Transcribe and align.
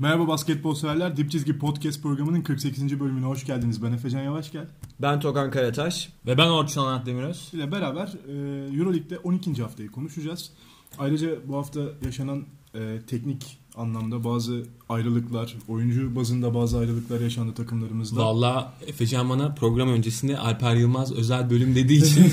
Merhaba 0.00 0.28
basketbol 0.28 0.74
severler. 0.74 1.16
Dip 1.16 1.30
Çizgi 1.30 1.58
Podcast 1.58 2.02
programının 2.02 2.42
48. 2.42 3.00
bölümüne 3.00 3.26
hoş 3.26 3.46
geldiniz. 3.46 3.82
Ben 3.82 3.92
Efecan 3.92 4.22
Yavaş 4.22 4.52
gel. 4.52 4.66
Ben 5.02 5.20
Togan 5.20 5.50
Karataş. 5.50 6.08
Ve 6.26 6.38
ben 6.38 6.48
Orçun 6.48 6.80
Anat 6.80 7.06
Demiröz. 7.06 7.50
ile 7.52 7.72
beraber 7.72 8.06
e, 8.06 8.32
Euroleague'de 8.76 9.18
12. 9.18 9.62
haftayı 9.62 9.90
konuşacağız. 9.90 10.50
Ayrıca 10.98 11.48
bu 11.48 11.56
hafta 11.56 11.80
yaşanan 12.04 12.44
e, 12.74 12.98
teknik 13.06 13.58
anlamda 13.76 14.24
bazı 14.24 14.62
ayrılıklar, 14.88 15.56
oyuncu 15.68 16.16
bazında 16.16 16.54
bazı 16.54 16.78
ayrılıklar 16.78 17.20
yaşandı 17.20 17.54
takımlarımızda. 17.54 18.20
Valla 18.20 18.74
Efecan 18.86 19.30
bana 19.30 19.54
program 19.54 19.88
öncesinde 19.88 20.38
Alper 20.38 20.76
Yılmaz 20.76 21.12
özel 21.12 21.50
bölüm 21.50 21.74
dediği 21.74 22.04
için. 22.04 22.22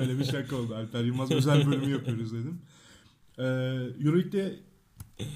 Öyle 0.00 0.18
bir 0.18 0.24
şaka 0.24 0.56
oldu. 0.56 0.74
Alper 0.74 1.04
Yılmaz 1.04 1.30
özel 1.30 1.66
bölümü 1.66 1.90
yapıyoruz 1.90 2.32
dedim. 2.32 2.58
E, 3.38 3.44
Euroleague'de 4.04 4.56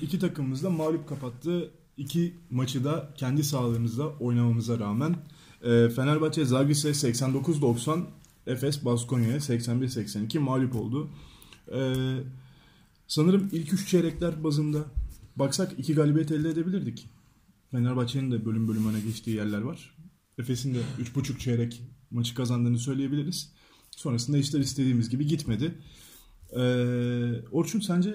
iki 0.02 0.18
takımımız 0.18 0.62
da 0.62 0.70
mağlup 0.70 1.08
kapattı. 1.08 1.70
İki 1.96 2.34
maçı 2.50 2.84
da 2.84 3.14
kendi 3.16 3.44
sahalarımızda 3.44 4.08
oynamamıza 4.08 4.78
rağmen 4.78 5.16
e, 5.62 5.88
Fenerbahçe 5.88 6.44
Zagris'e 6.44 6.88
89-90 6.88 8.04
Efes 8.46 8.84
Baskonya'ya 8.84 9.36
81-82 9.36 10.38
mağlup 10.38 10.76
oldu. 10.76 11.10
E, 11.72 11.94
sanırım 13.06 13.48
ilk 13.52 13.72
üç 13.72 13.88
çeyrekler 13.88 14.44
bazında 14.44 14.84
baksak 15.36 15.72
iki 15.78 15.94
galibiyet 15.94 16.32
elde 16.32 16.48
edebilirdik. 16.48 17.08
Fenerbahçe'nin 17.70 18.30
de 18.30 18.44
bölüm 18.44 18.68
bölüm 18.68 18.88
öne 18.88 19.00
geçtiği 19.00 19.36
yerler 19.36 19.60
var. 19.60 19.94
Efes'in 20.38 20.74
de 20.74 20.78
3,5 21.02 21.38
çeyrek 21.38 21.82
maçı 22.10 22.34
kazandığını 22.34 22.78
söyleyebiliriz. 22.78 23.52
Sonrasında 23.90 24.38
işler 24.38 24.60
istediğimiz 24.60 25.10
gibi 25.10 25.26
gitmedi. 25.26 25.74
Ee, 26.56 26.60
Orçun 27.52 27.80
sence 27.80 28.14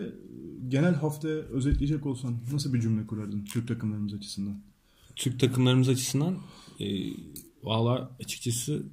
genel 0.67 0.95
haftaya 0.95 1.35
özetleyecek 1.35 2.05
olsan 2.05 2.37
nasıl 2.53 2.73
bir 2.73 2.81
cümle 2.81 3.07
kurardın 3.07 3.45
Türk 3.45 3.67
takımlarımız 3.67 4.13
açısından? 4.13 4.55
Türk 5.15 5.39
takımlarımız 5.39 5.89
açısından 5.89 6.37
e, 6.79 6.85
valla 7.63 8.11
açıkçası 8.23 8.83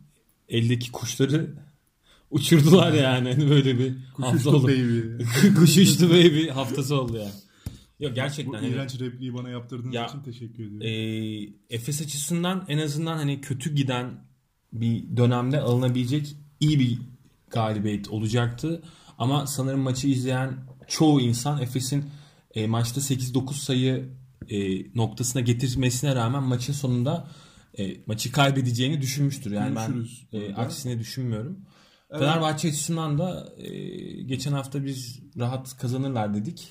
eldeki 0.48 0.92
kuşları 0.92 1.54
uçurdular 2.30 2.92
yani. 2.92 3.32
Hani 3.32 3.50
böyle 3.50 3.78
bir 3.78 3.94
Kuş 4.14 4.24
hafta 4.24 4.50
oldu. 4.50 4.68
baby. 4.68 5.00
Kuş 5.60 5.78
uçtu 5.78 6.10
baby 6.10 6.48
haftası 6.48 7.00
oldu 7.00 7.16
yani. 7.16 7.30
Yok 8.00 8.10
Bu 8.10 8.14
gerçekten. 8.14 8.52
hani- 8.52 8.68
iğrenç 8.68 9.00
repliği 9.00 9.34
bana 9.34 9.48
yaptırdığın 9.48 9.90
Ya, 9.90 10.06
için 10.06 10.20
teşekkür 10.20 10.64
ediyorum. 10.66 10.86
e, 11.70 11.74
Efes 11.76 12.02
açısından 12.02 12.64
en 12.68 12.78
azından 12.78 13.16
hani 13.16 13.40
kötü 13.40 13.74
giden 13.74 14.10
bir 14.72 15.16
dönemde 15.16 15.60
alınabilecek 15.60 16.36
iyi 16.60 16.80
bir 16.80 16.98
galibiyet 17.50 18.08
olacaktı. 18.08 18.82
Ama 19.20 19.46
sanırım 19.46 19.80
maçı 19.80 20.08
izleyen 20.08 20.58
çoğu 20.88 21.20
insan 21.20 21.62
Efes'in 21.62 22.04
e, 22.54 22.66
maçta 22.66 23.00
8-9 23.00 23.52
sayı 23.52 24.08
e, 24.48 24.56
noktasına 24.94 25.42
getirmesine 25.42 26.14
rağmen 26.14 26.42
maçın 26.42 26.72
sonunda 26.72 27.28
e, 27.78 28.04
maçı 28.06 28.32
kaybedeceğini 28.32 29.00
düşünmüştür. 29.00 29.50
Yani 29.50 29.74
Görüşürüz 29.74 30.26
ben 30.32 30.40
e, 30.40 30.54
aksine 30.54 30.98
düşünmüyorum. 30.98 31.66
Evet. 32.10 32.20
Fenerbahçe 32.20 32.68
açısından 32.68 33.18
da 33.18 33.52
e, 33.58 33.68
geçen 34.22 34.52
hafta 34.52 34.84
biz 34.84 35.20
rahat 35.38 35.76
kazanırlar 35.76 36.34
dedik. 36.34 36.68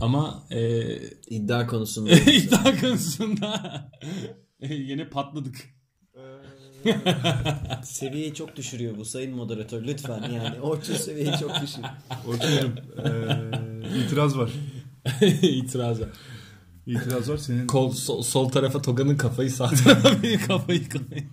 Ama 0.00 0.44
e, 0.50 0.82
İddia 1.28 1.66
konusunda. 1.66 2.10
İddia 2.30 2.80
konusunda 2.80 3.90
yine 4.60 5.08
patladık. 5.08 5.73
Seviyeyi 7.84 8.34
çok 8.34 8.56
düşürüyor 8.56 8.96
bu 8.98 9.04
sayın 9.04 9.36
moderatör 9.36 9.84
lütfen 9.84 10.30
yani. 10.30 10.60
Orçun 10.60 10.94
seviyeyi 10.94 11.32
çok 11.40 11.50
düşür. 11.62 11.82
Orçun'cum 12.28 12.72
ee, 13.04 13.98
itiraz 14.06 14.38
var. 14.38 14.50
İtiraz 15.42 16.00
var. 16.00 16.08
İtiraz 16.86 17.30
var 17.30 17.36
senin. 17.36 17.66
Kol, 17.66 17.90
sol, 17.90 18.22
sol 18.22 18.48
tarafa 18.48 18.82
Toga'nın 18.82 19.16
kafayı 19.16 19.50
sağ 19.50 19.68
tarafa 19.68 20.10
benim 20.22 20.40
kafayı 20.46 20.88
koyayım. 20.88 21.30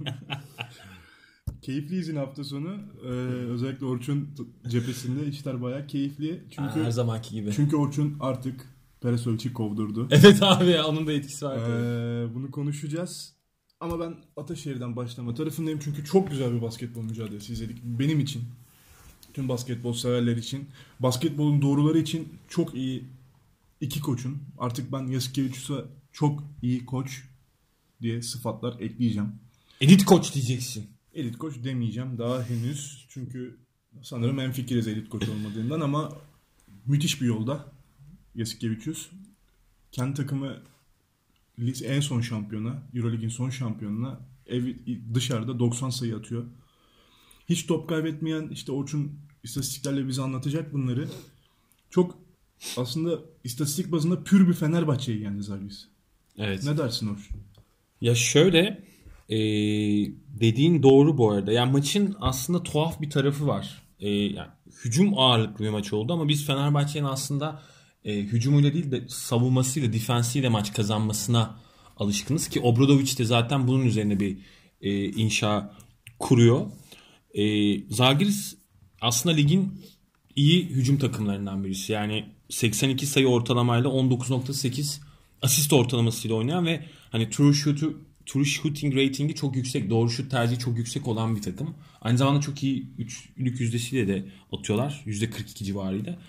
Keyifli 1.61 1.95
izin 1.95 2.15
hafta 2.15 2.43
sonu. 2.43 2.70
Ee, 3.05 3.08
özellikle 3.52 3.86
Orçun 3.86 4.30
cephesinde 4.67 5.27
işler 5.27 5.61
bayağı 5.61 5.87
keyifli. 5.87 6.43
Çünkü 6.49 6.83
Her 6.83 6.92
zamanki 6.92 7.31
gibi. 7.36 7.52
çünkü 7.55 7.76
Orçun 7.76 8.17
artık 8.20 8.65
Peresovic'i 9.02 9.53
kovdurdu. 9.53 10.08
Evet 10.11 10.43
abi 10.43 10.70
ya, 10.70 10.87
onun 10.87 11.08
da 11.08 11.14
etkisi 11.14 11.45
var. 11.45 11.55
tabii. 11.59 11.71
Ee, 11.71 12.36
bunu 12.36 12.52
konuşacağız. 12.52 13.33
Ama 13.81 13.99
ben 13.99 14.15
Ataşehir'den 14.37 14.95
başlama 14.95 15.36
tarafındayım 15.36 15.80
çünkü 15.83 16.05
çok 16.05 16.31
güzel 16.31 16.53
bir 16.53 16.61
basketbol 16.61 17.02
mücadelesi 17.02 17.53
izledik. 17.53 17.77
Benim 17.83 18.19
için, 18.19 18.43
tüm 19.33 19.49
basketbol 19.49 19.93
severler 19.93 20.37
için, 20.37 20.67
basketbolun 20.99 21.61
doğruları 21.61 21.99
için 21.99 22.33
çok 22.47 22.75
iyi 22.75 23.03
iki 23.81 24.02
koçun. 24.02 24.37
Artık 24.58 24.91
ben 24.91 25.08
Yasikevicius'a 25.08 25.86
çok 26.11 26.43
iyi 26.61 26.86
koç 26.86 27.23
diye 28.02 28.21
sıfatlar 28.21 28.80
ekleyeceğim. 28.80 29.31
Elit 29.81 30.05
koç 30.05 30.33
diyeceksin. 30.33 30.87
Elit 31.14 31.37
koç 31.37 31.55
demeyeceğim 31.64 32.17
daha 32.17 32.43
henüz. 32.43 33.05
Çünkü 33.09 33.58
sanırım 34.02 34.39
en 34.39 34.52
fikiriz 34.52 34.87
elit 34.87 35.09
koç 35.09 35.30
olmadığından 35.30 35.81
ama 35.81 36.11
müthiş 36.86 37.21
bir 37.21 37.25
yolda 37.25 37.65
Yasikevicius. 38.36 39.09
Kendi 39.91 40.14
takımı 40.14 40.58
en 41.83 41.99
son 41.99 42.22
şampiyona, 42.22 42.83
Euroleague'in 42.95 43.30
son 43.30 43.49
şampiyonuna 43.49 44.20
ev 44.48 44.76
dışarıda 45.14 45.60
90 45.60 45.89
sayı 45.89 46.16
atıyor. 46.16 46.45
Hiç 47.49 47.66
top 47.66 47.89
kaybetmeyen 47.89 48.49
işte 48.52 48.72
Orçun 48.72 49.11
istatistiklerle 49.44 50.08
bize 50.08 50.21
anlatacak 50.21 50.73
bunları. 50.73 51.08
Çok 51.89 52.17
aslında 52.77 53.20
istatistik 53.44 53.92
bazında 53.92 54.23
pür 54.23 54.48
bir 54.48 54.54
Fenerbahçe'yi 54.54 55.21
yendi 55.21 55.44
Zagris. 55.44 55.88
Evet. 56.38 56.64
Ne 56.64 56.77
dersin 56.77 57.08
Orçun? 57.08 57.38
Ya 58.02 58.16
şöyle 58.16 58.83
e, 59.30 59.38
dediğin 60.39 60.83
doğru 60.83 61.17
bu 61.17 61.32
arada. 61.32 61.52
Yani 61.52 61.71
maçın 61.71 62.16
aslında 62.20 62.64
tuhaf 62.64 63.02
bir 63.02 63.10
tarafı 63.10 63.48
var. 63.48 63.82
E, 64.00 64.10
yani 64.10 64.50
hücum 64.83 65.17
ağırlıklı 65.17 65.66
bir 65.66 65.70
maç 65.70 65.94
oldu 65.94 66.14
ama 66.14 66.27
biz 66.27 66.45
Fenerbahçe'nin 66.45 67.05
aslında 67.05 67.61
e, 68.06 68.16
hücumuyla 68.16 68.73
değil 68.73 68.92
de 68.92 69.04
savunmasıyla, 69.08 69.94
defensiyle 69.94 70.50
maç 70.50 70.73
kazanmasına 70.73 71.60
alışkınız 71.98 72.48
ki 72.48 72.60
Obradoviç 72.60 73.20
de 73.20 73.26
zaten 73.26 73.67
bunun 73.67 73.86
üzerine 73.86 74.20
bir 74.20 74.38
e, 74.82 75.06
inşa 75.06 75.73
kuruyor. 76.20 76.66
E, 77.34 77.44
Zalgiris 77.89 78.56
aslında 79.02 79.36
ligin 79.36 79.73
iyi 80.36 80.66
hücum 80.66 80.98
takımlarından 80.98 81.64
birisi. 81.64 81.92
Yani 81.92 82.26
82 82.50 83.06
sayı 83.06 83.28
ortalamayla 83.28 83.89
19.8 83.89 85.00
asist 85.42 85.73
ortalamasıyla 85.73 86.36
oynayan 86.36 86.66
ve 86.66 86.86
hani 87.12 87.30
true 87.30 87.54
shoot'u 87.54 88.02
true 88.26 88.45
shooting 88.45 88.95
ratingi 88.95 89.36
çok 89.36 89.56
yüksek. 89.56 89.89
Doğru 89.89 90.10
şut 90.10 90.32
tercihi 90.32 90.60
çok 90.60 90.78
yüksek 90.78 91.08
olan 91.08 91.36
bir 91.36 91.42
takım. 91.42 91.76
Aynı 92.02 92.18
zamanda 92.18 92.42
çok 92.42 92.64
iyi 92.64 92.88
üçlük 92.98 93.60
yüzdesiyle 93.60 94.08
de 94.08 94.26
atıyorlar. 94.52 95.04
%42 95.06 95.64
civarıyla. 95.64 96.20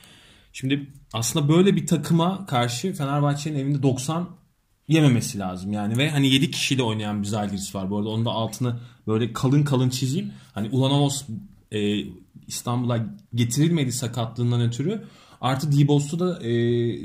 Şimdi 0.52 0.86
aslında 1.12 1.48
böyle 1.48 1.76
bir 1.76 1.86
takıma 1.86 2.46
karşı 2.46 2.92
Fenerbahçe'nin 2.92 3.58
evinde 3.58 3.82
90 3.82 4.28
yememesi 4.88 5.38
lazım 5.38 5.72
yani 5.72 5.98
ve 5.98 6.10
hani 6.10 6.28
7 6.28 6.50
kişiyle 6.50 6.82
oynayan 6.82 7.22
bir 7.22 7.26
Zalgiris 7.26 7.74
var 7.74 7.90
bu 7.90 7.98
arada 7.98 8.08
onun 8.08 8.24
da 8.24 8.30
altını 8.30 8.80
böyle 9.06 9.32
kalın 9.32 9.62
kalın 9.62 9.90
çizeyim. 9.90 10.32
Hani 10.54 10.68
Ulanovos 10.68 11.24
e, 11.72 12.04
İstanbul'a 12.46 13.06
getirilmedi 13.34 13.92
sakatlığından 13.92 14.60
ötürü. 14.60 15.04
Artı 15.40 15.72
Dibos'u 15.72 16.18
da 16.18 16.42
e, 16.42 16.50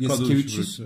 Yasikevicius 0.03 0.80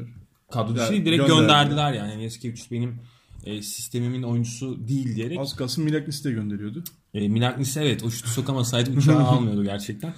kadro 0.52 0.76
dışı 0.76 0.94
Yani 0.94 1.06
direkt 1.06 1.28
gönderdi. 1.28 1.42
gönderdiler 1.42 1.94
yani. 1.94 2.12
yani 2.12 2.24
Yasikevicius 2.24 2.72
benim 2.72 3.00
e, 3.46 3.62
sistemimin 3.62 4.24
oyuncusu 4.24 4.88
değil 4.88 5.16
diyerek. 5.16 5.40
Az 5.40 5.56
kalsın 5.56 5.84
Milaknis'i 5.84 6.24
de 6.24 6.32
gönderiyordu. 6.32 6.84
E, 7.14 7.28
Milagnis 7.28 7.78
evet 7.78 8.04
o 8.04 8.12
şutu 8.12 8.30
sokamasaydı 8.30 8.92
uçağı 8.92 9.24
almıyordu 9.28 9.64
gerçekten. 9.64 10.14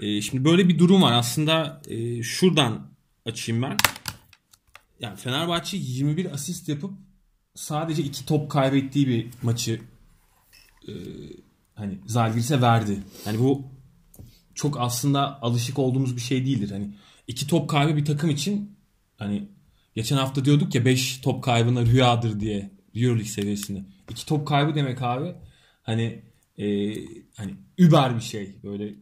E, 0.00 0.20
şimdi 0.22 0.44
böyle 0.44 0.68
bir 0.68 0.78
durum 0.78 1.02
var. 1.02 1.12
Aslında 1.12 1.82
e, 1.88 2.22
şuradan 2.22 2.90
açayım 3.26 3.62
ben. 3.62 3.76
Yani 5.00 5.16
Fenerbahçe 5.16 5.76
21 5.76 6.32
asist 6.32 6.68
yapıp 6.68 6.90
sadece 7.54 8.02
iki 8.02 8.26
top 8.26 8.50
kaybettiği 8.50 9.08
bir 9.08 9.26
maçı 9.42 9.80
e, 10.88 10.92
hani 11.74 11.98
Zalgiris'e 12.06 12.60
verdi. 12.60 12.98
Yani 13.26 13.38
bu 13.38 13.64
çok 14.54 14.80
aslında 14.80 15.42
alışık 15.42 15.78
olduğumuz 15.78 16.16
bir 16.16 16.20
şey 16.20 16.46
değildir. 16.46 16.70
Hani 16.70 16.90
iki 17.26 17.46
top 17.46 17.70
kaybı 17.70 17.96
bir 17.96 18.04
takım 18.04 18.30
için 18.30 18.76
hani 19.16 19.48
geçen 19.94 20.16
hafta 20.16 20.44
diyorduk 20.44 20.74
ya 20.74 20.84
5 20.84 21.18
top 21.20 21.44
kaybına 21.44 21.86
rüyadır 21.86 22.40
diye 22.40 22.70
Euroleague 22.94 23.24
seviyesinde. 23.24 23.84
İki 24.10 24.26
top 24.26 24.48
kaybı 24.48 24.74
demek 24.74 25.02
abi 25.02 25.34
hani 25.82 26.22
e, 26.58 26.94
hani 27.36 27.54
über 27.78 28.16
bir 28.16 28.20
şey 28.20 28.56
böyle 28.64 28.94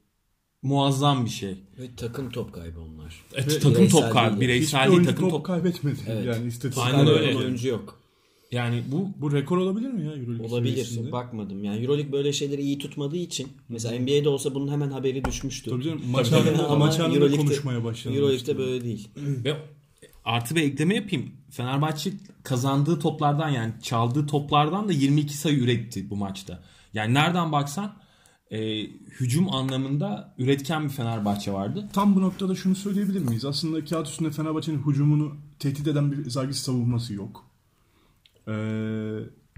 muazzam 0.62 1.24
bir 1.24 1.30
şey. 1.30 1.50
Ve 1.78 1.88
takım 1.96 2.30
top 2.30 2.52
kaybı 2.52 2.80
onlar. 2.80 3.14
Evet, 3.34 3.46
Ve 3.48 3.58
takım 3.58 3.74
bireysel 3.74 4.00
top 4.00 4.12
kaybı, 4.12 4.40
bireysel 4.40 4.90
değil 4.90 5.04
takım 5.04 5.20
top, 5.20 5.30
top. 5.30 5.46
kaybetmedi. 5.46 5.98
Evet. 6.08 6.26
Yani 6.26 6.46
istatistik 6.48 6.84
Aynen 6.86 7.06
öyle. 7.06 7.36
oyuncu 7.36 7.68
yok. 7.68 7.98
Yani 8.52 8.82
bu 8.92 9.08
Bu 9.20 9.32
rekor 9.32 9.56
olabilir 9.56 9.88
mi 9.90 10.04
ya 10.06 10.12
Euroleague 10.12 10.46
Olabilir. 10.46 10.70
seviyesinde? 10.70 11.12
Bakmadım. 11.12 11.64
Yani 11.64 11.80
Euroleague 11.82 12.12
böyle 12.12 12.32
şeyleri 12.32 12.62
iyi 12.62 12.78
tutmadığı 12.78 13.16
için 13.16 13.48
mesela 13.68 14.00
NBA'de 14.00 14.28
olsa 14.28 14.54
bunun 14.54 14.72
hemen 14.72 14.90
haberi 14.90 15.24
düşmüştü. 15.24 15.70
Tabii 15.70 15.82
canım 15.84 16.02
maç 16.10 16.32
anında, 16.32 16.66
Ama 16.68 16.76
maç 16.86 17.00
anında 17.00 17.14
Euroleague'de- 17.16 17.36
konuşmaya 17.36 17.84
başladı. 17.84 18.14
Euroleague'de 18.16 18.58
böyle 18.58 18.84
değil. 18.84 19.08
Ve 19.44 19.56
artı 20.24 20.54
bir 20.54 20.62
ekleme 20.62 20.94
yapayım. 20.94 21.30
Fenerbahçe 21.50 22.10
kazandığı 22.42 22.98
toplardan 22.98 23.48
yani 23.48 23.72
çaldığı 23.82 24.26
toplardan 24.26 24.88
da 24.88 24.92
22 24.92 25.36
sayı 25.36 25.58
üretti 25.58 26.10
bu 26.10 26.16
maçta. 26.16 26.62
Yani 26.94 27.14
nereden 27.14 27.52
baksan 27.52 27.94
e, 28.50 28.82
hücum 29.20 29.54
anlamında 29.54 30.34
üretken 30.38 30.84
bir 30.84 30.88
Fenerbahçe 30.88 31.52
vardı. 31.52 31.88
Tam 31.92 32.16
bu 32.16 32.20
noktada 32.20 32.54
şunu 32.54 32.74
söyleyebilir 32.74 33.20
miyiz? 33.20 33.44
Aslında 33.44 33.84
kağıt 33.84 34.08
üstünde 34.08 34.30
Fenerbahçe'nin 34.30 34.82
hücumunu 34.86 35.36
tehdit 35.58 35.86
eden 35.86 36.12
bir 36.12 36.30
Zagis 36.30 36.58
savunması 36.58 37.14
yok. 37.14 37.44
Ee, 38.48 38.52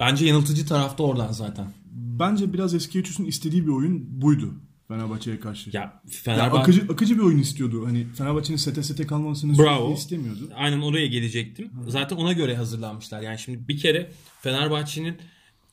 Bence 0.01 0.27
yanıltıcı 0.27 0.67
tarafta 0.67 1.03
oradan 1.03 1.33
zaten. 1.33 1.67
bence 1.93 2.53
biraz 2.53 2.75
eski 2.75 2.99
Üçüs'ün 2.99 3.25
istediği 3.25 3.63
bir 3.67 3.73
oyun 3.73 4.23
buydu 4.23 4.55
Fenerbahçe'ye 4.89 5.41
karşı. 5.41 5.71
Ya 5.77 5.81
Ya 5.83 6.01
Fenerbahçe 6.09 6.59
akıcı, 6.59 6.87
akıcı 6.93 7.15
bir 7.19 7.23
oyun 7.23 7.39
istiyordu. 7.39 7.87
Hani 7.87 8.07
Fenerbahçe'nin 8.15 8.57
sete 8.57 8.83
sete 8.83 9.07
kalmasını 9.07 9.59
Bravo. 9.59 9.95
istemiyordu. 9.95 10.51
Aynen 10.57 10.81
oraya 10.81 11.07
gelecektim. 11.07 11.71
Zaten 11.89 12.17
ona 12.17 12.33
göre 12.33 12.57
hazırlanmışlar. 12.57 13.21
Yani 13.23 13.39
şimdi 13.39 13.69
bir 13.69 13.79
kere 13.79 14.11
Fenerbahçe'nin 14.41 15.17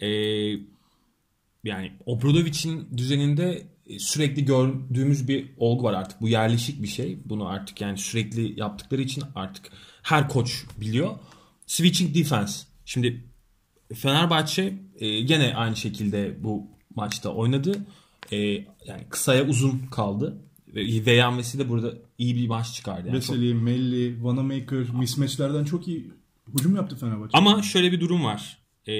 e, 0.02 0.08
yani 1.64 1.92
Obradovic'in 2.06 2.98
düzeninde 2.98 3.68
e, 3.88 4.00
sürekli 4.00 4.46
gördüğümüz 4.46 5.28
bir 5.28 5.50
olgu 5.58 5.84
var 5.84 5.94
artık. 5.94 6.22
Bu 6.22 6.30
yerleşik 6.30 6.82
bir 6.84 6.88
şey. 6.88 7.18
Bunu 7.26 7.48
artık 7.48 7.82
yani 7.82 7.98
sürekli 7.98 8.60
yaptıkları 8.60 9.02
için 9.02 9.24
artık 9.36 9.72
her 10.04 10.30
koç 10.30 10.64
biliyor. 10.82 11.12
Switching 11.68 12.16
defense. 12.16 12.66
Şimdi 12.86 13.24
Fenerbahçe 13.96 14.74
e, 15.00 15.22
gene 15.22 15.56
aynı 15.56 15.76
şekilde 15.76 16.44
bu 16.44 16.68
maçta 16.96 17.30
oynadı. 17.30 17.86
E, 18.32 18.38
yani 18.86 19.04
kısaya 19.10 19.48
uzun 19.48 19.82
kaldı. 19.92 20.38
Ve 20.68 21.06
Veyan 21.06 21.40
de 21.40 21.70
burada 21.70 21.94
iyi 22.18 22.36
bir 22.36 22.48
maç 22.48 22.74
çıkardı. 22.74 23.08
Yani 23.08 23.22
çok- 23.22 23.36
Veseli, 23.36 23.54
Melli, 23.54 24.24
Vanamaker 24.24 24.90
mismatchlerden 25.00 25.64
çok 25.64 25.88
iyi 25.88 26.12
hücum 26.54 26.76
yaptı 26.76 26.96
Fenerbahçe. 26.96 27.38
Ama 27.38 27.62
şöyle 27.62 27.92
bir 27.92 28.00
durum 28.00 28.24
var. 28.24 28.58
E, 28.88 28.94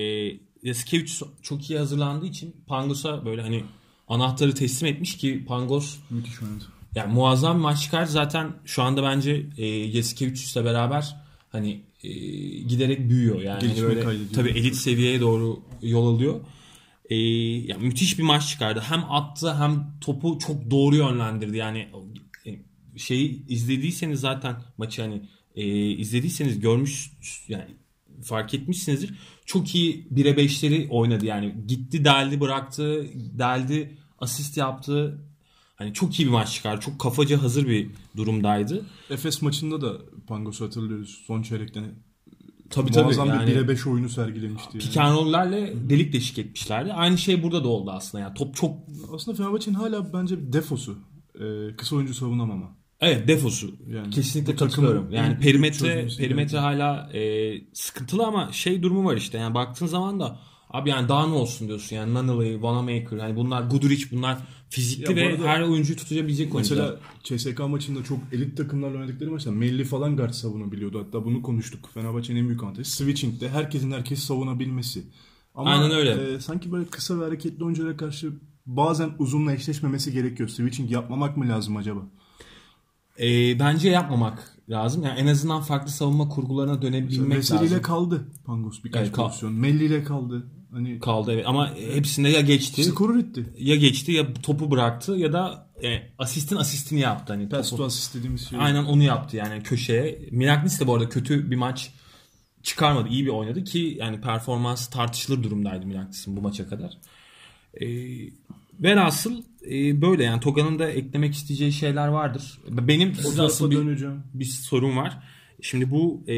Yasikevicius 0.64 1.22
çok 1.42 1.70
iyi 1.70 1.80
hazırlandığı 1.80 2.26
için 2.26 2.56
Pangos'a 2.68 3.26
böyle 3.26 3.42
hani 3.42 3.64
anahtarı 4.08 4.56
teslim 4.56 4.90
etmiş 4.90 5.18
ki 5.18 5.46
Pangos 5.48 5.98
Müthiş 6.10 6.44
oynadı. 6.44 6.64
yani 6.96 7.14
muazzam 7.14 7.58
bir 7.58 7.62
maç 7.62 7.82
çıkardı. 7.82 8.12
Zaten 8.12 8.52
şu 8.66 8.84
anda 8.84 9.04
bence 9.04 9.46
e, 9.58 9.66
Yasikevicius'la 9.66 10.66
beraber 10.66 11.16
hani 11.50 11.82
e, 12.04 12.10
giderek 12.60 13.10
büyüyor. 13.10 13.42
Yani 13.42 13.62
Gelişme 13.62 13.88
böyle 13.88 14.32
tabii 14.34 14.50
elit 14.50 14.76
seviyeye 14.76 15.22
doğru 15.22 15.60
yol 15.82 16.16
alıyor. 16.16 16.40
E, 17.10 17.16
yani 17.16 17.84
müthiş 17.86 18.20
bir 18.20 18.24
maç 18.24 18.48
çıkardı. 18.50 18.84
Hem 18.90 19.12
attı 19.12 19.56
hem 19.56 19.98
topu 20.02 20.40
çok 20.40 20.72
doğru 20.72 20.96
yönlendirdi. 20.96 21.58
Yani 21.58 21.88
e, 22.46 22.50
şeyi 23.00 23.48
izlediyseniz 23.48 24.20
zaten 24.20 24.56
maçı 24.78 25.02
hani 25.02 25.22
e, 25.56 25.90
izlediyseniz 25.90 26.60
görmüş 26.60 27.12
yani 27.48 27.68
fark 28.24 28.54
etmişsinizdir. 28.54 29.14
Çok 29.46 29.76
iyi 29.76 30.08
1'e 30.14 30.32
5'leri 30.32 30.90
oynadı 30.90 31.26
yani. 31.26 31.56
Gitti 31.68 32.06
deldi 32.06 32.42
bıraktı 32.42 33.06
deldi 33.16 33.98
asist 34.20 34.58
yaptı. 34.58 35.22
Hani 35.76 35.94
çok 35.94 36.20
iyi 36.20 36.26
bir 36.26 36.32
maç 36.32 36.54
çıkardı. 36.54 36.82
Çok 36.82 37.00
kafaca 37.00 37.44
hazır 37.44 37.68
bir 37.68 37.90
durumdaydı. 38.18 38.86
Efes 39.10 39.42
maçında 39.42 39.82
da 39.82 39.98
Pangos'u 40.28 40.66
hatırlıyoruz. 40.66 41.24
Son 41.28 41.42
çeyrekten 41.42 41.84
Tabii 42.70 42.92
tabii. 42.92 43.04
muazzam 43.04 43.28
Yani 43.28 43.48
bir 43.48 43.56
1'e 43.56 43.68
5 43.68 43.88
oyunu 43.88 44.10
sergilemişti. 44.10 44.80
Yani. 44.96 45.16
roll'lerle 45.16 45.74
delik 45.90 46.14
deşik 46.14 46.40
etmişlerdi. 46.40 46.94
Aynı 46.94 47.18
şey 47.18 47.44
burada 47.44 47.64
da 47.64 47.68
oldu 47.68 47.92
aslında. 47.92 48.24
Yani 48.24 48.34
top 48.34 48.56
çok 48.56 48.78
Aslında 49.14 49.38
Fenerbahçe'nin 49.38 49.76
hala 49.76 50.14
bence 50.14 50.54
defosu. 50.54 50.98
Ee, 51.36 51.76
kısa 51.78 51.96
oyuncu 51.96 52.14
savunamama. 52.14 52.76
Evet 53.02 53.28
defosu. 53.28 53.72
Yani 53.90 54.10
Kesinlikle 54.10 54.56
katılıyorum. 54.56 55.12
Yani 55.12 55.40
perimetre 55.40 56.08
perimetre 56.18 56.58
yani. 56.58 56.66
hala 56.66 57.10
e, 57.14 57.54
sıkıntılı 57.74 58.26
ama 58.26 58.52
şey 58.52 58.84
durumu 58.84 59.10
var 59.10 59.18
işte. 59.18 59.38
Yani 59.38 59.54
baktığın 59.54 59.86
zaman 59.86 60.20
da 60.20 60.40
abi 60.70 60.90
yani 60.90 61.10
daha 61.10 61.28
ne 61.28 61.34
olsun 61.34 61.68
diyorsun. 61.68 61.96
Yani 61.96 62.14
Nunnally, 62.14 62.54
Wanamaker 62.54 63.18
hani 63.18 63.36
bunlar 63.36 63.62
Goodrich 63.62 64.12
bunlar 64.12 64.38
fizikli 64.70 65.10
Ya 65.10 65.16
ve 65.16 65.48
her 65.48 65.62
oyuncuyu 65.62 65.98
tutabilecek 65.98 66.56
oyuncular. 66.56 66.96
Mesela 67.30 67.54
CSK 67.54 67.60
maçında 67.60 68.04
çok 68.04 68.20
elit 68.32 68.58
takımlarla 68.58 68.98
oynadıkları 68.98 69.32
maçta 69.32 69.52
Melli 69.52 69.84
falan 69.84 70.18
guard 70.18 70.32
savunabiliyordu. 70.34 71.00
Hatta 71.06 71.26
bunu 71.26 71.42
konuştuk. 71.42 71.90
Fenerbahçe'nin 71.94 72.40
en 72.40 72.48
büyük 72.48 72.64
avantajı. 72.64 72.92
Switching'de 72.92 73.50
herkesin 73.50 73.92
herkesi 73.92 74.22
savunabilmesi. 74.26 75.04
Ama 75.56 75.70
Aynen 75.70 75.92
öyle. 75.92 76.34
e, 76.34 76.40
sanki 76.40 76.72
böyle 76.72 76.86
kısa 76.86 77.20
ve 77.20 77.24
hareketli 77.24 77.64
oyunculara 77.64 77.98
karşı 77.98 78.34
bazen 78.66 79.12
uzunla 79.20 79.54
eşleşmemesi 79.54 80.14
gerekiyor. 80.14 80.50
Switching 80.50 80.92
yapmamak 80.92 81.38
mı 81.38 81.50
lazım 81.50 81.78
acaba? 81.78 82.02
E, 83.22 83.60
bence 83.60 83.90
yapmamak 83.90 84.58
lazım. 84.70 85.04
Yani 85.04 85.20
en 85.20 85.28
azından 85.28 85.62
farklı 85.62 85.92
savunma 85.92 86.30
kurgularına 86.30 86.82
dönebilmek 86.82 87.38
Veseli 87.38 87.60
lazım. 87.60 87.74
ile 87.74 87.82
kaldı 87.82 88.28
Pangos 88.46 88.84
birkaç 88.84 89.02
Evet, 89.02 89.12
kal- 89.12 89.28
pozisyon. 89.28 89.54
Melli 89.54 89.86
ile 89.86 90.04
kaldı. 90.04 90.48
Hani 90.72 91.00
Kaldı 91.00 91.32
evet 91.34 91.44
ama 91.48 91.76
hepsinde 91.76 92.30
ya 92.30 92.42
geçti 92.42 92.84
skoru 92.84 93.20
etti. 93.20 93.46
ya 93.58 93.76
geçti 93.76 94.12
ya 94.12 94.34
topu 94.34 94.72
bıraktı 94.72 95.12
ya 95.12 95.34
da 95.34 95.68
e, 95.84 95.88
asistin 96.18 96.56
asistini 96.56 97.00
yaptı. 97.00 97.34
Hani 97.34 97.50
Pass 97.50 97.70
topu- 97.70 97.78
to 97.78 97.86
assist 97.86 98.16
dediğimiz 98.16 98.50
şey. 98.50 98.60
Aynen 98.62 98.84
onu 98.84 99.04
yaptı 99.04 99.38
yani 99.38 99.64
köşeye. 99.64 100.20
Milagnis 100.32 100.80
de 100.82 100.88
bu 100.88 100.94
arada 100.96 101.10
kötü 101.10 101.52
bir 101.52 101.56
maç 101.56 101.92
çıkarmadı. 102.64 103.10
iyi 103.10 103.26
bir 103.26 103.32
oynadı 103.32 103.64
ki 103.64 103.96
yani 104.00 104.22
performans 104.22 104.88
tartışılır 104.88 105.44
durumdaydı 105.44 105.86
Milagnis'in 105.86 106.38
bu 106.38 106.42
maça 106.42 106.70
kadar. 106.70 106.98
Ee, 107.82 107.88
velhasıl 108.80 109.44
e, 109.72 110.02
böyle 110.02 110.24
yani 110.24 110.40
Toga'nın 110.40 110.80
da 110.80 110.90
eklemek 110.90 111.34
isteyeceği 111.34 111.72
şeyler 111.72 112.08
vardır. 112.08 112.60
Benim 112.70 113.16
size 113.16 113.42
asıl 113.42 113.72
bir, 113.72 113.76
döneceğim. 113.76 114.24
bir 114.34 114.46
sorun 114.46 114.98
var. 114.98 115.24
Şimdi 115.62 115.92
bu 115.92 116.24
e, 116.28 116.36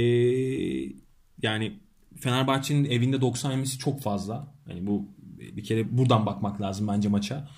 yani 1.41 1.80
Fenerbahçe'nin 2.19 2.86
evinde 2.86 3.21
90 3.21 3.51
yemesi 3.51 3.77
çok 3.77 4.01
fazla. 4.01 4.56
Yani 4.69 4.88
bu 4.88 5.07
bir 5.39 5.63
kere 5.63 5.97
buradan 5.97 6.25
bakmak 6.25 6.62
lazım 6.62 6.88
bence 6.88 7.09
maça. 7.09 7.50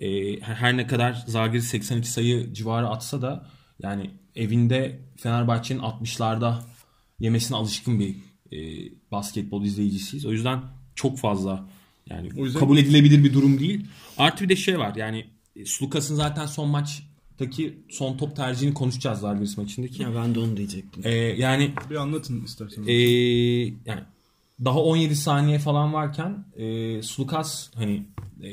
E, 0.00 0.40
her 0.40 0.76
ne 0.76 0.86
kadar 0.86 1.24
Zagir 1.26 1.60
82 1.60 2.10
sayı 2.10 2.52
civarı 2.52 2.88
atsa 2.88 3.22
da 3.22 3.46
yani 3.82 4.10
evinde 4.36 5.00
Fenerbahçe'nin 5.16 5.80
60'larda 5.80 6.54
yemesine 7.18 7.56
alışkın 7.56 8.00
bir 8.00 8.16
e, 8.52 8.58
basketbol 9.12 9.64
izleyicisiyiz. 9.64 10.26
O 10.26 10.32
yüzden 10.32 10.62
çok 10.94 11.18
fazla 11.18 11.68
yani 12.10 12.28
O 12.38 12.44
yüzden- 12.44 12.60
kabul 12.60 12.78
edilebilir 12.78 13.24
bir 13.24 13.34
durum 13.34 13.60
değil. 13.60 13.86
Artı 14.18 14.44
bir 14.44 14.48
de 14.48 14.56
şey 14.56 14.78
var 14.78 14.94
yani 14.96 15.26
e, 15.56 15.64
Sulukas'ın 15.64 16.14
zaten 16.14 16.46
son 16.46 16.68
maçtaki 16.68 17.78
son 17.90 18.16
top 18.16 18.36
tercihini 18.36 18.74
konuşacağız 18.74 19.20
Zalgiris 19.20 19.56
maçındaki. 19.58 20.02
Ya 20.02 20.14
ben 20.14 20.34
de 20.34 20.38
onu 20.38 20.56
diyecektim. 20.56 21.02
E, 21.06 21.10
yani 21.14 21.70
Bir 21.90 21.96
anlatın 21.96 22.44
isterseniz. 22.44 22.88
e, 22.88 22.92
yani 23.86 24.00
daha 24.64 24.78
17 24.82 25.16
saniye 25.16 25.58
falan 25.58 25.92
varken 25.92 26.44
e, 26.56 27.02
Sulukas 27.02 27.70
hani 27.74 28.02
e, 28.42 28.50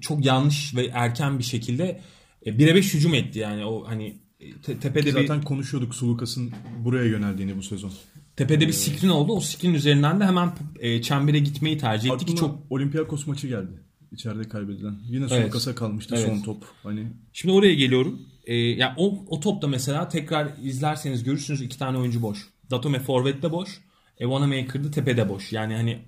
çok 0.00 0.24
yanlış 0.24 0.74
ve 0.76 0.86
erken 0.92 1.38
bir 1.38 1.44
şekilde 1.44 2.00
e, 2.46 2.50
1'e 2.50 2.74
5 2.74 2.94
hücum 2.94 3.14
etti 3.14 3.38
yani 3.38 3.64
o 3.64 3.88
hani 3.88 4.16
e, 4.40 4.52
te- 4.52 4.78
tepede 4.78 5.06
bir 5.06 5.12
Zaten 5.12 5.42
konuşuyorduk 5.42 5.94
Sulukas'ın 5.94 6.50
buraya 6.84 7.04
yöneldiğini 7.04 7.56
bu 7.56 7.62
sezon. 7.62 7.92
Tepede 8.40 8.68
bir 8.68 8.72
screen 8.72 9.10
oldu. 9.10 9.32
O 9.32 9.40
screen 9.40 9.74
üzerinden 9.74 10.20
de 10.20 10.24
hemen 10.24 10.52
e, 10.78 11.02
çembere 11.02 11.38
gitmeyi 11.38 11.78
tercih 11.78 12.10
etti 12.10 12.24
ki 12.24 12.32
Aklıma 12.32 12.40
çok 12.40 12.72
Olympiakos 12.72 13.26
maçı 13.26 13.48
geldi. 13.48 13.82
İçeride 14.12 14.48
kaybedilen. 14.48 14.94
Yine 15.08 15.26
Evet. 15.30 15.42
Sulukas'a 15.42 15.74
kalmıştı 15.74 16.14
Evet. 16.18 16.28
son 16.28 16.42
top. 16.42 16.64
Hani 16.82 17.06
Şimdi 17.32 17.54
oraya 17.54 17.74
geliyorum. 17.74 18.20
Ee, 18.46 18.54
ya 18.54 18.94
o, 18.96 19.24
o 19.28 19.40
topta 19.40 19.66
mesela 19.68 20.08
tekrar 20.08 20.48
izlerseniz 20.62 21.24
görürsünüz 21.24 21.62
iki 21.62 21.78
tane 21.78 21.98
oyuncu 21.98 22.22
boş. 22.22 22.48
Datome 22.70 22.98
forvette 22.98 23.52
boş. 23.52 23.80
E, 24.18 24.24
Wanamaker'da 24.24 24.90
tepede 24.90 25.28
boş. 25.28 25.52
Yani 25.52 25.74
hani 25.74 25.98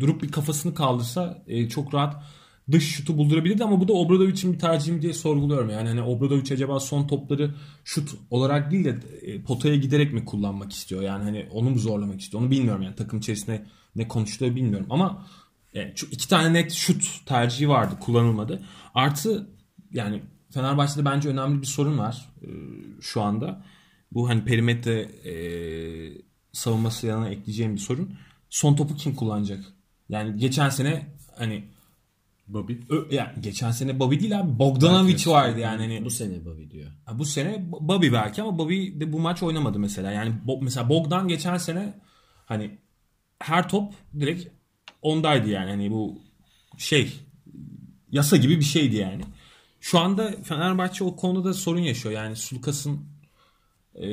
durup 0.00 0.22
bir 0.22 0.32
kafasını 0.32 0.74
kaldırsa 0.74 1.42
e, 1.46 1.68
çok 1.68 1.94
rahat 1.94 2.22
dış 2.70 2.96
şutu 2.96 3.16
buldurabilirdi 3.18 3.64
ama 3.64 3.80
bu 3.80 3.88
da 3.88 3.92
Obradovic'in 3.92 4.52
bir 4.52 4.58
tercihi 4.58 4.92
mi 4.92 5.02
diye 5.02 5.12
sorguluyorum. 5.12 5.70
Yani 5.70 5.88
hani 5.88 6.02
Obradovic 6.02 6.54
acaba 6.54 6.80
son 6.80 7.06
topları 7.06 7.54
şut 7.84 8.10
olarak 8.30 8.70
değil 8.70 8.84
de 8.84 8.98
e, 9.22 9.42
potaya 9.42 9.76
giderek 9.76 10.12
mi 10.12 10.24
kullanmak 10.24 10.72
istiyor? 10.72 11.02
Yani 11.02 11.24
hani 11.24 11.46
onu 11.52 11.70
mu 11.70 11.78
zorlamak 11.78 12.20
istiyor? 12.20 12.42
Onu 12.42 12.50
bilmiyorum 12.50 12.82
yani 12.82 12.94
takım 12.94 13.18
içerisinde 13.18 13.66
ne 13.96 14.08
konuştuğu 14.08 14.56
bilmiyorum 14.56 14.86
ama 14.90 15.26
şu 15.94 16.06
iki 16.06 16.28
tane 16.28 16.52
net 16.52 16.72
şut 16.72 17.26
tercihi 17.26 17.68
vardı 17.68 17.94
kullanılmadı. 18.00 18.62
Artı 18.94 19.48
yani 19.92 20.22
Fenerbahçe'de 20.50 21.04
bence 21.04 21.28
önemli 21.28 21.60
bir 21.60 21.66
sorun 21.66 21.98
var 21.98 22.28
e, 22.42 22.48
şu 23.00 23.22
anda. 23.22 23.64
Bu 24.12 24.28
hani 24.28 24.44
perimetre 24.44 25.00
e, 25.00 25.34
savunması 26.52 27.06
yanına 27.06 27.28
ekleyeceğim 27.28 27.74
bir 27.74 27.80
sorun. 27.80 28.14
Son 28.50 28.76
topu 28.76 28.96
kim 28.96 29.14
kullanacak? 29.14 29.64
Yani 30.08 30.36
geçen 30.36 30.68
sene 30.68 31.06
hani 31.38 31.64
Bobby. 32.48 32.72
ö, 32.88 33.04
yani 33.10 33.28
geçen 33.40 33.70
sene 33.70 33.98
Bobby 34.00 34.20
değil 34.20 34.40
abi 34.40 34.58
Bogdanovic 34.58 35.26
vardı 35.26 35.60
yani 35.60 35.80
hani 35.82 36.04
Bu 36.04 36.10
sene 36.10 36.44
Bobby 36.44 36.70
diyor. 36.70 36.90
Ha, 37.04 37.18
Bu 37.18 37.24
sene 37.24 37.66
Bobby 37.70 38.12
belki 38.12 38.42
ama 38.42 38.58
Bobby 38.58 39.00
de 39.00 39.12
bu 39.12 39.20
maç 39.20 39.42
oynamadı 39.42 39.78
mesela. 39.78 40.10
Yani 40.10 40.32
Bo- 40.46 40.64
mesela 40.64 40.88
Bogdan 40.88 41.28
geçen 41.28 41.56
sene 41.56 42.00
hani 42.46 42.78
her 43.38 43.68
top 43.68 43.92
direkt 44.20 44.48
ondaydı 45.02 45.48
yani. 45.48 45.70
Hani 45.70 45.90
bu 45.90 46.18
şey 46.78 47.12
yasa 48.10 48.36
gibi 48.36 48.58
bir 48.58 48.64
şeydi 48.64 48.96
yani. 48.96 49.22
Şu 49.80 49.98
anda 49.98 50.34
Fenerbahçe 50.42 51.04
o 51.04 51.16
konuda 51.16 51.54
sorun 51.54 51.80
yaşıyor. 51.80 52.14
Yani 52.14 52.36
Sulukas'ın 52.36 53.00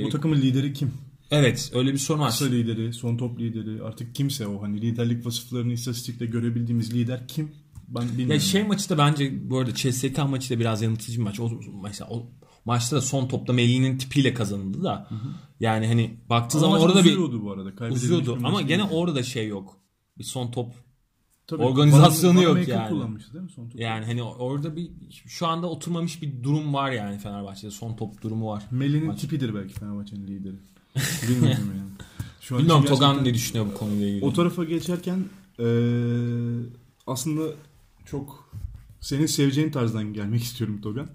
Bu 0.04 0.10
takımın 0.10 0.38
lideri 0.42 0.74
kim? 0.74 0.94
evet 1.32 1.72
öyle 1.76 1.94
bir 1.94 1.98
sorun 1.98 2.20
var. 2.20 2.30
Kısa 2.32 2.46
lideri, 2.46 2.94
son 2.94 3.18
top 3.18 3.40
lideri 3.40 3.84
artık 3.84 4.16
kimse 4.16 4.48
o 4.48 4.62
hani 4.62 4.82
liderlik 4.82 5.26
vasıflarını 5.26 5.74
istatistikte 5.74 6.26
görebildiğimiz 6.26 6.94
lider 6.94 7.28
kim? 7.28 7.52
Ben 7.96 8.04
bilmiyorum. 8.10 8.34
Ya 8.34 8.40
şey 8.40 8.64
maçı 8.64 8.90
da 8.90 8.98
bence 8.98 9.50
bu 9.50 9.58
arada 9.60 9.74
CSK 9.76 10.18
maçı 10.30 10.56
da 10.56 10.60
biraz 10.60 10.82
yanıltıcı 10.82 11.18
bir 11.20 11.24
maç. 11.24 11.40
O, 11.40 11.52
mesela 11.84 12.10
o 12.10 12.26
maçta 12.66 12.96
da 12.96 13.02
son 13.02 13.28
topta 13.28 13.54
Melih'in 13.54 13.98
tipiyle 13.98 14.34
kazanıldı 14.34 14.84
da. 14.84 15.10
Yani 15.60 15.88
hani 15.88 16.18
baktığı 16.30 16.58
Ama 16.58 16.68
zaman 16.68 16.82
orada 16.82 17.04
bir 17.04 17.12
uzuyordu 17.12 17.44
bu 17.44 17.52
arada. 17.52 17.94
uzuyordu 17.94 18.38
ama 18.44 18.62
gene 18.62 18.82
değil. 18.84 18.90
orada 18.94 19.16
da 19.16 19.24
şey 19.24 19.48
yok. 19.48 19.78
Bir 20.18 20.24
son 20.24 20.52
top 20.52 20.74
Tabii, 21.48 21.64
organizasyonu 21.64 22.40
Van- 22.40 22.44
yok 22.44 22.58
Eyck 22.58 22.70
yani. 22.70 22.90
kullanmıştı 22.90 23.34
değil 23.34 23.44
mi 23.44 23.52
son 23.56 23.64
topu? 23.70 23.82
yani 23.84 24.06
hani 24.06 24.24
orada 24.24 24.76
bir 24.76 24.92
şu 25.28 25.48
anda 25.48 25.68
oturmamış 25.70 26.22
bir 26.22 26.44
durum 26.44 26.74
var 26.74 26.92
yani 26.92 27.18
Fenerbahçe'de 27.20 27.72
son 27.72 27.96
top 27.96 28.22
durumu 28.22 28.48
var. 28.50 28.64
Melih'in 28.72 29.06
Maç. 29.08 29.22
tipidir 29.22 29.56
belki 29.56 29.74
Fenerbahçe'nin 29.74 30.28
lideri. 30.28 30.56
Bilmiyorum 31.30 31.64
yani. 31.78 31.90
Şu 32.42 32.56
an 32.56 32.62
Bilmiyorum 32.62 32.86
Togan 32.86 33.24
ne 33.26 33.34
düşünüyor 33.34 33.66
bu 33.66 33.74
konuyla 33.74 34.08
ilgili. 34.08 34.26
O 34.26 34.34
tarafa 34.34 34.64
geçerken 34.64 35.26
eee, 35.60 35.66
aslında 37.08 37.42
çok 38.12 38.52
senin 39.02 39.26
seveceğin 39.26 39.72
tarzdan 39.72 40.14
gelmek 40.14 40.44
istiyorum 40.50 40.82
Togan. 40.82 41.10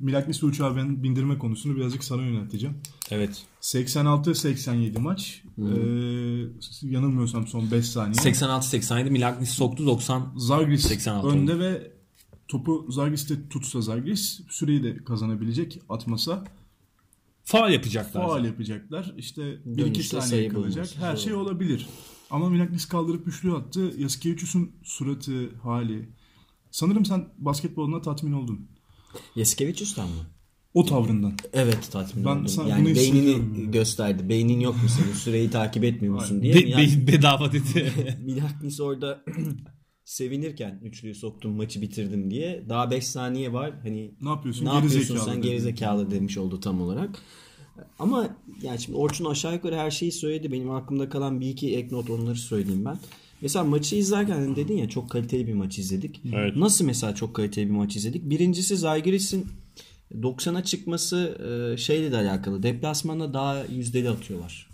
Milaknis 0.00 0.42
uçağı 0.42 0.76
ben 0.76 1.02
bindirme 1.02 1.38
konusunu 1.38 1.76
birazcık 1.76 2.04
sana 2.04 2.22
yönelteceğim. 2.22 2.76
Evet. 3.10 3.42
86-87 3.60 4.98
maç. 4.98 5.42
Eee, 5.58 5.66
yanılmıyorsam 6.82 7.46
son 7.46 7.70
5 7.70 7.86
saniye. 7.86 8.14
86-87 8.14 9.10
Milagnis 9.10 9.50
soktu 9.50 9.86
90 9.86 10.32
Zagris 10.36 10.82
86 10.88 11.28
önde 11.28 11.58
ve 11.58 11.92
topu 12.48 12.86
Zagris'te 12.90 13.48
tutsa 13.48 13.80
Zagris 13.80 14.40
süreyi 14.50 14.82
de 14.84 15.04
kazanabilecek 15.04 15.80
atmasa 15.88 16.44
faal 17.44 17.72
yapacaklar. 17.72 18.22
faal 18.26 18.44
yapacaklar. 18.44 19.14
İşte 19.16 19.42
1-2 19.42 19.78
Dönüşte 19.78 20.20
saniye 20.20 20.48
kalacak. 20.48 20.88
Her 20.98 21.16
şey 21.16 21.34
olabilir. 21.34 21.86
Ama 22.30 22.48
Milagnis 22.50 22.84
kaldırıp 22.88 23.28
üçlü 23.28 23.52
attı. 23.54 23.94
Yasikevicius'un 23.98 24.70
suratı, 24.82 25.50
hali. 25.62 26.08
Sanırım 26.70 27.04
sen 27.04 27.28
basketboluna 27.38 28.02
tatmin 28.02 28.32
oldun. 28.32 28.68
Yasikevicius'tan 29.36 30.08
mı? 30.08 30.26
O 30.74 30.84
tavrından. 30.86 31.32
Evet 31.52 31.88
tatmin 31.92 32.24
Ben 32.24 32.30
oldum. 32.30 32.48
sana 32.48 32.68
Yani 32.68 32.84
bunu 32.84 32.94
beynini 32.94 33.70
gösterdi. 33.70 34.28
Beynin 34.28 34.60
yok 34.60 34.74
mu 34.82 34.88
senin? 34.88 35.12
Süreyi 35.24 35.50
takip 35.50 35.84
etmiyor 35.84 36.14
musun 36.14 36.42
diye. 36.42 36.54
Be- 36.54 36.68
Yani 36.68 37.06
be- 37.06 37.12
bedava 37.12 37.52
dedi. 37.52 37.92
Milaknis 38.24 38.80
orada 38.80 39.24
sevinirken 40.04 40.80
üçlüyü 40.84 41.14
soktum 41.14 41.52
maçı 41.56 41.80
bitirdim 41.82 42.30
diye. 42.30 42.64
Daha 42.68 42.90
5 42.90 43.06
saniye 43.06 43.52
var. 43.52 43.72
Hani 43.82 44.14
Ne 44.22 44.28
yapıyorsun? 44.28 44.64
ne 44.64 44.68
Geri 44.70 44.82
yapıyorsun 44.82 45.14
zekalı 45.14 45.24
sen 45.30 45.38
dedi. 45.38 45.48
gerizekalı 45.48 46.10
demiş 46.10 46.38
oldu 46.38 46.60
tam 46.60 46.80
olarak. 46.80 47.18
Ama 47.98 48.28
yani 48.62 48.80
şimdi 48.80 48.98
Orçun 48.98 49.24
aşağı 49.24 49.54
yukarı 49.54 49.76
her 49.76 49.90
şeyi 49.90 50.12
söyledi. 50.12 50.52
Benim 50.52 50.70
aklımda 50.70 51.08
kalan 51.08 51.40
bir 51.40 51.48
iki 51.48 51.76
ek 51.76 51.88
not 51.90 52.10
onları 52.10 52.36
söyleyeyim 52.36 52.84
ben. 52.84 52.98
Mesela 53.40 53.64
maçı 53.64 53.96
izlerken 53.96 54.34
hani 54.34 54.56
dedin 54.56 54.76
ya 54.76 54.88
çok 54.88 55.10
kaliteli 55.10 55.46
bir 55.46 55.54
maç 55.54 55.78
izledik. 55.78 56.20
Evet. 56.34 56.56
Nasıl 56.56 56.84
mesela 56.84 57.14
çok 57.14 57.34
kaliteli 57.34 57.66
bir 57.66 57.74
maç 57.74 57.96
izledik? 57.96 58.30
Birincisi 58.30 58.76
Zalgiris'in 58.76 59.46
90'a 60.14 60.64
çıkması 60.64 61.38
e, 61.74 61.76
şeyle 61.76 62.12
de 62.12 62.16
alakalı. 62.16 62.62
Deplasmanda 62.62 63.34
daha 63.34 63.64
yüzdeli 63.64 64.10
atıyorlar. 64.10 64.70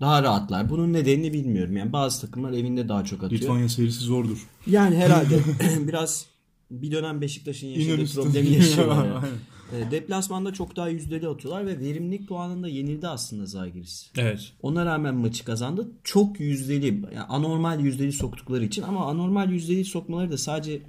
Daha 0.00 0.22
rahatlar. 0.22 0.70
Bunun 0.70 0.92
nedenini 0.92 1.32
bilmiyorum. 1.32 1.76
Yani 1.76 1.92
bazı 1.92 2.20
takımlar 2.20 2.52
evinde 2.52 2.88
daha 2.88 3.04
çok 3.04 3.24
atıyor. 3.24 3.40
Litvanya 3.42 3.68
serisi 3.68 4.00
zordur. 4.00 4.48
Yani 4.66 4.96
herhalde 4.96 5.40
biraz 5.88 6.26
bir 6.70 6.92
dönem 6.92 7.20
Beşiktaş'ın 7.20 7.66
yaşadığı 7.66 8.14
problemi 8.14 8.48
yaşıyorlar. 8.48 9.06
yani. 9.06 9.18
E, 9.72 9.90
Deplasmanda 9.90 10.52
çok 10.52 10.76
daha 10.76 10.88
yüzdeli 10.88 11.28
atıyorlar 11.28 11.66
ve 11.66 11.80
verimlilik 11.80 12.28
puanında 12.28 12.68
yenildi 12.68 13.08
aslında 13.08 13.46
Zalgiris. 13.46 14.10
evet. 14.18 14.52
Ona 14.62 14.86
rağmen 14.86 15.14
maçı 15.14 15.44
kazandı. 15.44 15.88
Çok 16.04 16.40
yüzdeli, 16.40 16.86
yani 16.86 17.26
anormal 17.28 17.80
yüzdeli 17.80 18.12
soktukları 18.12 18.64
için 18.64 18.82
ama 18.82 19.06
anormal 19.06 19.50
yüzdeli 19.50 19.84
sokmaları 19.84 20.30
da 20.30 20.38
sadece 20.38 20.82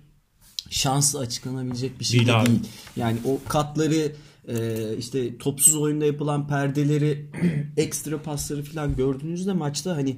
şansla 0.70 1.20
açıklanabilecek 1.20 2.00
bir 2.00 2.06
şey 2.06 2.20
Değil 2.20 2.30
de 2.30 2.46
değil. 2.46 2.60
Yani 2.96 3.18
o 3.26 3.40
katları 3.50 4.12
e, 4.48 4.78
işte 4.98 5.38
topsuz 5.38 5.76
oyunda 5.76 6.06
yapılan 6.06 6.48
perdeleri 6.48 7.26
ekstra 7.78 8.22
pasları 8.22 8.64
falan 8.64 8.96
gördüğünüzde 8.96 9.54
maçta 9.54 9.96
hani 9.96 10.18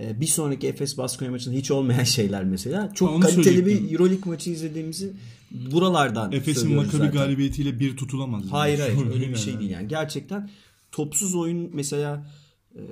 e, 0.00 0.20
bir 0.20 0.26
sonraki 0.26 0.68
Efes 0.68 0.98
Baskonya 0.98 1.30
maçında 1.30 1.54
hiç 1.54 1.70
olmayan 1.70 2.04
şeyler 2.04 2.44
mesela. 2.44 2.92
Çok 2.94 3.10
Onu 3.10 3.20
kaliteli 3.20 3.66
bir 3.66 3.92
Euroleague 3.92 4.32
maçı 4.32 4.50
izlediğimizin 4.50 5.16
buralardan 5.54 6.32
Efes'in 6.32 6.74
Makabi 6.74 7.06
galibiyetiyle 7.06 7.80
bir 7.80 7.96
tutulamaz. 7.96 8.42
Hayır 8.50 8.78
hayır 8.78 8.98
Yani. 8.98 9.12
öyle 9.12 9.28
bir 9.28 9.36
şey 9.36 9.58
değil 9.58 9.70
yani. 9.70 9.88
Gerçekten 9.88 10.50
topsuz 10.92 11.34
oyun 11.34 11.70
mesela 11.72 12.26
e, 12.74 12.82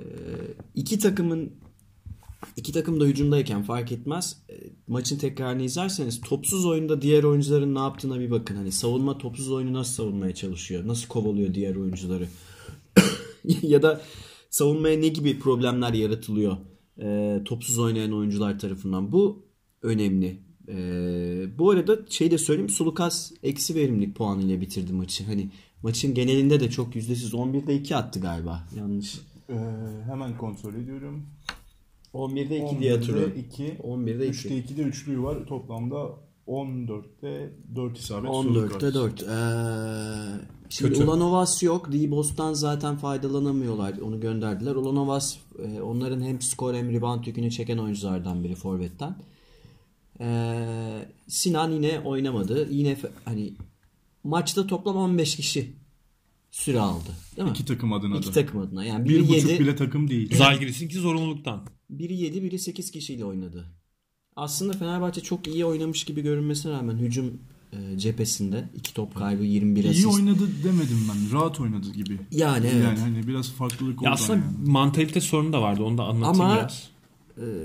iki 0.75 0.99
takımın 0.99 1.53
iki 2.57 2.71
takım 2.71 2.99
da 2.99 3.05
hücumdayken 3.05 3.63
fark 3.63 3.91
etmez. 3.91 4.37
E, 4.49 4.53
Maçın 4.87 5.17
tekrarını 5.17 5.63
izlerseniz 5.63 6.21
topsuz 6.21 6.65
oyunda 6.65 7.01
diğer 7.01 7.23
oyuncuların 7.23 7.75
ne 7.75 7.79
yaptığına 7.79 8.19
bir 8.19 8.31
bakın. 8.31 8.55
Hani 8.55 8.71
savunma 8.71 9.17
topsuz 9.17 9.51
oyunu 9.51 9.73
nasıl 9.73 9.93
savunmaya 9.93 10.35
çalışıyor? 10.35 10.87
Nasıl 10.87 11.07
kovalıyor 11.07 11.53
diğer 11.53 11.75
oyuncuları? 11.75 12.27
ya 13.61 13.81
da 13.81 14.01
savunmaya 14.49 14.99
ne 14.99 15.07
gibi 15.07 15.39
problemler 15.39 15.93
yaratılıyor 15.93 16.57
e, 17.01 17.41
topsuz 17.45 17.79
oynayan 17.79 18.11
oyuncular 18.13 18.59
tarafından. 18.59 19.11
Bu 19.11 19.45
önemli. 19.81 20.39
E, 20.67 20.75
bu 21.57 21.69
arada 21.69 21.97
şey 22.09 22.31
de 22.31 22.37
söyleyeyim 22.37 22.69
Sulukas 22.69 23.31
eksi 23.43 23.75
verimlilik 23.75 24.15
puanıyla 24.15 24.61
bitirdi 24.61 24.93
maçı. 24.93 25.25
Hani 25.25 25.49
maçın 25.83 26.13
genelinde 26.13 26.59
de 26.59 26.69
çok 26.69 26.95
yüzdesiz 26.95 27.33
11'de 27.33 27.75
2 27.75 27.95
attı 27.95 28.19
galiba. 28.19 28.63
Yanlış. 28.77 29.19
Ee, 29.49 29.53
hemen 30.05 30.37
kontrol 30.37 30.73
ediyorum. 30.73 31.23
11'de 32.13 32.65
2 32.65 32.79
diye 32.79 32.93
hatırlıyorum. 32.93 33.33
2. 33.51 33.63
11'de 33.63 34.27
2. 34.27 34.47
3'te 34.47 34.73
2'de 34.73 34.81
üçlüğü 34.81 35.23
var. 35.23 35.45
Toplamda 35.47 36.09
14'te 36.47 37.53
4 37.75 37.97
isabet. 37.97 38.29
14'te 38.29 38.93
4. 38.93 39.23
Ee, 39.23 39.25
şimdi 40.69 40.93
Kötü. 40.93 41.03
Ulanovas 41.03 41.63
yok. 41.63 41.91
Dibos'tan 41.91 42.53
zaten 42.53 42.95
faydalanamıyorlar. 42.95 43.97
Onu 43.97 44.19
gönderdiler. 44.19 44.75
Ulanovas 44.75 45.37
e, 45.65 45.81
onların 45.81 46.21
hem 46.21 46.41
skor 46.41 46.73
hem 46.73 46.91
rebound 46.91 47.25
yükünü 47.25 47.51
çeken 47.51 47.77
oyunculardan 47.77 48.43
biri 48.43 48.55
forvetten. 48.55 49.15
Ee, 50.19 51.05
Sinan 51.27 51.71
yine 51.71 51.99
oynamadı. 51.99 52.67
Yine 52.71 52.97
hani 53.25 53.53
maçta 54.23 54.67
toplam 54.67 54.95
15 54.95 55.35
kişi 55.35 55.73
süre 56.51 56.79
aldı. 56.79 57.09
Değil 57.37 57.47
mi? 57.47 57.51
İki 57.51 57.65
takım 57.65 57.93
adına 57.93 58.17
İki 58.17 58.27
da. 58.27 58.31
takım 58.31 58.59
adına. 58.59 58.85
Yani 58.85 59.05
Bir 59.05 59.09
biri 59.09 59.27
buçuk 59.27 59.49
7, 59.49 59.59
bile 59.59 59.75
takım 59.75 60.09
değil. 60.09 60.35
Zalgiris'inki 60.37 60.95
zorunluluktan. 60.99 61.61
biri 61.89 62.13
7, 62.17 62.43
biri 62.43 62.59
8 62.59 62.91
kişiyle 62.91 63.25
oynadı. 63.25 63.65
Aslında 64.35 64.73
Fenerbahçe 64.73 65.21
çok 65.21 65.47
iyi 65.47 65.65
oynamış 65.65 66.03
gibi 66.03 66.21
görünmesine 66.21 66.71
rağmen 66.71 66.97
hücum 66.97 67.33
e, 67.73 67.97
cephesinde 67.97 68.69
iki 68.75 68.93
top 68.93 69.15
kaybı 69.15 69.43
21 69.43 69.83
İyi 69.83 69.89
asist. 69.89 70.05
oynadı 70.07 70.49
demedim 70.63 70.97
ben. 71.09 71.39
Rahat 71.39 71.59
oynadı 71.59 71.91
gibi. 71.93 72.19
Yani 72.31 72.67
evet. 72.73 72.83
Yani 72.83 72.99
hani 72.99 73.27
biraz 73.27 73.51
farklılık 73.51 73.97
oldu. 73.99 74.05
Ya 74.05 74.11
aslında 74.11 74.39
yani. 74.39 74.69
mantalite 74.71 75.21
sorunu 75.21 75.53
da 75.53 75.61
vardı. 75.61 75.83
Onu 75.83 75.97
da 75.97 76.03
anlatayım 76.03 76.41
Ama 76.41 76.55
biraz. 76.55 76.89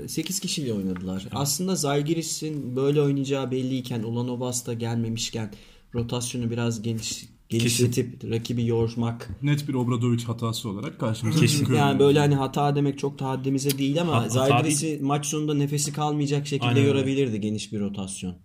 8 0.07 0.39
kişiyle 0.39 0.73
oynadılar. 0.73 1.27
Aslında 1.31 1.75
Zalgiris'in 1.75 2.75
böyle 2.75 3.01
oynayacağı 3.01 3.51
belliyken 3.51 4.03
Ulanovas 4.03 4.65
da 4.67 4.73
gelmemişken 4.73 5.53
rotasyonu 5.95 6.51
biraz 6.51 6.81
geniş 6.81 7.25
geliştirip 7.49 8.23
rakibi 8.31 8.65
yormak. 8.65 9.29
Net 9.41 9.67
bir 9.67 9.73
Obradoviç 9.73 10.23
hatası 10.23 10.69
olarak 10.69 10.99
karşımıza 10.99 11.39
Kesin. 11.39 11.59
çıkıyor. 11.59 11.79
Yani 11.79 11.99
böyle 11.99 12.19
hani 12.19 12.35
hata 12.35 12.75
demek 12.75 12.99
çok 12.99 13.19
da 13.19 13.29
haddimize 13.29 13.77
değil 13.77 14.01
ama 14.01 14.13
Ha- 14.13 14.17
hata 14.21 14.29
Zalgiris'i 14.29 14.99
maç 15.01 15.25
sonunda 15.25 15.53
nefesi 15.53 15.93
kalmayacak 15.93 16.47
şekilde 16.47 16.69
Aynen 16.69 16.85
yorabilirdi 16.85 17.41
geniş 17.41 17.73
bir 17.73 17.79
rotasyon. 17.79 18.35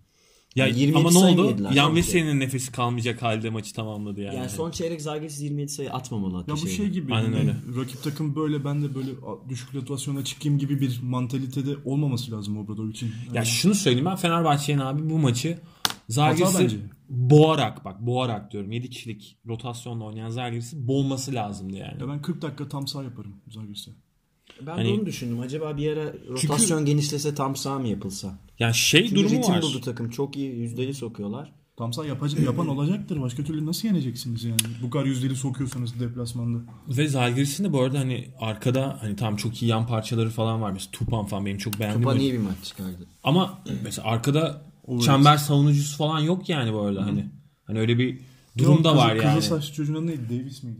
Ya, 0.55 0.67
27 0.67 0.97
ama 0.97 1.11
ne 1.11 1.17
oldu? 1.17 1.57
Yan 1.63 1.73
sanki. 1.73 1.95
Veseli'nin 1.95 2.39
nefesi 2.39 2.71
kalmayacak 2.71 3.21
halde 3.21 3.49
maçı 3.49 3.73
tamamladı 3.73 4.21
yani. 4.21 4.35
Yani 4.35 4.49
son 4.49 4.71
çeyrek 4.71 5.01
Zalgiris 5.01 5.41
27 5.41 5.71
sayı 5.71 5.93
atmamalı 5.93 6.45
Ya 6.47 6.53
bu 6.53 6.67
şey 6.67 6.87
gibi. 6.87 7.13
Aynen 7.13 7.27
hani 7.27 7.39
öyle. 7.39 7.55
Rakip 7.79 8.03
takım 8.03 8.35
böyle 8.35 8.65
ben 8.65 8.83
de 8.83 8.95
böyle 8.95 9.11
düşük 9.49 9.75
rotasyona 9.75 10.23
çıkayım 10.23 10.57
gibi 10.59 10.81
bir 10.81 10.99
mantalitede 11.03 11.75
olmaması 11.85 12.31
lazım 12.31 12.57
Obradovic'in. 12.57 13.11
Ya 13.33 13.45
şunu 13.45 13.75
söyleyeyim 13.75 14.05
ben 14.05 14.15
Fenerbahçe'nin 14.15 14.79
abi 14.79 15.09
bu 15.09 15.19
maçı 15.19 15.59
bence. 16.63 16.77
boğarak 17.09 17.85
bak 17.85 18.01
boğarak 18.01 18.51
diyorum 18.51 18.71
7 18.71 18.89
kişilik 18.89 19.37
rotasyonla 19.47 20.03
oynayan 20.05 20.29
Zalgiris'i 20.29 20.87
boğması 20.87 21.33
lazımdı 21.33 21.75
yani. 21.77 22.01
Ya 22.01 22.07
ben 22.07 22.21
40 22.21 22.41
dakika 22.41 22.69
tam 22.69 22.87
sağ 22.87 23.03
yaparım 23.03 23.35
Zagris'e. 23.47 23.91
Ben 24.61 24.71
Hani- 24.71 24.87
de 24.89 24.93
onu 24.93 25.05
düşündüm. 25.05 25.39
Acaba 25.39 25.77
bir 25.77 25.91
ara 25.97 26.13
rotasyon 26.29 26.85
genişlese 26.85 27.35
tam 27.35 27.55
sağ 27.55 27.79
mı 27.79 27.87
yapılsa? 27.87 28.37
Yani 28.59 28.73
şey 28.75 29.01
Çünkü 29.07 29.15
durumu 29.15 29.35
ritim 29.35 29.53
var. 29.53 29.61
buldu 29.61 29.81
takım. 29.81 30.09
Çok 30.09 30.35
iyi 30.37 30.55
yüzdeli 30.55 30.93
sokuyorlar. 30.93 31.53
Tam 31.77 31.93
sağ 31.93 32.05
yapacak, 32.05 32.39
yapan 32.45 32.67
olacaktır. 32.67 33.21
Başka 33.21 33.43
türlü 33.43 33.65
nasıl 33.65 33.87
yeneceksiniz 33.87 34.43
yani? 34.43 34.57
Bu 34.83 34.89
kadar 34.89 35.05
yüzdeli 35.05 35.35
sokuyorsanız 35.35 35.99
deplasmanda. 35.99 36.59
Ve 36.87 37.07
Zalgiris'in 37.07 37.63
de 37.63 37.73
bu 37.73 37.81
arada 37.81 37.99
hani 37.99 38.27
arkada 38.39 38.97
hani 39.01 39.15
tam 39.15 39.35
çok 39.35 39.61
iyi 39.61 39.67
yan 39.67 39.87
parçaları 39.87 40.29
falan 40.29 40.61
var. 40.61 40.71
Mesela 40.71 40.91
Tupan 40.91 41.25
falan 41.25 41.45
benim 41.45 41.57
çok 41.57 41.79
beğendiğim. 41.79 42.03
Tupan 42.03 42.19
iyi 42.19 42.33
bir 42.33 42.37
maç 42.37 42.63
çıkardı. 42.63 43.07
Ama 43.23 43.59
mesela 43.83 44.07
arkada 44.07 44.61
çember 45.01 45.37
savunucusu 45.37 45.97
falan 45.97 46.19
yok 46.19 46.49
yani 46.49 46.73
bu 46.73 46.81
arada 46.81 47.05
hani. 47.05 47.29
Hani 47.63 47.79
öyle 47.79 47.97
bir 47.99 48.19
durum 48.57 48.83
da 48.83 48.97
var 48.97 49.15
yani. 49.15 49.35
Kızıl 49.35 49.55
saçlı 49.55 49.73
çocuğun 49.73 49.95
adı 49.95 50.07
neydi? 50.07 50.29
Davis 50.29 50.63
miydi? 50.63 50.79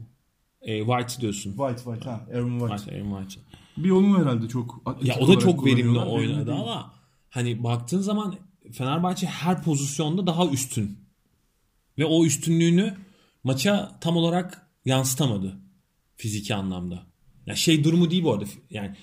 E, 0.62 0.80
White 0.80 1.22
diyorsun. 1.22 1.50
White, 1.52 1.78
White 1.84 2.10
ha. 2.10 2.26
Aaron 2.34 2.60
White. 2.60 2.78
White, 2.78 2.96
Aaron 2.98 3.22
White. 3.24 3.42
Bir 3.78 3.90
onun 3.90 4.20
herhalde 4.20 4.48
çok 4.48 4.82
Ya 5.04 5.16
o 5.20 5.28
da 5.28 5.40
çok 5.40 5.66
verimli 5.66 6.00
oynadı 6.00 6.54
ama 6.54 6.94
hani 7.30 7.64
baktığın 7.64 8.02
zaman 8.02 8.36
Fenerbahçe 8.72 9.28
her 9.28 9.64
pozisyonda 9.64 10.28
daha 10.28 10.48
üstün. 10.48 10.98
Ve 11.98 12.06
o 12.06 12.26
üstünlüğünü 12.26 12.98
maça 13.44 13.98
tam 14.02 14.18
olarak 14.18 14.68
yansıtamadı 14.86 15.58
fiziki 16.18 16.56
anlamda. 16.56 17.06
Ya 17.46 17.56
şey 17.56 17.84
durumu 17.84 18.12
değil 18.12 18.24
bu 18.24 18.34
arada. 18.34 18.46
Yani 18.70 18.96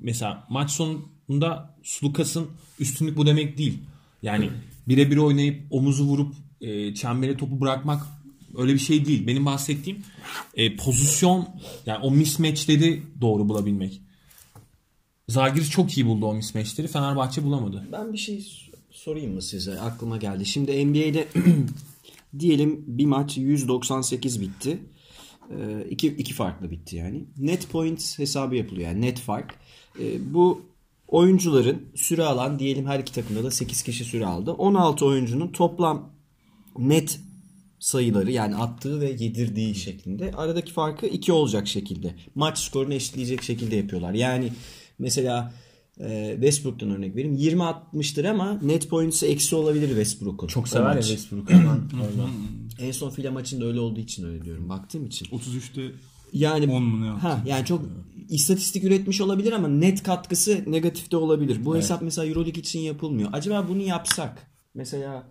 mesela 0.00 0.46
maç 0.50 0.70
sonunda 0.70 1.76
Sulukas'ın 1.82 2.50
üstünlük 2.78 3.16
bu 3.16 3.26
demek 3.26 3.58
değil. 3.58 3.78
Yani 4.22 4.50
birebir 4.88 5.16
oynayıp 5.16 5.62
omuzu 5.70 6.04
vurup 6.04 6.34
e, 6.60 6.94
çembere 6.94 7.36
topu 7.36 7.60
bırakmak 7.60 8.06
öyle 8.56 8.74
bir 8.74 8.78
şey 8.78 9.04
değil. 9.04 9.26
Benim 9.26 9.46
bahsettiğim 9.46 10.02
e, 10.54 10.76
pozisyon 10.76 11.48
yani 11.86 11.98
o 12.04 12.10
mismatchleri 12.10 13.02
doğru 13.20 13.48
bulabilmek. 13.48 14.00
Zalgiris 15.30 15.70
çok 15.70 15.96
iyi 15.98 16.06
buldu 16.06 16.26
o 16.26 16.34
mismatchleri. 16.34 16.88
Fenerbahçe 16.88 17.44
bulamadı. 17.44 17.88
Ben 17.92 18.12
bir 18.12 18.18
şey 18.18 18.46
sorayım 18.90 19.34
mı 19.34 19.42
size? 19.42 19.80
Aklıma 19.80 20.16
geldi. 20.16 20.46
Şimdi 20.46 20.86
NBA'de 20.86 21.28
diyelim 22.38 22.84
bir 22.86 23.06
maç 23.06 23.36
198 23.36 24.40
bitti. 24.40 24.78
Ee, 25.50 25.86
iki, 25.90 26.06
iki 26.06 26.34
farklı 26.34 26.70
bitti 26.70 26.96
yani. 26.96 27.24
Net 27.38 27.70
points 27.70 28.18
hesabı 28.18 28.56
yapılıyor 28.56 28.88
yani 28.88 29.00
net 29.00 29.18
fark. 29.18 29.54
Ee, 30.00 30.34
bu 30.34 30.62
oyuncuların 31.08 31.82
süre 31.94 32.24
alan 32.24 32.58
diyelim 32.58 32.86
her 32.86 32.98
iki 32.98 33.12
takımda 33.12 33.44
da 33.44 33.50
8 33.50 33.82
kişi 33.82 34.04
süre 34.04 34.26
aldı. 34.26 34.52
16 34.52 35.06
oyuncunun 35.06 35.48
toplam 35.48 36.12
net 36.78 37.20
sayıları 37.78 38.30
yani 38.30 38.56
attığı 38.56 39.00
ve 39.00 39.10
yedirdiği 39.10 39.74
şeklinde 39.74 40.32
aradaki 40.36 40.72
farkı 40.72 41.06
2 41.06 41.32
olacak 41.32 41.68
şekilde. 41.68 42.14
Maç 42.34 42.58
skorunu 42.58 42.94
eşitleyecek 42.94 43.42
şekilde 43.42 43.76
yapıyorlar. 43.76 44.14
Yani 44.14 44.52
mesela 45.00 45.52
e, 46.00 46.30
Westbrook'tan 46.34 46.90
örnek 46.90 47.16
vereyim. 47.16 47.36
20 47.36 47.64
atmıştır 47.64 48.24
ama 48.24 48.58
net 48.62 48.88
points'ı 48.90 49.26
eksi 49.26 49.56
olabilir 49.56 49.88
Westbrook'un. 49.88 50.46
Çok 50.46 50.68
sever 50.68 50.88
ya 50.88 50.94
maç. 50.94 51.06
Westbrook 51.06 51.50
hemen 51.50 51.80
orada. 52.00 52.30
En 52.80 52.90
son 52.90 53.10
file 53.10 53.30
maçında 53.30 53.64
öyle 53.64 53.80
olduğu 53.80 54.00
için 54.00 54.26
öyle 54.26 54.44
diyorum. 54.44 54.68
Baktığım 54.68 55.06
için. 55.06 55.26
33'te 55.26 55.92
Yani 56.32 56.72
10 56.72 56.82
mu 56.82 57.02
ne 57.02 57.06
yaptı? 57.06 57.28
Ha 57.28 57.42
yani 57.46 57.64
çok 57.64 57.82
istatistik 58.28 58.84
üretmiş 58.84 59.20
olabilir 59.20 59.52
ama 59.52 59.68
net 59.68 60.02
katkısı 60.02 60.64
negatifte 60.66 61.16
olabilir. 61.16 61.64
Bu 61.64 61.76
hesap 61.76 62.02
mesela 62.02 62.26
EuroLeague 62.26 62.60
için 62.60 62.80
yapılmıyor. 62.80 63.28
Acaba 63.32 63.68
bunu 63.68 63.82
yapsak 63.82 64.50
mesela 64.74 65.28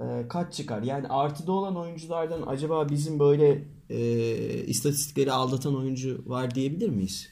e, 0.00 0.28
kaç 0.28 0.54
çıkar? 0.54 0.82
Yani 0.82 1.08
artıda 1.08 1.52
olan 1.52 1.76
oyunculardan 1.76 2.42
acaba 2.46 2.88
bizim 2.88 3.18
böyle 3.18 3.64
e, 3.90 4.64
istatistikleri 4.64 5.32
aldatan 5.32 5.76
oyuncu 5.76 6.22
var 6.26 6.54
diyebilir 6.54 6.88
miyiz? 6.88 7.28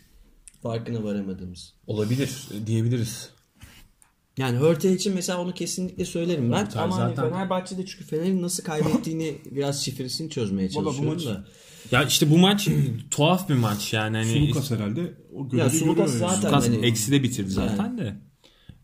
Farkına 0.69 1.05
varamadığımız. 1.05 1.75
Olabilir 1.87 2.31
diyebiliriz. 2.67 3.31
Yani 4.39 4.59
Hörtel 4.59 4.93
için 4.93 5.15
mesela 5.15 5.41
onu 5.41 5.55
kesinlikle 5.55 6.05
söylerim 6.05 6.53
ben. 6.53 6.59
Hörtel 6.65 6.83
ama 6.83 6.99
hani 6.99 7.17
zaten- 7.17 7.31
Fenerbahçe'de 7.31 7.87
çünkü 7.87 8.05
Fener'in 8.05 8.43
nasıl 8.43 8.65
kaybettiğini 8.65 9.39
biraz 9.51 9.85
şifresini 9.85 10.31
çözmeye 10.31 10.69
bu 10.69 10.73
çalışıyorum 10.73 11.15
maç- 11.15 11.27
da. 11.27 11.45
Ya 11.91 12.05
işte 12.05 12.31
bu 12.31 12.39
maç 12.39 12.69
tuhaf 13.11 13.49
bir 13.49 13.55
maç 13.55 13.93
yani. 13.93 14.17
Hani 14.17 14.31
Sulukas 14.47 14.71
herhalde 14.71 15.15
o 15.35 15.57
Ya 15.57 15.71
Sulukas 15.71 16.11
yani. 16.11 16.19
zaten- 16.19 16.49
Lukas 16.53 16.69
hani- 16.69 16.87
eksi 16.87 17.13
de 17.13 17.23
bitirdi 17.23 17.51
zaten 17.51 17.99
de. 17.99 18.17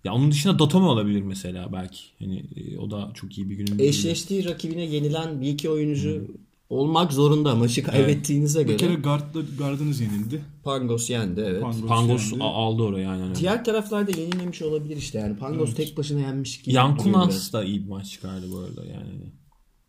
Ya 0.05 0.15
onun 0.15 0.31
dışında 0.31 0.59
Datome 0.59 0.87
olabilir 0.87 1.23
mesela 1.23 1.73
belki. 1.73 2.01
Hani 2.19 2.39
e, 2.57 2.79
o 2.79 2.91
da 2.91 3.11
çok 3.15 3.39
iyi 3.39 3.51
bir 3.51 3.57
günün. 3.57 3.79
Eşleştiği 3.79 4.45
rakibine 4.45 4.85
yenilen 4.85 5.41
bir 5.41 5.49
iki 5.49 5.71
oyuncu 5.71 6.29
olmak 6.69 7.13
zorunda 7.13 7.55
maçı 7.55 7.83
kaybettiğinize 7.83 8.61
Bir 8.61 8.67
göre. 8.67 8.77
kere 8.77 8.95
guardla, 8.95 9.41
gardınız 9.59 10.01
yenildi. 10.01 10.45
Pangos 10.65 11.11
yendi 11.11 11.41
evet. 11.41 11.63
Pangos, 11.63 11.87
Pangos 11.89 12.33
yendi. 12.33 12.45
a- 12.45 12.47
aldı 12.55 12.83
orayı 12.83 13.09
aynen. 13.09 13.35
Diğer 13.35 13.65
taraflarda 13.65 14.21
yenilmemiş 14.21 14.63
olabilir 14.63 14.97
işte 14.97 15.19
yani. 15.19 15.37
Pangos 15.37 15.75
tek 15.75 15.97
başına 15.97 16.21
yenmiş 16.21 16.63
gibi. 16.63 16.75
Yan 16.75 16.99
duruyor 16.99 17.15
Kunas 17.15 17.31
biraz. 17.31 17.53
da 17.53 17.65
iyi 17.65 17.85
bir 17.85 17.89
maç 17.89 18.11
çıkardı 18.11 18.47
bu 18.53 18.59
arada 18.59 18.85
yani. 18.85 19.33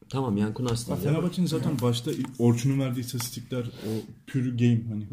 Tamam 0.10 0.38
Yan 0.38 0.54
Kunas 0.54 0.90
da. 0.90 0.96
Fenerbahçe'nin 0.96 1.48
zaten 1.48 1.72
başta 1.82 2.12
Orçun'un 2.40 2.80
verdiği 2.80 3.00
istatistikler 3.00 3.62
o 3.64 3.90
pür 4.28 4.58
game 4.58 4.82
hani 4.90 5.08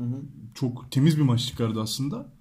çok 0.55 0.91
temiz 0.91 1.17
bir 1.17 1.23
maç 1.23 1.47
çıkardı 1.47 1.81
aslında. 1.81 2.33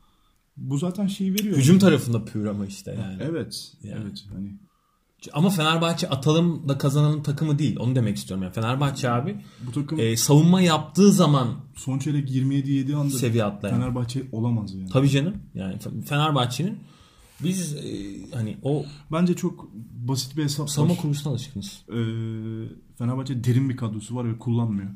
Bu 0.58 0.78
zaten 0.78 1.08
şeyi 1.08 1.34
veriyor. 1.34 1.58
Hücum 1.58 1.80
tarafında 1.80 2.26
pür 2.26 2.46
ama 2.46 2.66
işte 2.66 2.92
yani. 3.02 3.18
Evet. 3.24 3.74
Yani. 3.84 4.00
Evet 4.04 4.24
hani 4.34 4.52
Ama 5.34 5.50
Fenerbahçe 5.50 6.10
atalım 6.10 6.70
da 6.70 6.78
kazanalım 6.78 7.24
takımı 7.24 7.60
değil. 7.60 7.78
Onu 7.80 7.96
demek 7.96 8.18
istiyorum. 8.18 8.44
Yani 8.44 8.54
Fenerbahçe 8.54 9.12
abi 9.12 9.38
bu 9.68 9.72
takım 9.72 10.00
e, 10.00 10.18
savunma 10.18 10.62
yaptığı 10.62 11.12
zaman 11.12 11.48
son 11.76 12.00
çeyrek 12.00 12.32
27 12.32 12.72
7 12.72 12.96
anda 12.96 13.18
seviye 13.18 13.44
atlayan. 13.44 13.76
Fenerbahçe 13.76 14.24
olamaz 14.32 14.74
yani. 14.76 14.90
Tabii 14.90 15.10
canım. 15.10 15.34
Yani 15.54 15.76
Fe- 15.76 16.02
Fenerbahçe'nin 16.02 16.80
biz 17.44 17.74
e, 17.76 17.82
hani 18.34 18.58
o 18.64 18.86
Bence 19.12 19.34
çok 19.36 19.70
basit 20.08 20.38
bir 20.38 20.44
hesap 20.44 20.70
savunma 20.70 20.96
kurgusuna 20.96 21.34
alışkınız. 21.34 21.82
Ee, 21.90 21.96
Fenerbahçe 22.98 23.44
derin 23.44 23.70
bir 23.70 23.78
kadrosu 23.78 24.16
var 24.16 24.34
ve 24.34 24.40
kullanmıyor. 24.40 24.90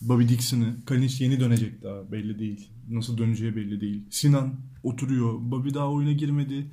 Bobby 0.00 0.28
Dixon'ı, 0.28 0.76
Kalinic 0.86 1.24
yeni 1.24 1.40
dönecek 1.40 1.82
daha 1.82 2.12
belli 2.12 2.38
değil. 2.38 2.68
Nasıl 2.90 3.18
döneceği 3.18 3.56
belli 3.56 3.80
değil. 3.80 4.02
Sinan 4.10 4.54
oturuyor. 4.82 5.34
Bobby 5.40 5.74
daha 5.74 5.90
oyuna 5.90 6.12
girmedi. 6.12 6.70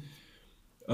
Ee, 0.89 0.93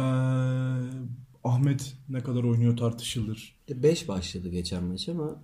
Ahmet 1.43 1.93
ne 2.09 2.19
kadar 2.19 2.43
oynuyor 2.43 2.77
tartışılır. 2.77 3.55
5 3.69 4.07
başladı 4.07 4.49
geçen 4.49 4.83
maç 4.83 5.09
ama 5.09 5.41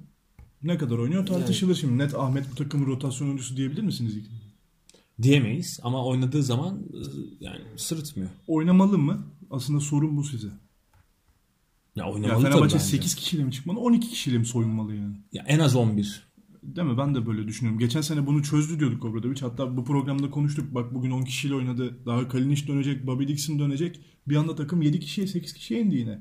Ne 0.63 0.77
kadar 0.77 0.97
oynuyor 0.97 1.25
tartışılır 1.25 1.75
şimdi. 1.75 1.97
Net 1.97 2.15
Ahmet 2.15 2.51
bu 2.51 2.55
takımın 2.55 2.85
rotasyon 2.85 3.27
oyuncusu 3.27 3.57
diyebilir 3.57 3.81
misiniz? 3.81 4.17
Diyemeyiz 5.21 5.79
ama 5.83 6.05
oynadığı 6.05 6.43
zaman 6.43 6.79
e, 6.93 6.99
yani 7.39 7.61
sırıtmıyor. 7.77 8.29
Oynamalı 8.47 8.97
mı? 8.97 9.27
Aslında 9.51 9.79
sorun 9.79 10.17
bu 10.17 10.23
size. 10.23 10.47
Ya 10.47 10.53
Ya 11.95 12.05
oynamalı 12.05 12.43
tabii 12.43 12.51
Fenerbahçe 12.51 12.75
bence. 12.75 12.85
8 12.85 13.15
kişiyle 13.15 13.43
mi 13.43 13.51
çıkmalı 13.51 13.79
12 13.79 14.09
kişiyle 14.09 14.37
mi 14.37 14.45
soyunmalı 14.45 14.95
yani? 14.95 15.15
Ya 15.33 15.43
en 15.47 15.59
az 15.59 15.75
11. 15.75 16.27
Değil 16.65 16.87
mi? 16.87 16.97
Ben 16.97 17.15
de 17.15 17.25
böyle 17.25 17.47
düşünüyorum. 17.47 17.79
Geçen 17.79 18.01
sene 18.01 18.27
bunu 18.27 18.43
çözdü 18.43 18.79
diyorduk 18.79 19.05
Obradoviç. 19.05 19.41
Hatta 19.41 19.77
bu 19.77 19.85
programda 19.85 20.29
konuştuk. 20.31 20.75
Bak 20.75 20.93
bugün 20.93 21.11
10 21.11 21.21
kişiyle 21.21 21.55
oynadı. 21.55 21.97
Daha 22.05 22.27
Kalinic 22.27 22.67
dönecek, 22.67 23.07
Bobby 23.07 23.27
Dixon 23.27 23.59
dönecek. 23.59 23.99
Bir 24.27 24.35
anda 24.35 24.55
takım 24.55 24.81
7 24.81 24.99
kişiye 24.99 25.27
8 25.27 25.53
kişiye 25.53 25.81
indi 25.81 25.95
yine. 25.95 26.19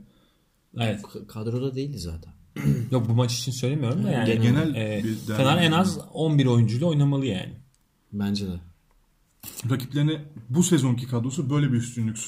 Evet. 0.77 1.03
k- 1.03 1.27
kadroda 1.27 1.75
değildi 1.75 1.99
zaten. 1.99 2.33
Yok 2.91 3.09
bu 3.09 3.13
maç 3.15 3.39
için 3.39 3.53
söylemiyorum 3.53 4.05
da 4.05 4.11
yani. 4.11 4.41
Genel 4.43 4.75
e, 4.75 5.05
bir 5.05 5.15
Fener 5.15 5.57
en 5.63 5.73
az 5.73 5.99
11 6.13 6.47
oyuncuyla 6.47 6.87
oynamalı 6.87 7.27
yani. 7.27 7.53
Bence 8.13 8.47
de. 8.47 8.61
Rakiplerine 9.71 10.25
bu 10.49 10.63
sezonki 10.63 11.07
kadrosu 11.07 11.51
böyle 11.51 11.73
bir 11.73 11.77
üstünlük 11.77 12.19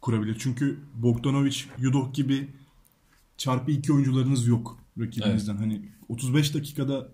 kurabilir. 0.00 0.36
Çünkü 0.38 0.78
Bogdanovic, 0.94 1.56
Yudok 1.78 2.14
gibi 2.14 2.48
çarpı 3.36 3.70
2 3.70 3.92
oyuncularınız 3.92 4.46
yok 4.46 4.78
rakibinizden. 5.00 5.56
Hani 5.56 5.88
35 6.08 6.54
dakikada 6.54 7.08